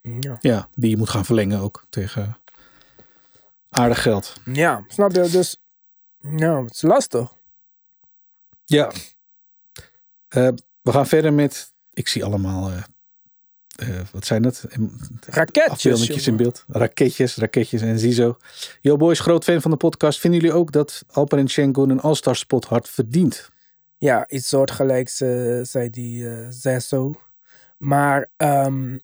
Ja. 0.00 0.38
Ja, 0.40 0.68
die 0.74 0.90
je 0.90 0.96
moet 0.96 1.08
gaan 1.08 1.24
verlengen 1.24 1.60
ook 1.60 1.86
tegen 1.88 2.38
aardig 3.68 4.02
geld. 4.02 4.36
Ja, 4.44 4.84
snap 4.88 5.12
je? 5.12 5.28
Dus, 5.28 5.56
ja, 6.18 6.62
het 6.62 6.74
is 6.74 6.82
lastig. 6.82 7.34
Ja. 8.64 8.92
Eh, 10.28 10.48
we 10.82 10.92
gaan 10.92 11.06
verder 11.06 11.32
met, 11.32 11.72
ik 11.92 12.08
zie 12.08 12.24
allemaal, 12.24 12.70
eh, 12.70 12.82
eh, 13.76 13.88
wat 14.12 14.26
zijn 14.26 14.44
het? 14.44 14.64
Raketjes. 15.26 16.26
In 16.26 16.36
beeld. 16.36 16.64
Raketjes, 16.68 17.36
raketjes 17.36 17.82
en 17.82 17.98
Zizo. 17.98 18.36
Yo 18.80 18.96
boys, 18.96 19.20
groot 19.20 19.44
fan 19.44 19.60
van 19.60 19.70
de 19.70 19.76
podcast. 19.76 20.20
Vinden 20.20 20.40
jullie 20.40 20.56
ook 20.56 20.72
dat 20.72 21.02
Alperen 21.10 21.48
Schengen 21.48 21.90
een 21.90 22.00
All-Star 22.00 22.36
spot 22.36 22.64
hard 22.64 22.88
verdient? 22.88 23.50
Ja, 23.98 24.28
iets 24.28 24.48
soortgelijks 24.48 25.20
eh, 25.20 25.60
zei 25.62 25.90
die 25.90 26.28
eh 26.28 26.46
Zesso. 26.50 27.14
Maar 27.78 28.30
ehm 28.36 28.96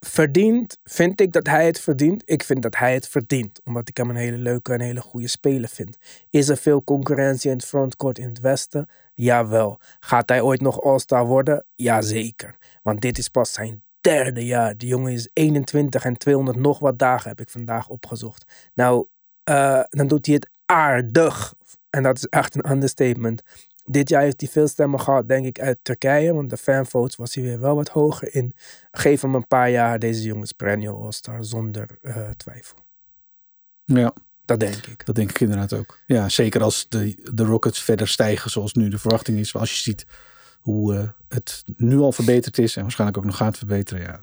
verdient, 0.00 0.78
vind 0.84 1.20
ik 1.20 1.32
dat 1.32 1.46
hij 1.46 1.66
het 1.66 1.80
verdient? 1.80 2.22
Ik 2.24 2.42
vind 2.42 2.62
dat 2.62 2.76
hij 2.76 2.94
het 2.94 3.08
verdient. 3.08 3.60
Omdat 3.64 3.88
ik 3.88 3.96
hem 3.96 4.10
een 4.10 4.16
hele 4.16 4.36
leuke 4.36 4.72
en 4.72 4.80
hele 4.80 5.00
goede 5.00 5.28
speler 5.28 5.68
vind. 5.68 5.96
Is 6.30 6.48
er 6.48 6.56
veel 6.56 6.84
concurrentie 6.84 7.50
in 7.50 7.56
het 7.56 7.66
frontcourt 7.66 8.18
in 8.18 8.28
het 8.28 8.40
westen? 8.40 8.88
Jawel. 9.20 9.80
Gaat 10.00 10.28
hij 10.28 10.40
ooit 10.40 10.60
nog 10.60 10.82
All-Star 10.82 11.26
worden? 11.26 11.64
Jazeker. 11.74 12.56
Want 12.82 13.00
dit 13.00 13.18
is 13.18 13.28
pas 13.28 13.52
zijn 13.52 13.82
derde 14.00 14.46
jaar. 14.46 14.76
De 14.76 14.86
jongen 14.86 15.12
is 15.12 15.30
21 15.32 16.04
en 16.04 16.16
200 16.16 16.58
nog 16.58 16.78
wat 16.78 16.98
dagen 16.98 17.28
heb 17.28 17.40
ik 17.40 17.50
vandaag 17.50 17.88
opgezocht. 17.88 18.70
Nou, 18.74 19.06
eh, 19.44 19.82
dan 19.88 20.06
doet 20.06 20.26
hij 20.26 20.34
het 20.34 20.50
aardig. 20.66 21.54
En 21.90 22.02
dat 22.02 22.16
is 22.16 22.24
echt 22.26 22.54
een 22.54 22.70
understatement. 22.70 23.42
Dit 23.84 24.08
jaar 24.08 24.22
heeft 24.22 24.40
hij 24.40 24.50
veel 24.50 24.68
stemmen 24.68 25.00
gehad, 25.00 25.28
denk 25.28 25.46
ik, 25.46 25.60
uit 25.60 25.78
Turkije. 25.82 26.34
Want 26.34 26.50
de 26.50 26.56
fanvotes 26.56 27.16
was 27.16 27.34
hij 27.34 27.44
weer 27.44 27.60
wel 27.60 27.74
wat 27.74 27.88
hoger 27.88 28.34
in. 28.34 28.54
Geef 28.90 29.20
hem 29.20 29.34
een 29.34 29.46
paar 29.46 29.70
jaar. 29.70 29.98
Deze 29.98 30.22
jongen 30.22 30.42
is 30.42 30.52
perennial 30.52 31.02
All-Star 31.02 31.44
zonder 31.44 31.98
eh, 32.02 32.30
twijfel. 32.30 32.76
Ja, 33.84 34.12
Dat 34.48 34.60
denk 34.60 34.86
ik. 34.86 35.06
dat 35.06 35.14
denk 35.14 35.30
ik 35.30 35.40
inderdaad 35.40 35.72
ook. 35.72 35.98
Ja, 36.06 36.28
zeker 36.28 36.62
als 36.62 36.86
de, 36.88 37.30
de 37.34 37.44
Rockets 37.44 37.82
verder 37.82 38.08
stijgen 38.08 38.50
zoals 38.50 38.72
nu 38.72 38.88
de 38.88 38.98
verwachting 38.98 39.38
is. 39.38 39.54
Als 39.54 39.70
je 39.72 39.76
ziet 39.78 40.06
hoe 40.60 40.94
eh, 40.96 41.08
het 41.28 41.64
nu 41.76 41.98
al 41.98 42.12
verbeterd 42.12 42.58
is 42.58 42.76
en 42.76 42.82
waarschijnlijk 42.82 43.18
ook 43.18 43.24
nog 43.24 43.36
gaat 43.36 43.56
verbeteren. 43.58 44.02
Ja, 44.02 44.20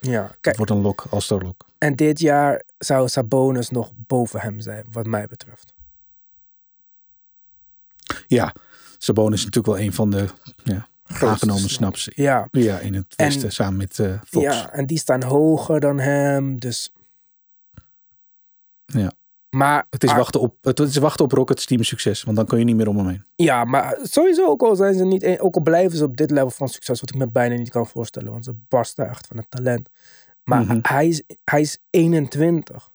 Ja, 0.00 0.22
het 0.26 0.36
kijk. 0.40 0.56
wordt 0.56 0.70
een 0.72 0.80
lock, 0.80 1.06
All-Star 1.10 1.42
lock. 1.42 1.66
En 1.78 1.96
dit 1.96 2.20
jaar 2.20 2.62
zou 2.78 3.08
Sabonis 3.08 3.70
nog 3.70 3.92
boven 3.96 4.40
hem 4.40 4.60
zijn, 4.60 4.86
wat 4.90 5.06
mij 5.06 5.26
betreft. 5.26 5.72
Ja, 8.26 8.54
Sabonis 8.98 9.38
is 9.38 9.44
natuurlijk 9.44 9.76
wel 9.76 9.84
een 9.86 9.92
van 9.92 10.10
de 10.10 10.26
ja, 10.64 10.88
aangenomen 11.04 11.70
snaps. 11.70 12.08
Ja, 12.14 12.48
Ja, 12.50 12.78
in 12.78 12.94
het 12.94 13.14
En- 13.16 13.24
westen 13.26 13.52
samen 13.52 13.76
met 13.76 13.98
eh, 13.98 14.20
Fox. 14.26 14.44
ja, 14.44 14.72
en 14.72 14.86
die 14.86 14.98
staan 14.98 15.22
hoger 15.22 15.80
dan 15.80 15.98
hem. 15.98 16.58
Dus. 16.60 16.92
Ja. 18.86 19.12
Maar, 19.54 19.86
Het 19.90 20.04
is, 20.04 20.10
ah, 20.10 20.16
wachten 20.16 20.40
op, 20.40 20.56
het 20.60 20.78
is 20.80 20.96
wachten 20.96 21.24
op 21.24 21.32
Rockets 21.32 21.66
team 21.66 21.82
succes, 21.82 22.22
want 22.22 22.36
dan 22.36 22.46
kun 22.46 22.58
je 22.58 22.64
niet 22.64 22.76
meer 22.76 22.88
om 22.88 22.96
hem 22.96 23.08
heen. 23.08 23.24
Ja, 23.36 23.64
maar 23.64 23.98
sowieso 24.02 24.46
ook 24.46 24.62
al 24.62 24.76
zijn 24.76 24.94
ze 24.94 25.04
niet, 25.04 25.38
ook 25.40 25.54
al 25.54 25.62
blijven 25.62 25.98
ze 25.98 26.04
op 26.04 26.16
dit 26.16 26.30
level 26.30 26.50
van 26.50 26.68
succes, 26.68 27.00
wat 27.00 27.10
ik 27.10 27.16
me 27.16 27.28
bijna 27.30 27.56
niet 27.56 27.70
kan 27.70 27.86
voorstellen, 27.86 28.32
want 28.32 28.44
ze 28.44 28.54
barsten 28.68 29.08
echt 29.08 29.26
van 29.26 29.36
het 29.36 29.46
talent. 29.50 29.88
Maar 30.44 30.60
Mhm. 30.62 30.78
hij, 30.82 31.08
is, 31.08 31.22
hij 31.44 31.60
is 31.60 31.78
21. 31.90 32.90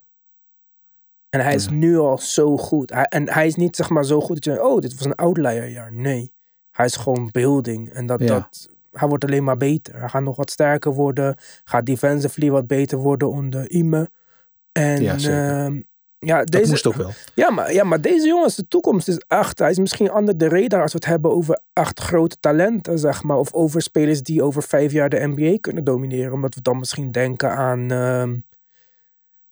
En 1.29 1.39
hij 1.41 1.55
is 1.55 1.65
Ja. 1.65 1.71
nu 1.71 1.97
al 1.97 2.17
zo 2.17 2.57
goed. 2.57 2.89
Hij, 2.89 3.03
en 3.05 3.29
hij 3.29 3.47
is 3.47 3.55
niet 3.55 3.75
zeg 3.75 3.89
maar 3.89 4.05
zo 4.05 4.21
goed 4.21 4.35
dat 4.35 4.43
je 4.43 4.49
denkt, 4.51 4.65
oh, 4.65 4.79
dit 4.81 4.95
was 4.95 5.05
een 5.05 5.15
outlier 5.15 5.67
jaar. 5.69 5.93
Nee, 5.93 6.33
hij 6.71 6.85
is 6.85 6.95
gewoon 6.95 7.29
building. 7.31 7.89
En 7.89 8.05
dat, 8.05 8.19
Ja. 8.19 8.25
dat, 8.27 8.69
hij 8.91 9.07
wordt 9.07 9.23
alleen 9.25 9.43
maar 9.43 9.57
beter. 9.57 9.99
Hij 9.99 10.09
gaat 10.09 10.21
nog 10.23 10.35
wat 10.35 10.51
sterker 10.51 10.93
worden. 10.93 11.35
Gaat 11.63 11.85
defensively 11.85 12.49
wat 12.51 12.67
beter 12.67 12.97
worden 12.97 13.29
onder 13.31 13.69
Ime. 13.69 14.09
En 14.71 15.01
Ja, 15.01 15.17
zeker. 15.17 15.83
Ja, 16.19 16.37
Dat 16.37 16.51
deze, 16.51 16.69
moest 16.69 16.87
ook 16.87 16.93
wel. 16.95 17.11
ja 17.35 17.51
maar, 17.51 17.73
ja, 17.73 17.83
maar 17.83 18.01
deze 18.01 18.27
jongens, 18.27 18.55
de 18.55 18.67
toekomst 18.67 19.07
is 19.07 19.17
echt. 19.27 19.59
Hij 19.59 19.69
is 19.69 19.79
misschien 19.79 20.11
onder 20.13 20.37
de 20.37 20.47
radar 20.49 20.81
als 20.81 20.91
we 20.91 20.97
het 20.97 21.07
hebben 21.07 21.31
over 21.31 21.59
echt 21.73 21.99
grote 21.99 22.37
talenten, 22.39 22.99
zeg 22.99 23.23
maar. 23.23 23.37
Of 23.37 23.53
over 23.53 23.81
spelers 23.81 24.23
die 24.23 24.43
over 24.43 24.63
vijf 24.63 24.91
jaar 24.91 25.09
de 25.09 25.27
NBA 25.27 25.57
kunnen 25.61 25.83
domineren. 25.83 26.33
Omdat 26.33 26.55
we 26.55 26.61
dan 26.61 26.77
misschien 26.77 27.11
denken 27.11 27.51
aan. 27.51 27.91
ehm, 27.91 28.35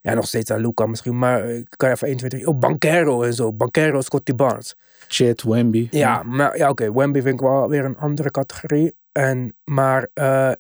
ja, 0.01 0.13
nog 0.13 0.27
steeds 0.27 0.51
aan 0.51 0.59
Luca 0.61 0.85
misschien. 0.85 1.17
Maar 1.17 1.49
ik 1.49 1.67
kan 1.77 1.89
even 1.89 2.07
1, 2.07 2.17
2, 2.17 2.29
3. 2.29 2.47
Oh, 2.47 2.59
Banquero 2.59 3.23
en 3.23 3.33
zo. 3.33 3.53
Banquero, 3.53 4.01
Scotty 4.01 4.35
Barnes. 4.35 4.75
Chet, 5.07 5.43
Wemby. 5.43 5.87
Ja, 5.91 6.23
maar 6.23 6.57
ja, 6.57 6.69
oké. 6.69 6.93
Wemby 6.93 7.21
vind 7.21 7.33
ik 7.33 7.39
wel 7.39 7.69
weer 7.69 7.85
een 7.85 7.97
andere 7.97 8.31
categorie. 8.31 8.95
En, 9.11 9.55
maar 9.63 10.07
eh, 10.13 10.51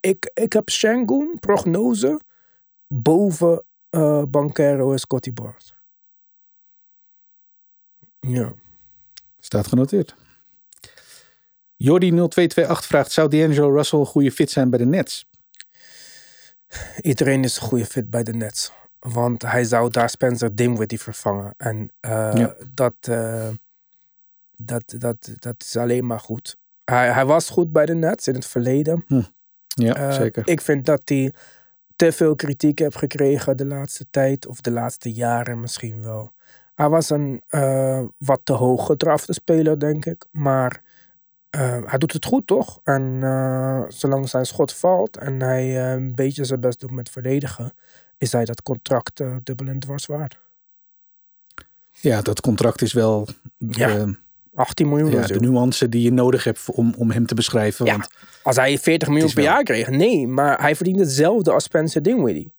ik- 0.00 0.30
ik, 0.34 0.52
heb 0.52 0.70
Shangoon, 0.70 1.36
prognose, 1.40 2.20
boven 2.88 3.64
eh 3.94 4.22
Banquero 4.28 4.92
en 4.92 4.98
Scotty 4.98 5.32
Barnes. 5.32 5.74
Ja. 8.20 8.54
Staat 9.40 9.66
genoteerd. 9.66 10.14
Jordi0228 11.84 12.82
vraagt, 12.82 13.12
zou 13.12 13.28
D'Angelo 13.28 13.70
Russell 13.74 13.98
een 13.98 14.06
goede 14.06 14.32
fit 14.32 14.50
zijn 14.50 14.70
bij 14.70 14.78
de 14.78 14.86
Nets? 14.86 15.26
Iedereen 17.00 17.44
is 17.44 17.56
een 17.56 17.62
goede 17.62 17.86
fit 17.86 18.10
bij 18.10 18.22
de 18.22 18.32
Nets. 18.34 18.72
Want 18.98 19.42
hij 19.42 19.64
zou 19.64 19.90
daar 19.90 20.10
Spencer 20.10 20.54
Dinwiddie 20.54 21.00
vervangen. 21.00 21.54
En 21.56 21.92
eh, 22.00 22.30
Ja. 22.34 22.54
dat, 22.74 22.94
eh, 23.00 23.48
dat, 24.56 24.94
dat, 24.98 25.28
dat 25.38 25.54
is 25.62 25.76
alleen 25.76 26.06
maar 26.06 26.20
goed. 26.20 26.56
Hij, 26.84 27.12
hij 27.12 27.24
was 27.24 27.50
goed 27.50 27.72
bij 27.72 27.86
de 27.86 27.94
Nets 27.94 28.28
in 28.28 28.34
het 28.34 28.46
verleden. 28.46 29.04
Ja, 29.66 29.94
Eh, 29.96 30.12
zeker. 30.12 30.48
Ik 30.48 30.60
vind 30.60 30.86
dat 30.86 31.02
hij 31.04 31.32
te 31.96 32.12
veel 32.12 32.34
kritiek 32.34 32.78
heeft 32.78 32.96
gekregen 32.96 33.56
de 33.56 33.66
laatste 33.66 34.06
tijd. 34.10 34.46
Of 34.46 34.60
de 34.60 34.70
laatste 34.70 35.12
jaren 35.12 35.60
misschien 35.60 36.02
wel. 36.02 36.32
Hij 36.74 36.88
was 36.88 37.10
een 37.10 37.42
eh, 37.48 38.02
wat 38.18 38.40
te 38.44 38.52
hoog 38.52 38.86
gedrafte 38.86 39.32
speler, 39.32 39.78
denk 39.78 40.04
ik. 40.04 40.24
Maar 40.30 40.82
eh, 41.50 41.84
hij 41.84 41.98
doet 41.98 42.12
het 42.12 42.24
goed, 42.24 42.46
toch? 42.46 42.80
En 42.82 43.18
eh, 43.22 43.82
zolang 43.88 44.28
zijn 44.28 44.46
schot 44.46 44.72
valt 44.72 45.16
en 45.16 45.40
hij 45.40 45.92
een 45.92 46.14
beetje 46.14 46.44
zijn 46.44 46.60
best 46.60 46.80
doet 46.80 46.90
met 46.90 47.10
verdedigen, 47.10 47.74
is 48.18 48.32
hij 48.32 48.44
dat 48.44 48.62
contract 48.62 49.22
dubbel 49.42 49.66
en 49.66 49.78
dwars 49.78 50.06
waard. 50.06 50.42
Ja, 51.90 52.22
dat 52.22 52.40
contract 52.40 52.82
is 52.82 52.92
wel 52.92 53.28
Ja, 53.58 54.14
18 54.54 54.88
miljoen 54.88 55.10
ja, 55.10 55.26
de 55.26 55.40
nuance 55.40 55.88
die 55.88 56.02
je 56.02 56.12
nodig 56.12 56.44
hebt 56.44 56.60
om, 56.70 56.94
om 56.98 57.10
hem 57.10 57.26
te 57.26 57.34
beschrijven. 57.34 57.86
Ja, 57.86 57.92
Want 57.92 58.08
als 58.42 58.56
hij 58.56 58.78
40 58.78 59.08
miljoen 59.08 59.26
per 59.32 59.36
wel- 59.42 59.44
jaar 59.52 59.62
kreeg, 59.62 59.88
nee, 59.88 60.26
maar 60.26 60.60
hij 60.60 60.76
verdient 60.76 60.98
hetzelfde 60.98 61.52
als 61.52 61.64
Spencer 61.64 62.02
Dinwiddie. 62.02 62.52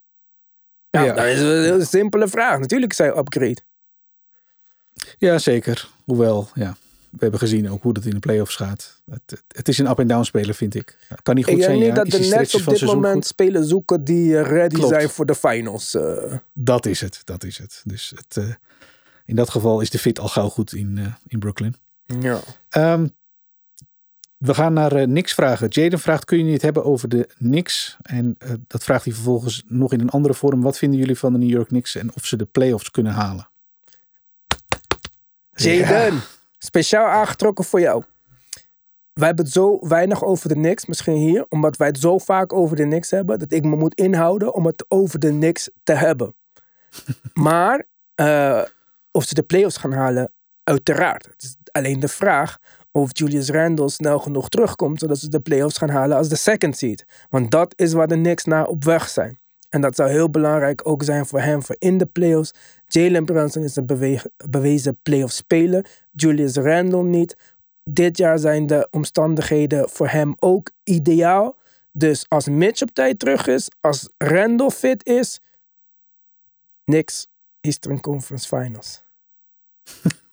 Ja, 0.90 1.02
Ja. 1.04 1.14
dat 1.14 1.24
is 1.24 1.40
een 1.40 1.62
heel 1.62 1.84
simpele 1.84 2.28
vraag. 2.28 2.58
Natuurlijk 2.58 2.92
is 2.92 2.98
hij 2.98 3.16
upgrade. 3.16 3.56
Ja, 5.18 5.38
zeker. 5.38 5.88
Hoewel, 6.04 6.48
ja, 6.54 6.76
we 7.10 7.18
hebben 7.18 7.40
gezien 7.40 7.70
ook 7.70 7.82
hoe 7.82 7.92
dat 7.92 8.04
in 8.04 8.10
de 8.10 8.18
playoffs 8.18 8.56
gaat. 8.56 9.02
Het, 9.48 9.68
is 9.68 9.78
een 9.78 9.86
up-and-down 9.90 10.22
speler, 10.24 10.54
vind 10.54 10.74
ik. 10.74 10.98
Kan 11.22 11.34
niet 11.34 11.44
goed 11.44 11.52
Ik 11.54 11.60
denk 11.60 11.70
zijn, 11.72 11.86
ja. 11.88 11.94
dat 11.94 12.10
de 12.10 12.18
Nets 12.18 12.54
op 12.54 12.64
dit 12.64 12.82
moment 12.82 13.14
goed? 13.14 13.26
spelers 13.26 13.66
zoeken 13.68 14.04
die 14.04 14.38
eh, 14.38 14.46
ready 14.50 14.74
Klopt. 14.74 14.88
zijn 14.94 15.08
voor 15.08 15.26
de 15.26 15.34
finals. 15.34 15.94
eh. 15.94 16.34
Dat 16.54 16.86
is 16.86 17.00
het, 17.00 17.20
dat 17.24 17.44
is 17.44 17.58
het. 17.58 17.80
Dus 17.84 18.12
het, 18.16 18.36
eh, 18.36 18.54
in 19.24 19.36
dat 19.36 19.50
geval 19.50 19.80
is 19.80 19.90
de 19.90 19.98
fit 19.98 20.18
al 20.18 20.28
gauw 20.28 20.48
goed 20.48 20.72
in, 20.72 21.14
in 21.26 21.38
Brooklyn. 21.38 21.74
Ja. 22.06 22.40
Ehm, 22.68 23.06
we 24.36 24.54
gaan 24.54 24.72
naar 24.72 24.92
eh 24.92 25.04
Knicks 25.04 25.34
vragen. 25.34 25.68
Jaden 25.68 25.98
vraagt, 25.98 26.24
kun 26.24 26.46
je 26.46 26.52
het 26.52 26.62
hebben 26.62 26.84
over 26.84 27.08
de 27.08 27.28
Knicks? 27.38 27.96
En 28.02 28.34
eh, 28.38 28.50
dat 28.66 28.84
vraagt 28.84 29.04
hij 29.04 29.14
vervolgens 29.14 29.62
nog 29.66 29.92
in 29.92 30.00
een 30.00 30.10
andere 30.10 30.34
vorm. 30.34 30.62
Wat 30.62 30.78
vinden 30.78 30.98
jullie 30.98 31.18
van 31.18 31.32
de 31.32 31.38
New 31.38 31.50
York 31.50 31.68
Knicks 31.68 31.94
en 31.94 32.14
of 32.14 32.26
ze 32.26 32.36
de 32.36 32.44
playoffs 32.44 32.90
kunnen 32.90 33.12
halen? 33.12 33.48
Jaden, 35.50 36.20
speciaal 36.58 37.06
aangetrokken 37.06 37.64
voor 37.64 37.80
jou. 37.80 38.04
Wij 39.12 39.26
hebben 39.26 39.44
het 39.44 39.54
zo 39.54 39.88
weinig 39.88 40.24
over 40.24 40.48
de 40.48 40.54
Knicks, 40.54 40.86
misschien 40.86 41.16
hier, 41.16 41.46
omdat 41.48 41.76
wij 41.76 41.86
het 41.86 41.98
zo 41.98 42.18
vaak 42.18 42.52
over 42.52 42.76
de 42.76 42.82
Knicks 42.82 43.10
hebben, 43.10 43.38
dat 43.38 43.52
ik 43.52 43.64
me 43.64 43.76
moet 43.76 43.94
inhouden 43.94 44.54
om 44.54 44.66
het 44.66 44.84
over 44.88 45.18
de 45.18 45.28
Knicks 45.28 45.70
te 45.82 45.92
hebben. 45.92 46.34
maar 47.34 47.86
eh, 48.14 48.62
of 49.10 49.24
ze 49.24 49.34
de 49.34 49.42
playoffs 49.42 49.76
gaan 49.76 49.92
halen, 49.92 50.32
uiteraard. 50.62 51.26
Het 51.26 51.42
is 51.42 51.55
alleen 51.76 52.00
de 52.00 52.08
vraag 52.08 52.58
of 52.92 53.10
Julius 53.12 53.48
Randle 53.48 53.88
snel 53.88 54.18
genoeg 54.18 54.48
terugkomt, 54.48 55.00
zodat 55.00 55.18
ze 55.18 55.28
de 55.28 55.40
playoffs 55.40 55.78
gaan 55.78 55.88
halen 55.88 56.16
als 56.16 56.28
de 56.28 56.36
second 56.36 56.76
seed. 56.76 57.04
Want 57.30 57.50
dat 57.50 57.72
is 57.76 57.92
waar 57.92 58.08
de 58.08 58.14
Knicks 58.14 58.44
naar 58.44 58.66
op 58.66 58.84
weg 58.84 59.08
zijn. 59.08 59.38
En 59.68 59.80
dat 59.80 59.96
zou 59.96 60.10
heel 60.10 60.30
belangrijk 60.30 60.88
ook 60.88 61.02
zijn 61.02 61.26
voor 61.26 61.40
hem 61.40 61.62
voor 61.62 61.76
in 61.78 61.98
de 61.98 62.06
playoffs. 62.06 62.52
Jalen 62.86 63.24
Brunson 63.24 63.62
is 63.62 63.76
een 63.76 63.86
bewe- 63.86 64.30
bewezen 64.50 64.98
playoff 65.02 65.32
speler. 65.32 65.86
Julius 66.12 66.54
Randle 66.54 67.02
niet. 67.02 67.36
Dit 67.84 68.16
jaar 68.16 68.38
zijn 68.38 68.66
de 68.66 68.88
omstandigheden 68.90 69.88
voor 69.88 70.08
hem 70.08 70.34
ook 70.38 70.70
ideaal. 70.84 71.56
Dus 71.92 72.24
als 72.28 72.48
Mitch 72.48 72.82
op 72.82 72.90
tijd 72.90 73.18
terug 73.18 73.46
is, 73.46 73.68
als 73.80 74.08
Randle 74.18 74.70
fit 74.70 75.06
is, 75.06 75.40
niks 76.84 77.26
Eastern 77.60 78.00
Conference 78.00 78.48
Finals. 78.48 79.02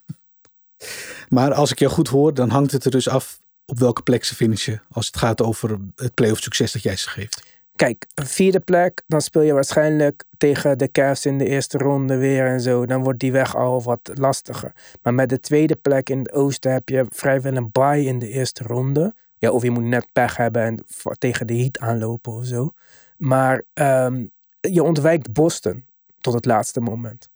Maar 1.29 1.53
als 1.53 1.71
ik 1.71 1.79
jou 1.79 1.91
goed 1.91 2.07
hoor, 2.07 2.33
dan 2.33 2.49
hangt 2.49 2.71
het 2.71 2.85
er 2.85 2.91
dus 2.91 3.09
af 3.09 3.41
op 3.65 3.79
welke 3.79 4.01
plek 4.01 4.23
ze 4.23 4.35
finishen. 4.35 4.81
Als 4.91 5.05
het 5.05 5.17
gaat 5.17 5.41
over 5.41 5.77
het 5.95 6.13
playoff 6.13 6.41
succes 6.41 6.71
dat 6.71 6.83
jij 6.83 6.95
ze 6.95 7.09
geeft. 7.09 7.43
Kijk, 7.75 8.05
vierde 8.15 8.59
plek, 8.59 9.03
dan 9.07 9.21
speel 9.21 9.41
je 9.41 9.53
waarschijnlijk 9.53 10.23
tegen 10.37 10.77
de 10.77 10.91
Cavs 10.91 11.25
in 11.25 11.37
de 11.37 11.45
eerste 11.45 11.77
ronde 11.77 12.17
weer 12.17 12.47
en 12.47 12.61
zo. 12.61 12.85
Dan 12.85 13.03
wordt 13.03 13.19
die 13.19 13.31
weg 13.31 13.55
al 13.55 13.83
wat 13.83 14.11
lastiger. 14.13 14.71
Maar 15.01 15.13
met 15.13 15.29
de 15.29 15.39
tweede 15.39 15.75
plek 15.75 16.09
in 16.09 16.17
het 16.17 16.31
oosten 16.31 16.71
heb 16.71 16.89
je 16.89 17.05
vrijwel 17.09 17.55
een 17.55 17.69
bye 17.71 18.03
in 18.03 18.19
de 18.19 18.29
eerste 18.29 18.63
ronde. 18.63 19.15
Ja, 19.37 19.51
of 19.51 19.63
je 19.63 19.71
moet 19.71 19.83
net 19.83 20.07
pech 20.11 20.37
hebben 20.37 20.63
en 20.63 20.85
tegen 21.17 21.47
de 21.47 21.55
heat 21.57 21.79
aanlopen 21.79 22.33
of 22.33 22.45
zo. 22.45 22.71
Maar 23.17 23.63
ehm, 23.73 24.25
je 24.59 24.83
ontwijkt 24.83 25.33
Boston 25.33 25.85
tot 26.19 26.33
het 26.33 26.45
laatste 26.45 26.79
moment. 26.79 27.29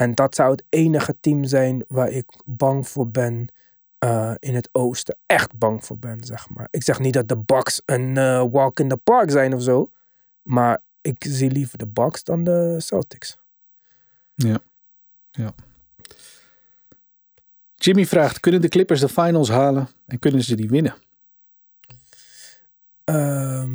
En 0.00 0.14
dat 0.14 0.34
zou 0.34 0.50
het 0.50 0.64
enige 0.68 1.16
team 1.20 1.44
zijn 1.44 1.84
waar 1.88 2.10
ik 2.10 2.26
bang 2.44 2.88
voor 2.88 3.10
ben 3.10 3.52
eh, 3.98 4.34
in 4.38 4.54
het 4.54 4.68
oosten. 4.72 5.18
Echt 5.26 5.58
bang 5.58 5.84
voor 5.84 5.98
ben, 5.98 6.24
zeg 6.24 6.48
maar. 6.48 6.68
Ik 6.70 6.82
zeg 6.82 6.98
niet 6.98 7.12
dat 7.12 7.28
de 7.28 7.36
Bucks 7.36 7.82
een 7.84 8.16
eh, 8.16 8.44
walk 8.50 8.80
in 8.80 8.88
the 8.88 8.96
park 8.96 9.30
zijn 9.30 9.54
of 9.54 9.62
zo. 9.62 9.90
Maar 10.42 10.82
ik 11.00 11.24
zie 11.28 11.50
liever 11.50 11.78
de 11.78 11.86
Bucks 11.86 12.24
dan 12.24 12.44
de 12.44 12.76
Celtics. 12.78 13.38
Ja. 14.34 14.58
ja. 15.30 15.54
Jimmy 17.74 18.06
vraagt, 18.06 18.40
kunnen 18.40 18.60
de 18.60 18.68
Clippers 18.68 19.00
de 19.00 19.08
finals 19.08 19.48
halen 19.48 19.88
en 20.06 20.18
kunnen 20.18 20.42
ze 20.42 20.56
die 20.56 20.68
winnen? 20.68 20.94
Ehm, 23.04 23.74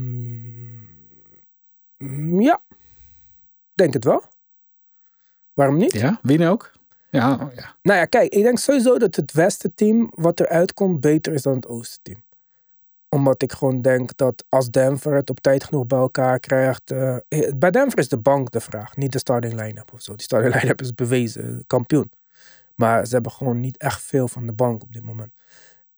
ja, 2.41 2.61
denk 3.73 3.93
het 3.93 4.03
wel. 4.03 4.33
Waarom 5.55 5.77
niet? 5.77 5.93
Ja, 5.93 6.19
winnen 6.21 6.49
ook? 6.49 6.71
Ja, 7.09 7.33
oh 7.33 7.53
ja. 7.55 7.75
Nou 7.81 7.99
ja, 7.99 8.05
kijk, 8.05 8.33
ik 8.33 8.43
denk 8.43 8.57
sowieso 8.59 8.97
dat 8.97 9.15
het 9.15 9.31
Westen-team 9.31 10.11
wat 10.15 10.39
eruit 10.39 10.73
komt 10.73 10.99
beter 11.01 11.33
is 11.33 11.41
dan 11.41 11.55
het 11.55 11.67
Oosten-team. 11.67 12.23
Omdat 13.09 13.41
ik 13.41 13.51
gewoon 13.51 13.81
denk 13.81 14.17
dat 14.17 14.43
als 14.49 14.69
Denver 14.69 15.13
het 15.13 15.29
op 15.29 15.39
tijd 15.39 15.63
genoeg 15.63 15.87
bij 15.87 15.99
elkaar 15.99 16.39
krijgt. 16.39 16.91
eh, 16.91 17.17
bij 17.55 17.71
Denver 17.71 17.99
is 17.99 18.07
de 18.07 18.17
bank 18.17 18.51
de 18.51 18.59
vraag, 18.59 18.97
niet 18.97 19.11
de 19.11 19.19
starting 19.19 19.53
line-up 19.53 19.93
of 19.93 20.01
zo. 20.01 20.15
Die 20.15 20.23
starting 20.23 20.53
line-up 20.55 20.81
is 20.81 20.93
bewezen, 20.93 21.63
kampioen. 21.67 22.11
Maar 22.75 23.05
ze 23.05 23.13
hebben 23.13 23.31
gewoon 23.31 23.59
niet 23.59 23.77
echt 23.77 24.01
veel 24.01 24.27
van 24.27 24.45
de 24.45 24.53
bank 24.53 24.83
op 24.83 24.93
dit 24.93 25.03
moment. 25.03 25.33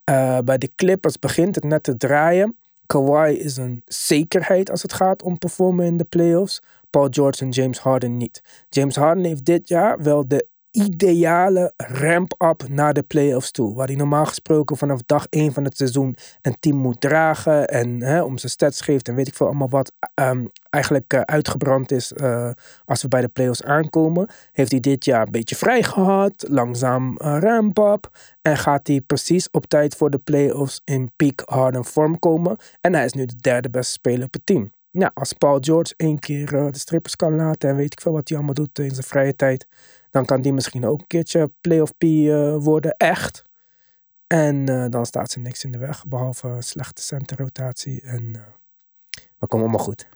Eh, 0.03 0.39
bij 0.39 0.57
de 0.57 0.71
Clippers 0.75 1.19
begint 1.19 1.55
het 1.55 1.63
net 1.63 1.83
te 1.83 1.97
draaien. 1.97 2.57
Kawhi 2.87 3.33
is 3.33 3.57
een 3.57 3.81
zekerheid 3.85 4.71
als 4.71 4.81
het 4.81 4.93
gaat 4.93 5.23
om 5.23 5.37
performen 5.37 5.85
in 5.85 5.97
de 5.97 6.03
playoffs. 6.03 6.61
Paul 6.89 7.07
George 7.09 7.43
en 7.43 7.49
James 7.49 7.79
Harden 7.79 8.17
niet. 8.17 8.65
James 8.69 8.95
Harden 8.95 9.23
heeft 9.23 9.45
dit 9.45 9.67
jaar 9.67 10.03
wel 10.03 10.27
de 10.27 10.47
ideale 10.77 11.73
ramp-up 11.77 12.67
naar 12.69 12.93
de 12.93 13.03
playoffs 13.03 13.51
toe. 13.51 13.75
Waar 13.75 13.87
hij 13.87 13.95
normaal 13.95 14.25
gesproken 14.25 14.77
vanaf 14.77 15.01
dag 15.05 15.27
1 15.29 15.53
van 15.53 15.63
het 15.63 15.77
seizoen 15.77 16.17
een 16.41 16.55
team 16.59 16.77
moet 16.77 17.01
dragen. 17.01 17.67
En 17.67 18.01
hè, 18.01 18.21
om 18.21 18.37
zijn 18.37 18.51
stats 18.51 18.81
geeft 18.81 19.07
en 19.07 19.15
weet 19.15 19.27
ik 19.27 19.35
veel 19.35 19.45
allemaal 19.45 19.69
wat. 19.69 19.91
ehm, 20.13 20.45
eigenlijk 20.69 21.13
eh, 21.13 21.21
uitgebrand 21.21 21.91
is 21.91 22.13
eh, 22.13 22.49
als 22.85 23.01
we 23.01 23.07
bij 23.07 23.21
de 23.21 23.27
playoffs 23.27 23.63
aankomen. 23.63 24.27
Heeft 24.51 24.71
hij 24.71 24.79
dit 24.79 25.05
jaar 25.05 25.25
een 25.25 25.31
beetje 25.31 25.55
vrij 25.55 25.83
gehad. 25.83 26.45
Langzaam 26.47 27.17
eh, 27.17 27.37
ramp-up. 27.39 28.09
En 28.41 28.57
gaat 28.57 28.87
hij 28.87 29.01
precies 29.01 29.49
op 29.51 29.65
tijd 29.65 29.95
voor 29.95 30.09
de 30.09 30.17
playoffs 30.17 30.81
in 30.83 31.11
peak 31.15 31.41
Harden 31.45 31.85
vorm 31.85 32.19
komen. 32.19 32.57
En 32.81 32.93
hij 32.93 33.05
is 33.05 33.13
nu 33.13 33.25
de 33.25 33.35
derde 33.35 33.69
beste 33.69 33.91
speler 33.91 34.25
op 34.25 34.33
het 34.33 34.45
team. 34.45 34.75
Ja, 34.91 35.11
als 35.13 35.33
Paul 35.33 35.57
George 35.61 35.93
één 35.97 36.19
keer 36.19 36.45
de 36.45 36.77
strippers 36.77 37.15
kan 37.15 37.35
laten 37.35 37.69
en 37.69 37.75
weet 37.75 37.91
ik 37.91 38.01
veel 38.01 38.11
wat 38.11 38.27
hij 38.27 38.37
allemaal 38.37 38.55
doet 38.55 38.79
in 38.79 38.91
zijn 38.91 39.05
vrije 39.05 39.35
tijd, 39.35 39.67
dan 40.17 40.25
kan 40.25 40.41
die 40.41 40.53
misschien 40.53 40.85
ook 40.85 40.99
een 40.99 41.07
keertje 41.07 41.51
playoff 41.61 41.97
P 41.97 42.03
eh, 42.03 42.55
worden, 42.55 42.97
echt. 42.97 43.45
En 44.27 44.69
eh, 44.69 44.85
dan 44.89 45.05
staat 45.05 45.31
ze 45.31 45.39
niks 45.39 45.63
in 45.63 45.71
de 45.71 45.77
weg, 45.77 46.05
behalve 46.05 46.57
slechte 46.59 47.01
centerrotatie. 47.01 48.01
En, 48.01 48.35
eh, 48.35 48.41
maar 49.39 49.49
komt 49.49 49.61
allemaal 49.61 49.79
goed. 49.79 50.07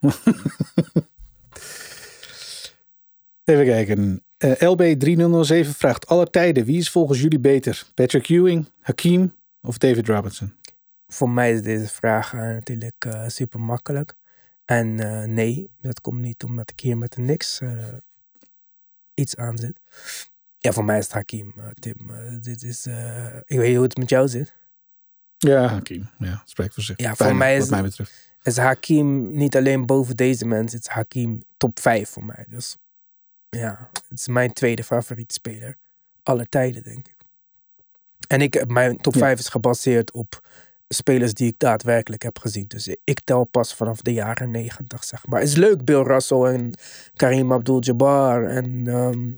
Even 3.44 3.64
kijken. 3.64 4.24
Eh, 4.36 4.52
LB3007 4.52 5.68
vraagt 5.68 6.06
alle 6.06 6.30
tijden. 6.30 6.64
Wie 6.64 6.78
is 6.78 6.90
volgens 6.90 7.20
jullie 7.20 7.40
beter? 7.40 7.84
Patrick 7.94 8.28
Ewing, 8.28 8.68
Hakim 8.80 9.34
of 9.62 9.78
David 9.78 10.08
Robinson? 10.08 10.54
Voor 11.06 11.30
mij 11.30 11.52
is 11.52 11.62
deze 11.62 11.88
vraag 11.88 12.32
natuurlijk 12.32 13.08
super 13.26 13.60
makkelijk. 13.60 14.14
En 14.64 14.94
nee, 15.34 15.70
dat 15.80 16.00
komt 16.00 16.20
niet 16.20 16.44
omdat 16.44 16.70
ik 16.70 16.80
hier 16.80 16.98
met 16.98 17.12
de 17.12 17.20
niks 17.20 17.60
iets 19.20 19.36
aan 19.36 19.58
zit. 19.58 19.80
Ja, 20.58 20.72
voor 20.72 20.84
mij 20.84 20.98
is 20.98 21.04
het 21.04 21.12
Hakim, 21.12 21.52
eh, 21.56 21.66
Tim. 21.70 22.10
Eh, 22.10 22.36
dit 22.40 22.62
is, 22.62 22.86
eh, 22.86 23.36
ik 23.36 23.56
weet 23.58 23.66
niet 23.66 23.74
hoe 23.74 23.84
het 23.84 23.96
met 23.96 24.08
jou 24.08 24.28
zit. 24.28 24.54
Ja, 25.38 25.66
Hakim. 25.66 26.10
Ja, 26.18 26.42
spreekt 26.44 26.74
voor 26.74 26.82
zich. 26.82 26.98
Ja, 26.98 27.14
voor 27.14 27.36
mij 27.36 27.54
is 27.56 27.60
wat 27.60 27.70
mij 27.70 27.82
betreft. 27.82 28.12
is 28.42 28.56
Hakim 28.56 29.36
niet 29.36 29.56
alleen 29.56 29.86
boven 29.86 30.16
deze 30.16 30.46
mensen, 30.46 30.78
het 30.78 30.86
is 30.88 30.94
Hakim 30.94 31.42
top 31.56 31.80
5 31.80 32.08
voor 32.08 32.24
mij. 32.24 32.44
Dus 32.48 32.76
ja, 33.48 33.90
het 34.08 34.18
is 34.18 34.28
mijn 34.28 34.52
tweede 34.52 34.84
favoriete 34.84 35.34
speler. 35.34 35.76
Alle 36.22 36.46
tijden, 36.48 36.82
denk 36.82 37.08
ik. 37.08 37.16
En 38.28 38.40
ik, 38.40 38.66
mijn 38.66 38.96
top 39.00 39.14
Ja. 39.14 39.20
5 39.20 39.38
is 39.38 39.48
gebaseerd 39.48 40.12
op 40.12 40.46
spelers 40.94 41.34
die 41.34 41.48
ik 41.48 41.58
daadwerkelijk 41.58 42.22
heb 42.22 42.38
gezien. 42.38 42.64
Dus 42.68 42.96
ik 43.04 43.20
tel 43.24 43.44
pas 43.44 43.74
vanaf 43.74 44.00
de 44.00 44.12
jaren 44.12 44.50
90, 44.50 45.04
zeg 45.04 45.26
maar. 45.26 45.40
Het 45.40 45.48
is 45.48 45.56
leuk, 45.56 45.84
Bill 45.84 46.02
Russell 46.02 46.42
en 46.42 46.72
Karim 47.14 47.52
Abdul-Jabbar 47.52 48.44
en 48.44 48.86
ehm, 48.86 49.30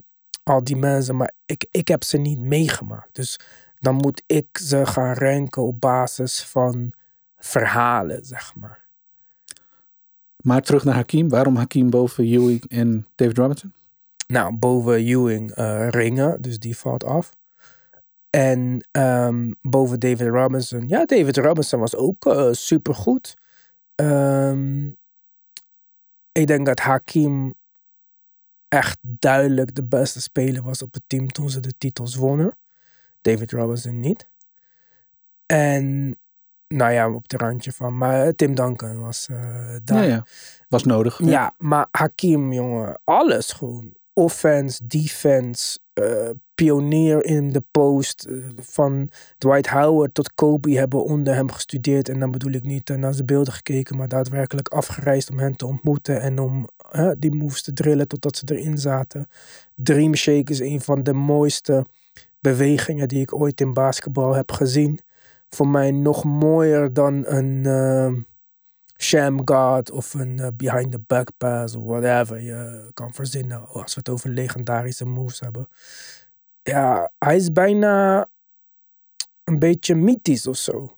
al 0.42 0.64
die 0.64 0.76
mensen. 0.76 1.16
Maar 1.16 1.32
ik, 1.46 1.66
ik 1.70 1.88
heb 1.88 2.04
ze 2.04 2.18
niet 2.18 2.38
meegemaakt. 2.38 3.14
Dus 3.14 3.40
dan 3.78 3.94
moet 3.94 4.22
ik 4.26 4.58
ze 4.58 4.86
gaan 4.86 5.14
ranken 5.14 5.62
op 5.62 5.80
basis 5.80 6.42
van 6.42 6.92
verhalen, 7.36 8.24
zeg 8.24 8.54
maar. 8.54 8.86
Maar 10.42 10.62
terug 10.62 10.84
naar 10.84 10.94
Hakim. 10.94 11.28
Waarom 11.28 11.56
Hakim 11.56 11.90
boven 11.90 12.24
Ewing 12.24 12.64
en 12.68 13.06
David 13.14 13.38
Robinson? 13.38 13.72
Nou, 14.26 14.56
boven 14.56 14.94
Ewing 14.94 15.50
eh, 15.50 15.88
ringen, 15.88 16.42
dus 16.42 16.58
die 16.58 16.76
valt 16.76 17.04
af. 17.04 17.32
En 18.36 18.88
ehm, 18.90 19.52
boven 19.60 20.00
David 20.00 20.28
Robinson. 20.28 20.88
Ja, 20.88 21.04
David 21.04 21.36
Robinson 21.36 21.80
was 21.80 21.96
ook 21.96 22.26
uh, 22.26 22.48
supergoed. 22.52 23.34
Ehm, 23.94 24.86
ik 26.32 26.46
denk 26.46 26.66
dat 26.66 26.78
Hakim 26.78 27.54
echt 28.68 28.98
duidelijk 29.00 29.74
de 29.74 29.84
beste 29.84 30.20
speler 30.20 30.62
was 30.62 30.82
op 30.82 30.94
het 30.94 31.02
team 31.06 31.32
toen 31.32 31.50
ze 31.50 31.60
de 31.60 31.74
titels 31.78 32.14
wonnen. 32.14 32.56
David 33.20 33.52
Robinson 33.52 34.00
niet. 34.00 34.26
En 35.46 36.16
nou 36.68 36.92
ja, 36.92 37.10
op 37.10 37.28
de 37.28 37.36
randje 37.36 37.72
van. 37.72 37.98
Maar 37.98 38.34
Tim 38.34 38.54
Duncan 38.54 39.00
was 39.00 39.28
uh, 39.30 39.76
daar. 39.84 40.02
Ja, 40.02 40.08
ja. 40.08 40.26
Was 40.68 40.84
nodig. 40.84 41.18
Ja. 41.24 41.54
maar 41.58 41.88
Hakim, 41.90 42.52
jongen, 42.52 43.00
alles 43.04 43.52
gewoon. 43.52 43.94
Offense, 44.14 44.86
defense, 44.86 45.78
uh, 45.94 46.30
pionier 46.54 47.24
in 47.24 47.52
de 47.52 47.62
post. 47.70 48.26
Uh, 48.28 48.46
van 48.56 49.08
Dwight 49.38 49.68
Howard 49.68 50.14
tot 50.14 50.34
Kobe 50.34 50.78
hebben 50.78 51.04
onder 51.04 51.34
hem 51.34 51.50
gestudeerd. 51.50 52.08
En 52.08 52.20
dan 52.20 52.30
bedoel 52.30 52.52
ik 52.52 52.64
niet 52.64 52.88
naar 52.88 53.14
zijn 53.14 53.26
beelden 53.26 53.52
gekeken, 53.52 53.96
maar 53.96 54.08
daadwerkelijk 54.08 54.68
afgereisd 54.68 55.30
om 55.30 55.38
hen 55.38 55.56
te 55.56 55.66
ontmoeten. 55.66 56.20
En 56.20 56.38
om 56.38 56.68
die 57.18 57.34
moves 57.34 57.62
te 57.62 57.72
drillen 57.72 58.08
totdat 58.08 58.36
ze 58.36 58.44
erin 58.46 58.78
zaten. 58.78 59.28
Dream 59.74 60.14
Shake 60.14 60.52
is 60.52 60.60
een 60.60 60.80
van 60.80 61.02
de 61.02 61.12
mooiste 61.12 61.86
bewegingen 62.40 63.08
die 63.08 63.20
ik 63.20 63.34
ooit 63.34 63.60
in 63.60 63.72
basketbal 63.72 64.34
heb 64.34 64.52
gezien 64.52 65.00
voor 65.54 65.68
mij 65.68 65.90
nog 65.90 66.24
mooier 66.24 66.92
dan 66.92 67.26
een 67.26 68.26
sham 69.02 69.40
guard 69.44 69.90
of 69.90 70.14
een 70.14 70.38
uh, 70.38 70.46
behind 70.54 70.92
the 70.92 70.98
back 71.06 71.28
pass 71.36 71.74
of 71.74 71.84
whatever 71.84 72.40
je 72.40 72.90
kan 72.94 73.14
verzinnen 73.14 73.68
als 73.68 73.94
we 73.94 74.00
het 74.00 74.08
over 74.08 74.30
legendarische 74.30 75.04
moves 75.04 75.40
hebben. 75.40 75.68
Ja, 76.62 77.10
hij 77.18 77.36
is 77.36 77.52
bijna 77.52 78.26
een 79.44 79.58
beetje 79.58 79.94
mythisch 79.94 80.46
of 80.46 80.56
zo. 80.56 80.96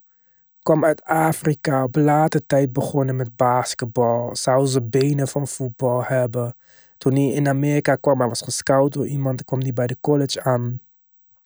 Kwam 0.63 0.85
uit 0.85 1.03
Afrika, 1.03 1.83
op 1.83 1.97
late 1.97 2.47
tijd 2.47 2.73
begonnen 2.73 3.17
met 3.17 3.37
basketbal. 3.37 4.37
Zou 4.37 4.67
ze 4.67 4.83
benen 4.83 5.29
van 5.29 5.49
voetbal 5.49 6.05
hebben. 6.05 6.57
Toen 6.99 7.13
hij 7.13 7.29
in 7.29 7.49
Amerika 7.49 7.97
kwam, 7.97 8.19
hij 8.19 8.29
was 8.29 8.41
gescout 8.41 8.93
door 8.93 9.07
iemand, 9.07 9.45
kwam 9.45 9.61
hij 9.61 9.73
bij 9.73 9.87
de 9.87 9.97
college 10.01 10.43
aan. 10.43 10.81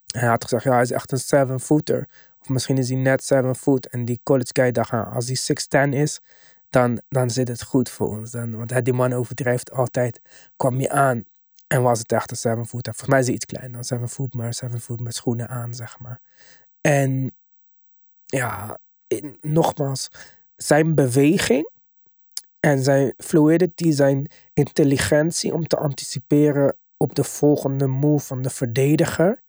Hij 0.06 0.28
had 0.28 0.42
gezegd, 0.42 0.64
ja, 0.64 0.72
hij 0.72 0.82
is 0.82 0.90
echt 0.90 1.12
een 1.12 1.18
seven-footer 1.18 2.08
misschien 2.50 2.78
is 2.78 2.88
hij 2.88 2.98
net 2.98 3.24
7 3.24 3.54
foot. 3.54 3.86
En 3.86 4.04
die 4.04 4.20
college 4.22 4.50
guy 4.52 4.72
dacht, 4.72 4.92
als 4.92 5.26
hij 5.26 5.88
6'10 5.88 5.94
is, 5.94 6.20
dan, 6.70 7.00
dan 7.08 7.30
zit 7.30 7.48
het 7.48 7.62
goed 7.62 7.88
voor 7.88 8.08
ons. 8.08 8.30
Dan, 8.30 8.56
want 8.56 8.84
die 8.84 8.94
man 8.94 9.12
overdrijft 9.12 9.72
altijd. 9.72 10.20
Kwam 10.56 10.80
je 10.80 10.90
aan 10.90 11.24
en 11.66 11.82
was 11.82 11.98
het 11.98 12.12
echt 12.12 12.30
een 12.30 12.36
7 12.36 12.66
foot. 12.66 12.84
Volgens 12.84 13.08
mij 13.08 13.18
is 13.18 13.26
hij 13.26 13.34
iets 13.34 13.46
kleiner 13.46 13.72
dan 13.72 13.84
7 13.84 14.08
foot, 14.08 14.34
maar 14.34 14.54
7 14.54 14.80
foot 14.80 15.00
met 15.00 15.14
schoenen 15.14 15.48
aan, 15.48 15.74
zeg 15.74 15.98
maar. 15.98 16.20
En 16.80 17.34
ja, 18.24 18.78
nogmaals, 19.40 20.08
zijn 20.56 20.94
beweging 20.94 21.70
en 22.60 22.82
zijn 22.82 23.14
fluidity, 23.16 23.90
zijn 23.90 24.30
intelligentie 24.52 25.54
om 25.54 25.66
te 25.66 25.76
anticiperen 25.76 26.76
op 26.96 27.14
de 27.14 27.24
volgende 27.24 27.86
move 27.86 28.26
van 28.26 28.42
de 28.42 28.50
verdediger 28.50 29.42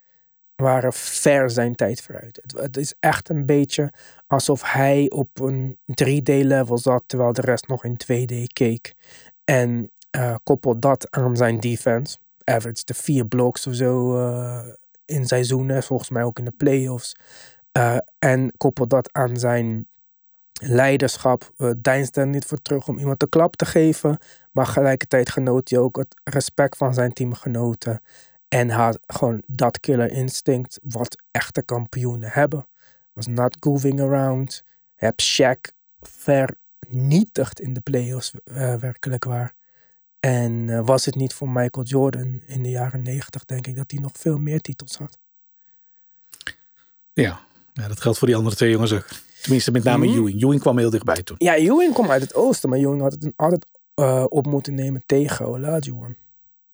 waren 0.60 0.94
ver 0.94 1.50
zijn 1.50 1.76
tijd 1.76 2.02
vooruit. 2.02 2.40
Het, 2.42 2.62
het, 2.62 2.78
is 2.78 2.94
echt 3.00 3.30
een 3.30 3.46
beetje 3.46 3.94
alsof 4.28 4.72
hij 4.72 5.10
op 5.10 5.40
een 5.40 5.78
3D-level 5.92 6.78
zat, 6.78 7.04
terwijl 7.06 7.34
de 7.34 7.42
rest 7.42 7.68
nog 7.68 7.84
in 7.84 7.98
2D 8.04 8.54
keek. 8.54 8.94
En 9.44 9.92
uh, 10.18 10.36
koppel 10.44 10.80
dat 10.80 11.08
aan 11.12 11.38
zijn 11.38 11.60
defense. 11.60 12.18
Average 12.44 12.86
de 12.86 12.94
vier 12.94 13.26
blocks 13.26 13.68
of 13.68 13.74
zo 13.74 14.18
uh, 14.18 14.68
in 15.06 15.28
seizoenen, 15.28 15.84
volgens 15.84 16.10
mij 16.10 16.24
ook 16.24 16.40
in 16.40 16.46
de 16.46 16.54
playoffs. 16.58 17.16
Uh, 17.78 17.98
en 18.20 18.54
koppel 18.58 18.88
dat 18.88 19.14
aan 19.14 19.38
zijn 19.38 19.88
leiderschap. 20.62 21.52
Uh, 21.58 22.08
er 22.12 22.28
niet 22.28 22.46
voor 22.46 22.62
terug 22.62 22.88
om 22.88 22.98
iemand 22.98 23.20
de 23.20 23.30
klap 23.30 23.56
te 23.56 23.66
geven. 23.66 24.18
Maar 24.52 24.66
gelijkertijd 24.66 25.30
genoot 25.30 25.70
hij 25.70 25.80
ook 25.80 25.98
het 25.98 26.22
respect 26.24 26.78
van 26.78 26.94
zijn 26.94 27.14
teamgenoten. 27.14 28.02
En 28.50 28.70
had 28.70 29.00
gewoon 29.08 29.44
dat 29.48 29.80
killer 29.80 30.12
instinct 30.12 30.80
wat 30.84 31.24
echte 31.32 31.62
kampioenen 31.62 32.30
hebben. 32.32 32.68
Was 33.14 33.28
not 33.28 33.58
goofing 33.60 34.02
around. 34.02 34.64
Heb 34.96 35.22
Shaq 35.22 35.74
vernietigd 36.02 37.60
in 37.60 37.74
de 37.74 37.80
playoffs, 37.80 38.34
uh, 38.46 38.76
werkelijk 38.76 39.24
waar. 39.24 39.54
En 40.20 40.68
uh, 40.68 40.86
was 40.86 41.06
het 41.06 41.16
niet 41.16 41.34
voor 41.34 41.50
Michael 41.50 41.86
Jordan 41.86 42.42
in 42.46 42.64
de 42.64 42.70
jaren 42.70 43.02
negentig, 43.04 43.46
denk 43.46 43.68
ik 43.68 43.76
dat 43.76 43.92
hij 43.92 44.00
nog 44.00 44.12
veel 44.14 44.38
meer 44.38 44.60
titels 44.60 44.98
had. 44.98 45.18
Ja. 47.14 47.40
ja, 47.74 47.88
dat 47.88 48.02
geldt 48.02 48.18
voor 48.18 48.28
die 48.28 48.38
andere 48.38 48.56
twee 48.56 48.72
jongens 48.72 48.94
ook. 48.94 49.08
Tenminste, 49.42 49.72
met 49.72 49.84
name 49.84 50.08
mm. 50.08 50.14
Ewing. 50.14 50.44
Ewing 50.44 50.62
kwam 50.62 50.78
heel 50.78 50.90
dichtbij 50.90 51.24
toen. 51.24 51.36
Ja, 51.40 51.56
Ewing 51.56 51.94
kwam 51.94 52.12
uit 52.12 52.22
het 52.22 52.36
oosten, 52.36 52.70
maar 52.70 52.80
Ewing 52.80 53.02
had 53.02 53.12
het 53.12 53.32
altijd 53.36 53.66
uh, 53.96 54.26
op 54.28 54.46
moeten 54.46 54.74
nemen 54.74 55.04
tegen 55.06 55.46
Olajuwon. 55.46 56.16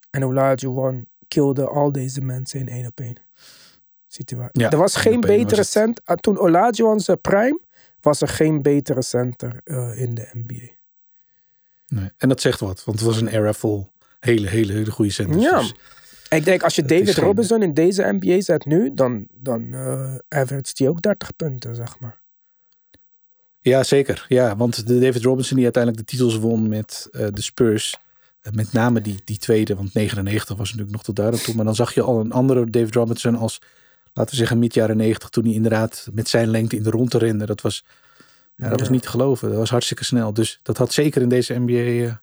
En 0.09 0.25
Olajuwon 0.25 1.07
kilde 1.27 1.67
al 1.67 1.91
deze 1.91 2.21
mensen 2.21 2.59
in 2.59 2.69
één 2.69 2.85
op 2.85 2.99
één 2.99 3.15
situatie. 4.07 4.61
Ja, 4.61 4.69
er 4.69 4.77
was 4.77 4.95
geen 4.95 5.21
betere 5.21 5.63
center. 5.63 6.03
Ah, 6.05 6.17
toen 6.17 6.37
Olajuwon 6.37 6.99
zijn 6.99 7.21
prime, 7.21 7.59
was 8.01 8.21
er 8.21 8.27
geen 8.27 8.61
betere 8.61 9.01
center 9.01 9.61
uh, 9.63 10.01
in 10.01 10.15
de 10.15 10.29
NBA. 10.33 10.73
Nee, 11.87 12.11
en 12.17 12.29
dat 12.29 12.41
zegt 12.41 12.59
wat, 12.59 12.83
want 12.83 12.99
het 12.99 13.07
was 13.07 13.21
een 13.21 13.27
era 13.27 13.53
vol 13.53 13.91
hele, 14.19 14.47
hele, 14.47 14.73
hele 14.73 14.91
goede 14.91 15.11
centers. 15.11 15.43
Ja. 15.43 15.59
Dus 15.59 15.73
ik 16.29 16.45
denk, 16.45 16.63
als 16.63 16.75
je 16.75 16.85
David 16.85 17.15
Robinson 17.15 17.61
in 17.61 17.73
deze 17.73 18.17
NBA 18.19 18.41
zet 18.41 18.65
nu, 18.65 18.93
dan, 18.93 19.27
dan 19.31 19.61
uh, 19.61 20.15
average 20.27 20.73
die 20.73 20.89
ook 20.89 21.01
30 21.01 21.35
punten, 21.35 21.75
zeg 21.75 21.99
maar. 21.99 22.21
Ja, 23.59 23.83
zeker. 23.83 24.25
Ja, 24.27 24.55
want 24.55 24.87
de 24.87 24.99
David 24.99 25.23
Robinson 25.23 25.55
die 25.55 25.63
uiteindelijk 25.63 26.05
de 26.05 26.11
titels 26.11 26.37
won 26.37 26.67
met 26.69 27.07
uh, 27.11 27.27
de 27.33 27.41
Spurs 27.41 27.97
met 28.51 28.73
name 28.73 29.01
die, 29.01 29.21
die 29.23 29.37
tweede, 29.37 29.75
want 29.75 29.93
99 29.93 30.57
was 30.57 30.67
natuurlijk 30.67 30.91
nog 30.91 31.03
tot 31.03 31.15
daar 31.15 31.31
toe. 31.31 31.55
Maar 31.55 31.65
dan 31.65 31.75
zag 31.75 31.93
je 31.93 32.01
al 32.01 32.19
een 32.19 32.31
andere 32.31 32.69
David 32.69 32.93
Robinson 32.93 33.35
als, 33.35 33.61
laten 34.13 34.31
we 34.31 34.37
zeggen, 34.37 34.59
mid 34.59 34.73
jaren 34.73 34.97
90. 34.97 35.29
Toen 35.29 35.43
hij 35.43 35.53
inderdaad 35.53 36.07
met 36.13 36.27
zijn 36.27 36.47
lengte 36.47 36.75
in 36.75 36.83
de 36.83 36.89
rondte 36.89 37.17
rende. 37.17 37.45
Dat 37.45 37.61
was, 37.61 37.85
ja, 38.55 38.69
dat 38.69 38.79
was 38.79 38.89
niet 38.89 39.01
te 39.01 39.09
geloven. 39.09 39.49
Dat 39.49 39.57
was 39.57 39.69
hartstikke 39.69 40.03
snel. 40.03 40.33
Dus 40.33 40.59
dat 40.63 40.77
had 40.77 40.93
zeker 40.93 41.21
in 41.21 41.29
deze 41.29 41.59
NBA 41.59 41.71
uh, 41.71 42.13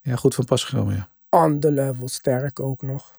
ja, 0.00 0.16
goed 0.16 0.34
van 0.34 0.44
pas 0.44 0.64
gekomen. 0.64 0.94
Ja. 0.94 1.08
On 1.30 1.60
the 1.60 1.70
level 1.70 2.08
sterk 2.08 2.60
ook 2.60 2.82
nog. 2.82 3.16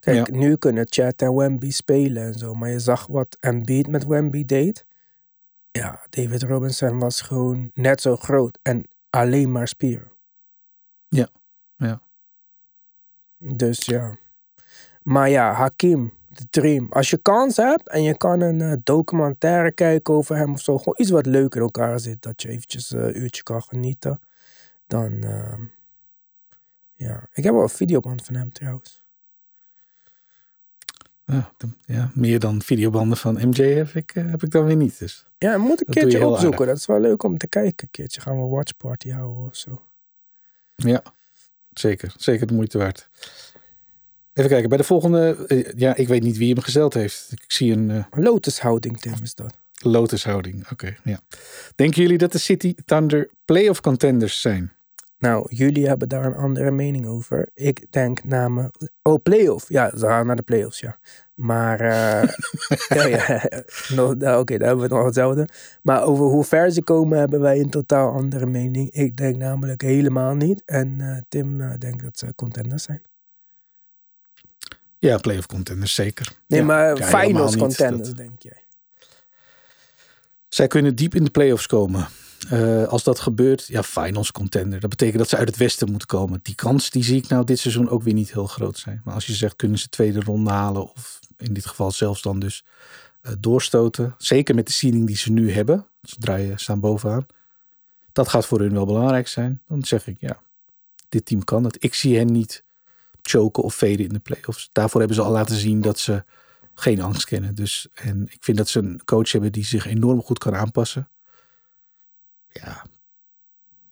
Kijk, 0.00 0.30
ja. 0.30 0.36
nu 0.36 0.56
kunnen 0.56 0.86
Chat 0.88 1.22
en 1.22 1.34
Wemby 1.34 1.70
spelen 1.70 2.22
en 2.22 2.34
zo. 2.34 2.54
Maar 2.54 2.70
je 2.70 2.80
zag 2.80 3.06
wat 3.06 3.36
Embiid 3.40 3.86
met 3.86 4.06
Wemby 4.06 4.44
deed. 4.44 4.86
Ja, 5.70 6.06
David 6.10 6.42
Robinson 6.42 6.98
was 6.98 7.20
gewoon 7.20 7.70
net 7.74 8.00
zo 8.00 8.16
groot 8.16 8.58
en 8.62 8.88
alleen 9.10 9.52
maar 9.52 9.68
spieren. 9.68 10.10
Ja. 11.08 11.28
Ja. 11.78 12.02
Dus 13.38 13.84
ja. 13.84 14.18
Maar 15.02 15.28
ja, 15.28 15.52
Hakim, 15.52 16.12
de 16.28 16.46
dream. 16.50 16.86
Als 16.90 17.10
je 17.10 17.18
kans 17.18 17.56
hebt 17.56 17.88
en 17.88 18.02
je 18.02 18.16
kan 18.16 18.40
een 18.40 18.60
uh, 18.60 18.72
documentaire 18.82 19.72
kijken 19.72 20.14
over 20.14 20.36
hem 20.36 20.52
of 20.52 20.60
zo. 20.60 20.78
Gewoon 20.78 20.94
iets 20.96 21.10
wat 21.10 21.26
leuk 21.26 21.54
in 21.54 21.60
elkaar 21.60 22.00
zit. 22.00 22.22
Dat 22.22 22.42
je 22.42 22.48
eventjes 22.48 22.90
een 22.90 23.16
uh, 23.16 23.22
uurtje 23.22 23.42
kan 23.42 23.62
genieten. 23.62 24.20
Dan, 24.86 25.12
uh, 25.12 25.58
ja. 26.94 27.28
Ik 27.32 27.44
heb 27.44 27.52
wel 27.52 27.62
een 27.62 27.68
videoband 27.68 28.24
van 28.24 28.34
hem 28.34 28.52
trouwens. 28.52 29.02
Ja, 31.24 31.52
ja, 31.84 32.10
meer 32.14 32.38
dan 32.38 32.62
videobanden 32.62 33.18
van 33.18 33.48
MJ 33.48 33.62
heb 33.62 33.88
ik, 33.88 34.10
heb 34.10 34.42
ik 34.42 34.50
dan 34.50 34.64
weer 34.64 34.76
niet. 34.76 34.98
Dus. 34.98 35.26
Ja, 35.38 35.58
moet 35.58 35.80
een 35.80 35.86
dat 35.86 35.94
keertje 35.94 36.26
opzoeken. 36.26 36.66
Dat 36.66 36.76
is 36.76 36.86
wel 36.86 37.00
leuk 37.00 37.22
om 37.22 37.38
te 37.38 37.48
kijken. 37.48 37.84
Een 37.84 37.90
keertje 37.90 38.20
gaan 38.20 38.36
we 38.36 38.42
een 38.42 38.48
watchparty 38.48 39.10
houden 39.10 39.44
of 39.44 39.56
zo. 39.56 39.82
Ja, 40.74 41.02
zeker. 41.78 42.14
Zeker 42.16 42.46
de 42.46 42.54
moeite 42.54 42.78
waard. 42.78 43.08
Even 44.32 44.50
kijken, 44.50 44.68
bij 44.68 44.78
de 44.78 44.84
volgende. 44.84 45.72
Ja, 45.76 45.96
ik 45.96 46.08
weet 46.08 46.22
niet 46.22 46.36
wie 46.36 46.54
hem 46.54 46.62
gezeld 46.62 46.94
heeft. 46.94 47.28
Ik 47.32 47.52
zie 47.52 47.72
een. 47.72 47.90
Uh... 47.90 48.04
Lotushouding, 48.10 49.00
Tim, 49.00 49.14
is 49.22 49.34
dat. 49.34 49.56
Lotushouding, 49.80 50.70
oké. 50.70 50.96
ja. 51.04 51.20
Denken 51.74 52.02
jullie 52.02 52.18
dat 52.18 52.32
de 52.32 52.38
City 52.38 52.74
Thunder 52.84 53.30
playoff 53.44 53.80
contenders 53.80 54.40
zijn? 54.40 54.72
Nou, 55.18 55.46
jullie 55.54 55.86
hebben 55.86 56.08
daar 56.08 56.24
een 56.24 56.34
andere 56.34 56.70
mening 56.70 57.06
over. 57.06 57.48
Ik 57.54 57.86
denk 57.90 58.24
namelijk. 58.24 58.76
Oh, 59.02 59.22
playoff. 59.22 59.68
Ja, 59.68 59.96
ze 59.96 60.06
gaan 60.06 60.26
naar 60.26 60.36
de 60.36 60.42
playoffs, 60.42 60.80
ja. 60.80 60.98
Maar. 61.38 61.80
Uh, 61.80 62.32
ja, 62.98 63.06
ja. 63.06 63.48
no, 63.94 64.10
Oké, 64.10 64.36
okay, 64.36 64.58
daar 64.58 64.66
hebben 64.66 64.76
we 64.76 64.82
het 64.82 64.92
nog 64.92 65.04
hetzelfde. 65.04 65.48
Maar 65.82 66.02
over 66.02 66.24
hoe 66.24 66.44
ver 66.44 66.70
ze 66.70 66.82
komen, 66.82 67.18
hebben 67.18 67.40
wij 67.40 67.60
een 67.60 67.70
totaal 67.70 68.12
andere 68.12 68.46
mening. 68.46 68.90
Ik 68.90 69.16
denk 69.16 69.36
namelijk 69.36 69.82
helemaal 69.82 70.34
niet. 70.34 70.62
En 70.64 70.98
uh, 70.98 71.16
Tim 71.28 71.60
uh, 71.60 71.72
denkt 71.78 72.02
dat 72.02 72.18
ze 72.18 72.34
contenders 72.34 72.82
zijn. 72.82 73.02
Ja, 74.98 75.18
playoff 75.18 75.46
contenders 75.46 75.94
zeker. 75.94 76.32
Nee, 76.46 76.60
ja. 76.60 76.66
maar 76.66 76.98
ja, 76.98 77.06
finals 77.06 77.56
contenders, 77.56 78.08
dat... 78.08 78.16
denk 78.16 78.42
jij. 78.42 78.62
Zij 80.48 80.66
kunnen 80.66 80.94
diep 80.94 81.14
in 81.14 81.24
de 81.24 81.30
playoffs 81.30 81.66
komen. 81.66 82.08
Uh, 82.52 82.86
als 82.86 83.04
dat 83.04 83.20
gebeurt, 83.20 83.66
ja, 83.66 83.82
finals 83.82 84.32
contender. 84.32 84.80
Dat 84.80 84.90
betekent 84.90 85.18
dat 85.18 85.28
ze 85.28 85.36
uit 85.36 85.48
het 85.48 85.56
westen 85.56 85.90
moeten 85.90 86.08
komen. 86.08 86.40
Die 86.42 86.54
kans 86.54 86.90
die 86.90 87.04
zie 87.04 87.16
ik 87.16 87.28
nou 87.28 87.44
dit 87.44 87.58
seizoen 87.58 87.88
ook 87.88 88.02
weer 88.02 88.14
niet 88.14 88.32
heel 88.32 88.46
groot 88.46 88.78
zijn. 88.78 89.00
Maar 89.04 89.14
als 89.14 89.26
je 89.26 89.34
zegt, 89.34 89.56
kunnen 89.56 89.78
ze 89.78 89.88
tweede 89.88 90.20
ronde 90.20 90.50
halen 90.50 90.92
of 90.92 91.17
in 91.38 91.52
dit 91.52 91.66
geval 91.66 91.90
zelfs 91.90 92.22
dan 92.22 92.38
dus 92.38 92.64
eh, 93.20 93.32
doorstoten. 93.38 94.14
Zeker 94.18 94.54
met 94.54 94.66
de 94.66 94.72
seeding 94.72 95.06
die 95.06 95.16
ze 95.16 95.32
nu 95.32 95.52
hebben. 95.52 95.86
Ze 96.02 96.16
draaien, 96.18 96.58
staan 96.58 96.80
bovenaan. 96.80 97.26
Dat 98.12 98.28
gaat 98.28 98.46
voor 98.46 98.60
hun 98.60 98.72
wel 98.72 98.86
belangrijk 98.86 99.28
zijn. 99.28 99.62
Dan 99.68 99.84
zeg 99.84 100.06
ik 100.06 100.16
ja, 100.20 100.40
dit 101.08 101.26
team 101.26 101.44
kan 101.44 101.64
het. 101.64 101.84
Ik 101.84 101.94
zie 101.94 102.16
hen 102.16 102.32
niet 102.32 102.64
choken 103.22 103.62
of 103.62 103.74
veden 103.74 104.06
in 104.06 104.12
de 104.12 104.18
playoffs. 104.18 104.70
Daarvoor 104.72 105.00
hebben 105.00 105.18
ze 105.18 105.22
al 105.22 105.32
laten 105.32 105.56
zien 105.56 105.80
dat 105.80 105.98
ze 105.98 106.24
geen 106.74 107.00
angst 107.00 107.24
kennen. 107.24 107.54
Dus, 107.54 107.88
en 107.94 108.26
ik 108.30 108.44
vind 108.44 108.56
dat 108.56 108.68
ze 108.68 108.78
een 108.78 109.04
coach 109.04 109.32
hebben 109.32 109.52
die 109.52 109.64
zich 109.64 109.86
enorm 109.86 110.22
goed 110.22 110.38
kan 110.38 110.54
aanpassen. 110.54 111.10
Ja, 112.48 112.86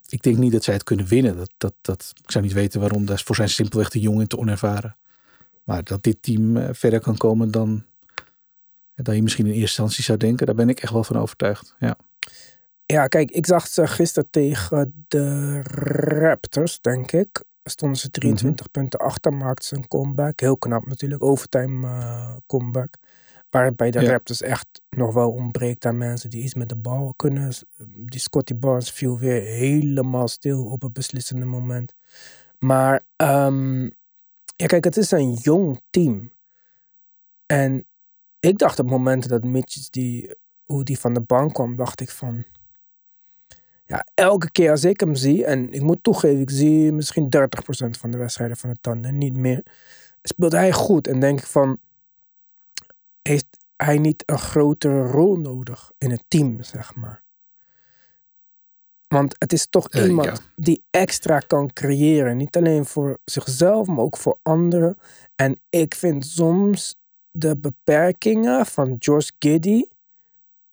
ik 0.09 0.23
denk 0.23 0.37
niet 0.37 0.53
dat 0.53 0.65
zij 0.65 0.75
het 0.75 0.83
kunnen 0.83 1.07
winnen. 1.07 1.37
Dat, 1.37 1.51
dat, 1.57 1.75
dat, 1.81 2.13
ik 2.23 2.31
zou 2.31 2.45
niet 2.45 2.53
weten 2.53 2.81
waarom. 2.81 3.07
Voor 3.09 3.37
zijn 3.37 3.49
simpelweg 3.49 3.89
te 3.89 4.01
jong 4.01 4.21
en 4.21 4.29
te 4.29 4.39
onervaren. 4.39 4.97
Maar 5.67 5.85
dat 5.85 6.03
dit 6.03 6.23
team 6.23 6.57
eh, 6.57 6.69
verder 6.73 7.01
kan 7.01 7.17
komen 7.17 7.51
dan, 7.51 7.85
dan 8.95 9.17
je 9.17 9.23
misschien 9.23 9.47
in 9.47 9.53
eerste 9.53 9.81
instantie 9.83 10.05
zou 10.05 10.19
denken. 10.19 10.47
Daar 10.47 10.55
ben 10.55 10.69
ik 10.69 10.81
echt 10.81 10.93
wel 10.93 11.05
van 11.05 11.19
overtuigd. 11.19 11.75
Ja. 11.79 11.97
Ja, 12.87 13.07
kijk, 13.07 13.31
ik 13.31 13.47
zag 13.47 13.67
ze 13.67 13.87
gisteren 13.87 14.31
tegen 14.31 15.05
de 15.09 15.61
Raptors, 16.21 16.81
denk 16.81 17.13
ik. 17.13 17.45
Stonden 17.65 17.99
ze 17.99 18.11
23 18.11 18.71
punten 18.71 18.99
achter, 19.01 19.33
maakten 19.35 19.65
ze 19.65 19.77
een 19.77 19.89
comeback. 19.89 20.41
Heel 20.41 20.57
knap 20.57 20.87
natuurlijk, 20.87 21.23
overtime 21.23 21.87
eh, 21.87 22.37
comeback. 22.47 22.97
Waarbij 23.51 23.91
de 23.91 24.01
Ja. 24.01 24.11
Raptors 24.11 24.43
echt 24.43 24.83
nog 24.91 25.15
wel 25.15 25.31
ontbreekt 25.31 25.85
aan 25.85 25.99
mensen 25.99 26.31
die 26.31 26.43
iets 26.43 26.55
met 26.55 26.69
de 26.69 26.77
bal 26.77 27.15
kunnen. 27.17 27.53
Die 27.87 28.21
Scotty 28.21 28.55
Barnes 28.55 28.91
viel 28.91 29.19
weer 29.19 29.43
helemaal 29.43 30.29
stil 30.29 30.65
op 30.65 30.83
het 30.83 30.93
beslissende 30.93 31.47
moment. 31.47 31.95
Maar 32.59 33.05
ehm, 33.17 33.89
ja, 34.57 34.67
kijk, 34.67 34.85
het 34.85 34.97
is 34.97 35.11
een 35.11 35.33
jong 35.33 35.81
team. 35.91 36.33
En 37.47 37.87
ik 38.41 38.59
dacht 38.59 38.79
op 38.79 38.91
momenten 38.91 39.31
dat 39.31 39.45
Mitch 39.45 39.91
die, 39.91 40.37
hoe 40.65 40.85
die 40.85 40.99
van 40.99 41.15
de 41.15 41.21
bank 41.21 41.55
kwam, 41.55 41.77
dacht 41.77 42.01
ik 42.01 42.11
van. 42.11 42.45
Ja, 43.87 44.07
elke 44.15 44.51
keer 44.51 44.71
als 44.71 44.85
ik 44.85 45.01
hem 45.01 45.15
zie, 45.15 45.45
en 45.45 45.73
ik 45.73 45.83
moet 45.83 46.03
toegeven, 46.03 46.41
ik 46.41 46.51
zie 46.51 46.93
misschien 46.93 47.25
30% 47.25 47.29
van 47.91 48.11
de 48.11 48.19
wedstrijden 48.19 48.57
van 48.57 48.71
de 48.71 48.77
tanden, 48.81 49.19
niet 49.19 49.37
meer. 49.37 49.63
Speelt 50.23 50.53
hij 50.53 50.73
goed 50.73 51.07
en 51.07 51.21
denk 51.21 51.39
ik 51.39 51.47
van, 51.47 51.79
heeft 53.23 53.47
hij 53.77 53.99
niet 53.99 54.23
een 54.27 54.39
grotere 54.39 55.07
rol 55.07 55.37
nodig 55.37 55.93
in 55.99 56.11
het 56.11 56.25
team, 56.29 56.63
zeg 56.63 56.95
maar? 56.95 57.25
Want 59.09 59.35
het 59.39 59.53
is 59.53 59.67
toch 59.67 59.93
iemand 59.93 60.27
ja. 60.27 60.37
die 60.57 60.85
extra 60.91 61.39
kan 61.39 61.73
creëren. 61.73 62.37
Niet 62.37 62.57
alleen 62.57 62.85
voor 62.85 63.19
zichzelf, 63.25 63.87
maar 63.87 64.05
ook 64.05 64.17
voor 64.17 64.39
anderen. 64.43 64.99
En 65.35 65.61
ik 65.71 65.95
vind 65.95 66.27
soms 66.27 66.97
de 67.31 67.57
beperkingen 67.57 68.67
van 68.67 68.95
Josh 68.99 69.29
Giddy. 69.39 69.85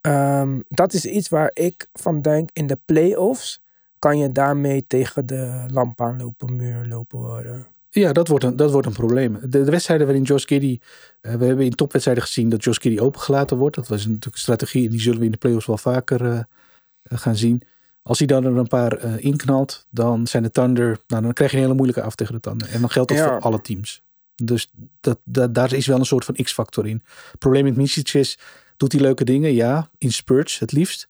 ehm, 0.01 0.59
dat 0.69 0.93
is 0.93 1.05
iets 1.05 1.29
waar 1.29 1.51
ik 1.53 1.87
van 1.93 2.21
denk 2.21 2.49
in 2.53 2.67
de 2.67 2.79
playoffs. 2.85 3.61
Kan 3.99 4.17
je 4.17 4.31
daarmee 4.31 4.87
tegen 4.87 5.25
de 5.25 5.65
lamp 5.71 6.01
aanlopen, 6.01 6.55
muur 6.55 6.85
lopen 6.85 7.19
worden. 7.19 7.67
Ja, 7.89 8.13
dat 8.13 8.27
wordt 8.27 8.43
een, 8.43 8.55
dat 8.55 8.71
wordt 8.71 8.87
een 8.87 8.93
probleem. 8.93 9.39
De, 9.41 9.47
de 9.47 9.71
wedstrijden 9.71 10.05
waarin 10.05 10.23
Josh 10.25 10.45
Giddy... 10.45 10.79
eh, 11.21 11.35
we 11.35 11.45
hebben 11.45 11.65
in 11.65 11.75
topwedstrijden 11.75 12.23
gezien 12.23 12.49
dat 12.49 12.63
Josh 12.63 12.77
Giddy 12.81 12.99
opengelaten 12.99 13.57
wordt. 13.57 13.75
Dat 13.75 13.87
was 13.87 14.05
natuurlijk 14.05 14.33
een 14.33 14.39
strategie 14.39 14.85
en 14.85 14.91
die 14.91 15.01
zullen 15.01 15.19
we 15.19 15.25
in 15.25 15.31
de 15.31 15.37
playoffs 15.37 15.65
wel 15.65 15.77
vaker 15.77 16.25
eh, 16.25 16.37
eh, 16.37 17.17
gaan 17.17 17.35
zien. 17.35 17.61
Als 18.03 18.17
hij 18.17 18.27
dan 18.27 18.45
er 18.45 18.57
een 18.57 18.67
paar 18.67 18.97
eh, 18.97 19.23
inknalt, 19.23 19.87
dan 19.89 20.27
zijn 20.27 20.43
de 20.43 20.51
Thunder... 20.51 20.99
Nou, 21.07 21.23
dan 21.23 21.33
krijg 21.33 21.51
je 21.51 21.57
een 21.57 21.63
hele 21.63 21.75
moeilijke 21.75 22.01
af 22.01 22.15
tegen 22.15 22.33
de 22.33 22.39
Thunder. 22.39 22.69
En 22.69 22.79
dan 22.79 22.89
geldt 22.89 23.09
dat 23.09 23.17
Ja. 23.17 23.27
voor 23.27 23.39
alle 23.39 23.61
teams. 23.61 24.01
Dus 24.35 24.71
dat, 24.99 25.19
dat, 25.23 25.53
daar 25.55 25.73
is 25.73 25.85
wel 25.87 25.99
een 25.99 26.05
soort 26.05 26.25
van 26.25 26.35
x-factor 26.35 26.87
in. 26.87 27.01
Het 27.29 27.39
probleem 27.39 27.63
met 27.63 27.75
Misic 27.75 28.13
is, 28.13 28.37
doet 28.77 28.91
hij 28.91 29.01
leuke 29.01 29.23
dingen? 29.23 29.53
Ja, 29.53 29.89
in 29.97 30.11
spurts 30.11 30.59
het 30.59 30.71
liefst. 30.71 31.07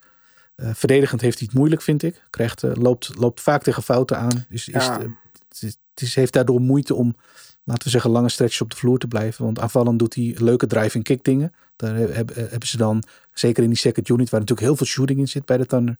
Eh, 0.56 0.70
verdedigend 0.74 1.22
heeft 1.22 1.38
hij 1.40 1.48
het 1.50 1.58
moeilijk, 1.58 1.82
vind 1.82 2.04
ik. 2.04 2.24
Krijgt, 2.30 2.64
eh, 2.64 2.72
loopt, 2.74 3.16
loopt 3.18 3.42
vaak 3.42 3.64
tegen 3.64 3.84
fouten 3.84 4.18
aan. 4.18 4.46
Dus 4.50 4.68
is 4.68 4.86
het, 4.88 5.02
het, 5.02 5.62
is, 5.62 5.78
het 5.94 6.02
is- 6.02 6.16
heeft 6.16 6.34
daardoor 6.34 6.60
moeite 6.62 6.96
om, 6.96 7.16
laten 7.64 7.84
we 7.84 7.90
zeggen, 7.90 8.12
lange 8.12 8.30
stretches 8.30 8.62
op 8.62 8.70
de 8.70 8.76
vloer 8.76 8.98
te 8.98 9.08
blijven. 9.08 9.46
Want 9.46 9.60
aanvallend 9.60 10.00
doet 10.00 10.16
hij 10.16 10.36
leuke 10.38 10.68
drive- 10.68 10.98
en 10.98 11.04
kick 11.04 11.24
dingen. 11.24 11.54
Daar 11.76 11.96
heb- 11.96 12.14
heb- 12.16 12.36
hebben 12.36 12.68
ze 12.68 12.78
dan, 12.78 13.04
zeker 13.34 13.64
in 13.64 13.70
die 13.70 13.78
second 13.78 14.10
unit, 14.10 14.30
waar 14.30 14.40
natuurlijk 14.40 14.68
heel 14.68 14.76
veel 14.78 14.86
shooting 14.86 15.20
in 15.20 15.28
zit 15.28 15.46
bij 15.46 15.58
de 15.58 15.66
Thunder, 15.66 15.98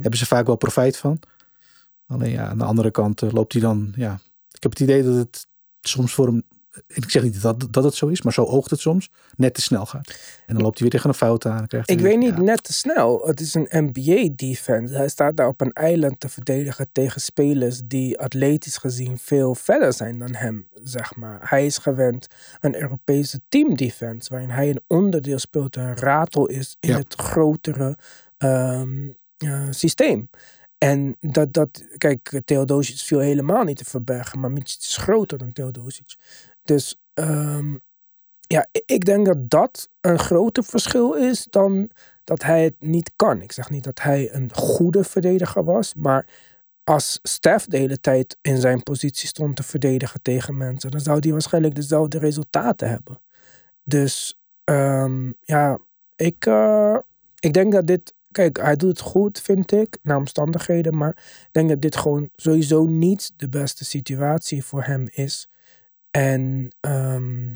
hebben 0.00 0.18
ze 0.18 0.26
vaak 0.26 0.46
wel 0.46 0.56
profijt 0.56 0.96
van. 0.96 1.20
Alleen 2.06 2.30
ja, 2.30 2.46
aan 2.48 2.58
de 2.58 2.64
andere 2.64 2.90
kant 2.90 3.22
eh, 3.22 3.32
loopt 3.32 3.52
hij 3.52 3.62
dan, 3.62 3.92
ja. 3.96 4.20
Ik 4.50 4.62
heb 4.62 4.70
het 4.72 4.80
idee 4.80 5.02
dat 5.02 5.14
het 5.14 5.46
soms 5.80 6.12
voor 6.12 6.26
hem, 6.26 6.42
ik 6.86 7.10
zeg 7.10 7.22
niet 7.22 7.42
dat, 7.42 7.66
dat 7.70 7.84
het 7.84 7.94
zo 7.94 8.06
is, 8.06 8.22
maar 8.22 8.32
zo 8.32 8.42
oogt 8.44 8.70
het 8.70 8.80
soms, 8.80 9.10
net 9.36 9.54
te 9.54 9.60
snel 9.62 9.86
gaat. 9.86 10.08
En 10.46 10.54
dan 10.54 10.62
loopt 10.62 10.78
hij 10.78 10.82
weer 10.82 10.90
tegen 10.90 11.08
een 11.08 11.14
fout 11.26 11.46
aan. 11.46 11.66
Krijgt 11.66 11.90
Ik 11.90 12.00
weer- 12.00 12.06
weet 12.08 12.18
niet, 12.18 12.36
ja. 12.36 12.40
net 12.42 12.62
te 12.64 12.72
snel. 12.72 13.26
Het 13.26 13.40
is 13.40 13.54
een 13.54 13.66
NBA-defense. 13.70 14.94
Hij 14.94 15.08
staat 15.08 15.36
daar 15.36 15.48
op 15.48 15.60
een 15.60 15.72
eiland 15.72 16.20
te 16.20 16.28
verdedigen 16.28 16.88
tegen 16.92 17.20
spelers 17.20 17.80
die 17.84 18.18
atletisch 18.18 18.76
gezien 18.76 19.18
veel 19.18 19.54
verder 19.54 19.92
zijn 19.92 20.18
dan 20.18 20.34
hem, 20.34 20.68
zeg 20.82 21.16
maar. 21.16 21.40
Hij 21.50 21.66
is 21.66 21.78
gewend 21.78 22.26
een 22.60 22.80
Europese 22.80 23.40
team-defense, 23.48 24.30
waarin 24.30 24.50
hij 24.50 24.70
een 24.70 24.82
onderdeel 24.86 25.38
speelt, 25.38 25.76
een 25.76 25.96
ratel 25.96 26.46
is 26.46 26.76
in 26.80 26.88
Ja. 26.90 26.96
het 26.96 27.14
grotere 27.14 27.96
ehm, 28.38 29.08
eh, 29.36 29.66
systeem. 29.70 30.28
En 30.78 31.16
dat, 31.20 31.52
dat, 31.52 31.84
kijk, 31.96 32.40
Theodosic 32.44 32.98
viel 32.98 33.18
helemaal 33.18 33.64
niet 33.64 33.76
te 33.76 33.84
verbergen, 33.84 34.40
maar 34.40 34.50
Mitch 34.50 34.78
is 34.78 34.96
groter 34.96 35.38
dan 35.38 35.52
Theodosic. 35.52 36.14
Dus 36.64 37.00
ehm, 37.14 37.76
ja, 38.40 38.66
ik 38.86 39.04
denk 39.04 39.26
dat 39.26 39.50
dat 39.50 39.88
een 40.00 40.18
groter 40.18 40.64
verschil 40.64 41.12
is 41.14 41.44
dan 41.50 41.90
dat 42.24 42.42
hij 42.42 42.64
het 42.64 42.74
niet 42.78 43.10
kan. 43.16 43.42
Ik 43.42 43.52
zeg 43.52 43.70
niet 43.70 43.84
dat 43.84 44.02
hij 44.02 44.34
een 44.34 44.54
goede 44.54 45.04
verdediger 45.04 45.64
was, 45.64 45.94
maar 45.94 46.26
als 46.84 47.18
Stef 47.22 47.66
de 47.66 47.76
hele 47.76 48.00
tijd 48.00 48.38
in 48.40 48.60
zijn 48.60 48.82
positie 48.82 49.28
stond 49.28 49.56
te 49.56 49.62
verdedigen 49.62 50.22
tegen 50.22 50.56
mensen, 50.56 50.90
dan 50.90 51.00
zou 51.00 51.18
hij 51.18 51.32
waarschijnlijk 51.32 51.74
dezelfde 51.74 52.18
resultaten 52.18 52.88
hebben. 52.88 53.20
Dus 53.84 54.38
ehm, 54.64 55.32
ja, 55.40 55.78
ik, 56.16 56.46
eh, 56.46 56.98
ik 57.38 57.52
denk 57.52 57.72
dat 57.72 57.86
dit. 57.86 58.14
Kijk, 58.30 58.60
hij 58.60 58.76
doet 58.76 58.88
het 58.88 59.00
goed, 59.00 59.40
vind 59.40 59.72
ik, 59.72 59.98
naar 60.02 60.16
omstandigheden. 60.16 60.96
Maar 60.96 61.10
ik 61.42 61.48
denk 61.52 61.68
dat 61.68 61.80
dit 61.80 61.96
gewoon 61.96 62.28
sowieso 62.36 62.84
niet 62.86 63.32
de 63.36 63.48
beste 63.48 63.84
situatie 63.84 64.64
voor 64.64 64.82
hem 64.82 65.06
is. 65.10 65.48
En 66.16 66.68
ehm, 66.80 67.48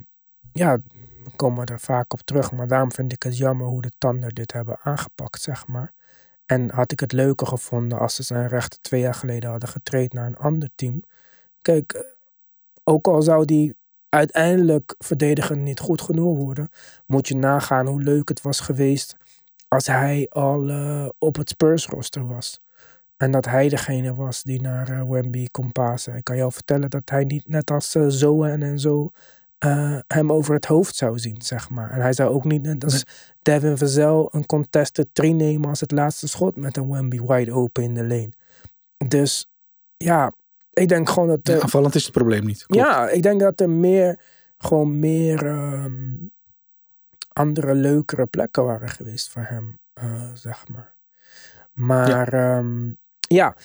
ja, 0.52 0.78
we 1.24 1.30
komen 1.36 1.66
er 1.66 1.80
vaak 1.80 2.12
op 2.12 2.20
terug. 2.20 2.52
Maar 2.52 2.66
daarom 2.66 2.92
vind 2.92 3.12
ik 3.12 3.22
het 3.22 3.36
jammer 3.36 3.66
hoe 3.66 3.82
de 3.82 3.92
Thunder 3.98 4.34
dit 4.34 4.52
hebben 4.52 4.78
aangepakt, 4.82 5.42
zeg 5.42 5.66
maar. 5.66 5.92
En 6.46 6.70
had 6.70 6.92
ik 6.92 7.00
het 7.00 7.12
leuker 7.12 7.46
gevonden 7.46 7.98
als 7.98 8.14
ze 8.14 8.22
zijn 8.22 8.48
rechten 8.48 8.80
twee 8.80 9.00
jaar 9.00 9.14
geleden 9.14 9.50
hadden 9.50 9.68
getraind 9.68 10.12
naar 10.12 10.26
een 10.26 10.36
ander 10.36 10.68
team. 10.74 11.02
Kijk, 11.62 11.92
eh, 11.92 12.02
ook 12.84 13.06
al 13.06 13.22
zou 13.22 13.44
die 13.44 13.76
uiteindelijk 14.09 14.94
verdedigend 14.98 15.61
niet 15.61 15.80
goed 15.80 16.00
genoeg 16.00 16.36
worden, 16.36 16.68
moet 17.06 17.28
je 17.28 17.36
nagaan 17.36 17.86
hoe 17.86 18.02
leuk 18.02 18.28
het 18.28 18.42
was 18.42 18.61
geweest 18.61 19.16
als 19.68 19.86
hij 19.86 20.26
al 20.28 20.68
eh, 20.68 21.09
op 21.18 21.36
het 21.36 21.48
Spurs 21.48 21.86
roster 21.86 22.26
was. 22.26 22.61
En 23.18 23.30
dat 23.30 23.44
hij 23.44 23.68
degene 23.68 24.14
was 24.14 24.42
die 24.42 24.60
naar 24.60 24.90
eh, 24.90 25.08
Wemby 25.08 25.46
kon 25.50 25.72
pasen. 25.72 26.16
Ik 26.16 26.24
kan 26.24 26.36
jou 26.36 26.52
vertellen 26.52 26.90
dat 26.90 27.10
hij 27.10 27.24
niet 27.24 27.48
net 27.48 27.70
als 27.70 27.94
eh, 27.94 28.04
Zoen 28.08 28.62
en 28.62 28.78
zo 28.78 29.10
eh, 29.58 29.98
hem 30.06 30.32
over 30.32 30.54
het 30.54 30.64
hoofd 30.64 30.96
zou 30.96 31.18
zien, 31.18 31.42
zeg 31.42 31.70
maar. 31.70 31.90
En 31.90 32.00
hij 32.00 32.12
zou 32.12 32.30
ook 32.30 32.44
niet 32.44 32.62
net 32.62 32.84
als 32.84 33.04
Devin 33.42 33.78
Vazel 33.78 34.28
een 34.32 34.46
contested 34.46 35.08
three 35.12 35.32
nemen 35.32 35.68
als 35.68 35.80
het 35.80 35.90
laatste 35.90 36.28
schot 36.28 36.56
met 36.56 36.76
een 36.76 36.90
Wemby 36.90 37.20
wide 37.20 37.52
open 37.52 37.82
in 37.82 37.94
de 37.94 38.06
lane. 38.06 38.32
Dus 39.08 39.46
ja, 39.96 40.32
ik 40.70 40.88
denk 40.88 41.08
gewoon 41.08 41.28
dat... 41.28 41.40
Ja, 41.42 41.54
eh, 41.54 41.60
aanvallend 41.60 41.94
is 41.94 42.02
het 42.02 42.12
probleem 42.12 42.44
niet. 42.44 42.66
Klopt. 42.66 42.84
ja, 42.84 43.08
ik 43.08 43.22
denk 43.22 43.40
dat 43.40 43.60
er 43.60 43.70
meer, 43.70 44.20
gewoon 44.58 44.98
meer 44.98 45.46
ehm, 45.46 46.14
andere 47.32 47.74
leukere 47.74 48.26
plekken 48.26 48.64
waren 48.64 48.88
geweest 48.88 49.28
voor 49.28 49.42
hem, 49.42 49.78
zeg 50.34 50.68
maar. 50.68 50.94
Maar 51.72 52.34
ja, 52.34 52.62
ja 53.28 53.56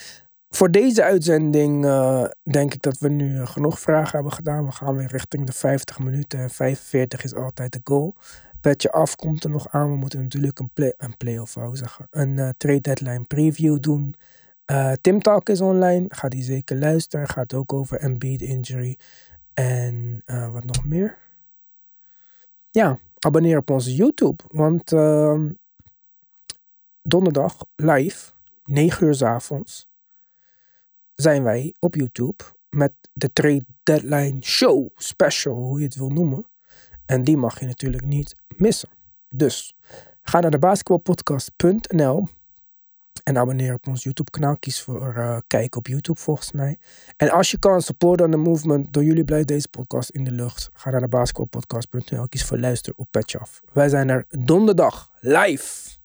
voor 0.56 0.72
deze 0.72 1.04
uitzending 1.04 1.86
eh, 1.86 2.26
denk 2.44 2.74
ik 2.74 2.82
dat 2.82 2.98
we 2.98 3.10
nu 3.10 3.40
eh, 3.40 3.48
genoeg 3.48 3.80
vragen 3.80 4.12
hebben 4.12 4.32
gedaan. 4.32 4.66
We 4.66 4.72
gaan 4.72 4.96
weer 4.96 5.08
richting 5.08 5.46
de 5.46 5.54
50 5.54 6.00
minuten. 6.00 6.50
45 6.50 7.24
is 7.24 7.36
altijd 7.36 7.72
de 7.72 7.80
goal. 7.84 8.16
Petje 8.62 8.92
af 8.92 9.16
komt 9.16 9.44
er 9.44 9.50
nog 9.50 9.70
aan. 9.70 9.90
We 9.90 9.96
moeten 9.96 10.22
natuurlijk 10.22 10.60
een, 10.60 10.70
play, 10.74 10.94
een 10.98 11.18
play-off, 11.18 11.58
zeggen. 11.74 12.08
Een 12.10 12.40
eh, 12.40 12.50
trade 12.58 12.82
deadline 12.82 13.24
preview 13.24 13.80
doen. 13.80 14.16
Uh, 14.72 14.92
Tim 15.02 15.22
Talk 15.22 15.50
is 15.50 15.62
online. 15.62 16.06
Ga 16.08 16.30
die 16.30 16.44
zeker 16.44 16.78
luisteren. 16.78 17.28
Gaat 17.28 17.54
ook 17.54 17.74
over 17.74 18.00
Embiid 18.00 18.42
injury. 18.42 18.98
En 19.54 20.22
uh, 20.26 20.52
wat 20.52 20.64
nog 20.64 20.86
meer? 20.86 21.18
Ja, 22.72 23.00
abonneer 23.20 23.58
op 23.58 23.70
onze 23.70 23.96
YouTube. 23.96 24.44
Want 24.48 24.92
uh, 24.92 25.42
donderdag 27.02 27.58
live, 27.76 28.33
9 28.64 29.08
uur 29.08 29.14
s 29.16 29.22
avonds, 29.22 29.88
zijn 31.14 31.44
wij 31.44 31.76
op 31.80 31.96
YouTube 31.96 32.44
met 32.70 32.94
de 33.14 33.34
Trade 33.34 33.66
Deadline 33.84 34.42
Show 34.42 34.90
Special, 34.96 35.56
hoe 35.56 35.80
je 35.80 35.86
het 35.86 35.96
wil 35.96 36.10
noemen. 36.10 36.48
En 37.06 37.24
die 37.24 37.38
mag 37.38 37.60
je 37.60 37.66
natuurlijk 37.66 38.06
niet 38.06 38.36
missen. 38.56 38.90
Dus 39.30 39.76
ga 40.22 40.40
naar 40.40 40.52
de 40.52 40.60
basketbalpodcast.nl 40.60 42.28
en 43.24 43.38
abonneer 43.38 43.74
op 43.74 43.88
ons 43.88 44.04
YouTube 44.04 44.32
kanaal. 44.32 44.58
Kies 44.58 44.82
voor 44.82 45.14
uh, 45.18 45.38
kijken 45.48 45.80
op 45.80 45.88
YouTube 45.88 46.20
volgens 46.20 46.52
mij. 46.52 46.78
En 47.18 47.30
als 47.30 47.52
je 47.52 47.60
kan 47.60 47.82
support 47.82 48.22
on 48.22 48.32
the 48.32 48.38
movement. 48.38 48.94
Door 48.94 49.04
jullie 49.04 49.24
blijft 49.24 49.48
deze 49.48 49.68
podcast 49.68 50.10
in 50.10 50.24
de 50.24 50.32
lucht. 50.32 50.70
Ga 50.74 50.90
naar 50.90 51.02
de 51.02 51.08
basketbalpodcast.nl. 51.08 52.28
Kies 52.28 52.46
voor 52.46 52.58
luister 52.58 52.94
op 52.96 53.08
Patch 53.12 53.62
Wij 53.74 53.90
zijn 53.90 54.10
er 54.10 54.26
donderdag 54.30 55.12
live. 55.20 56.02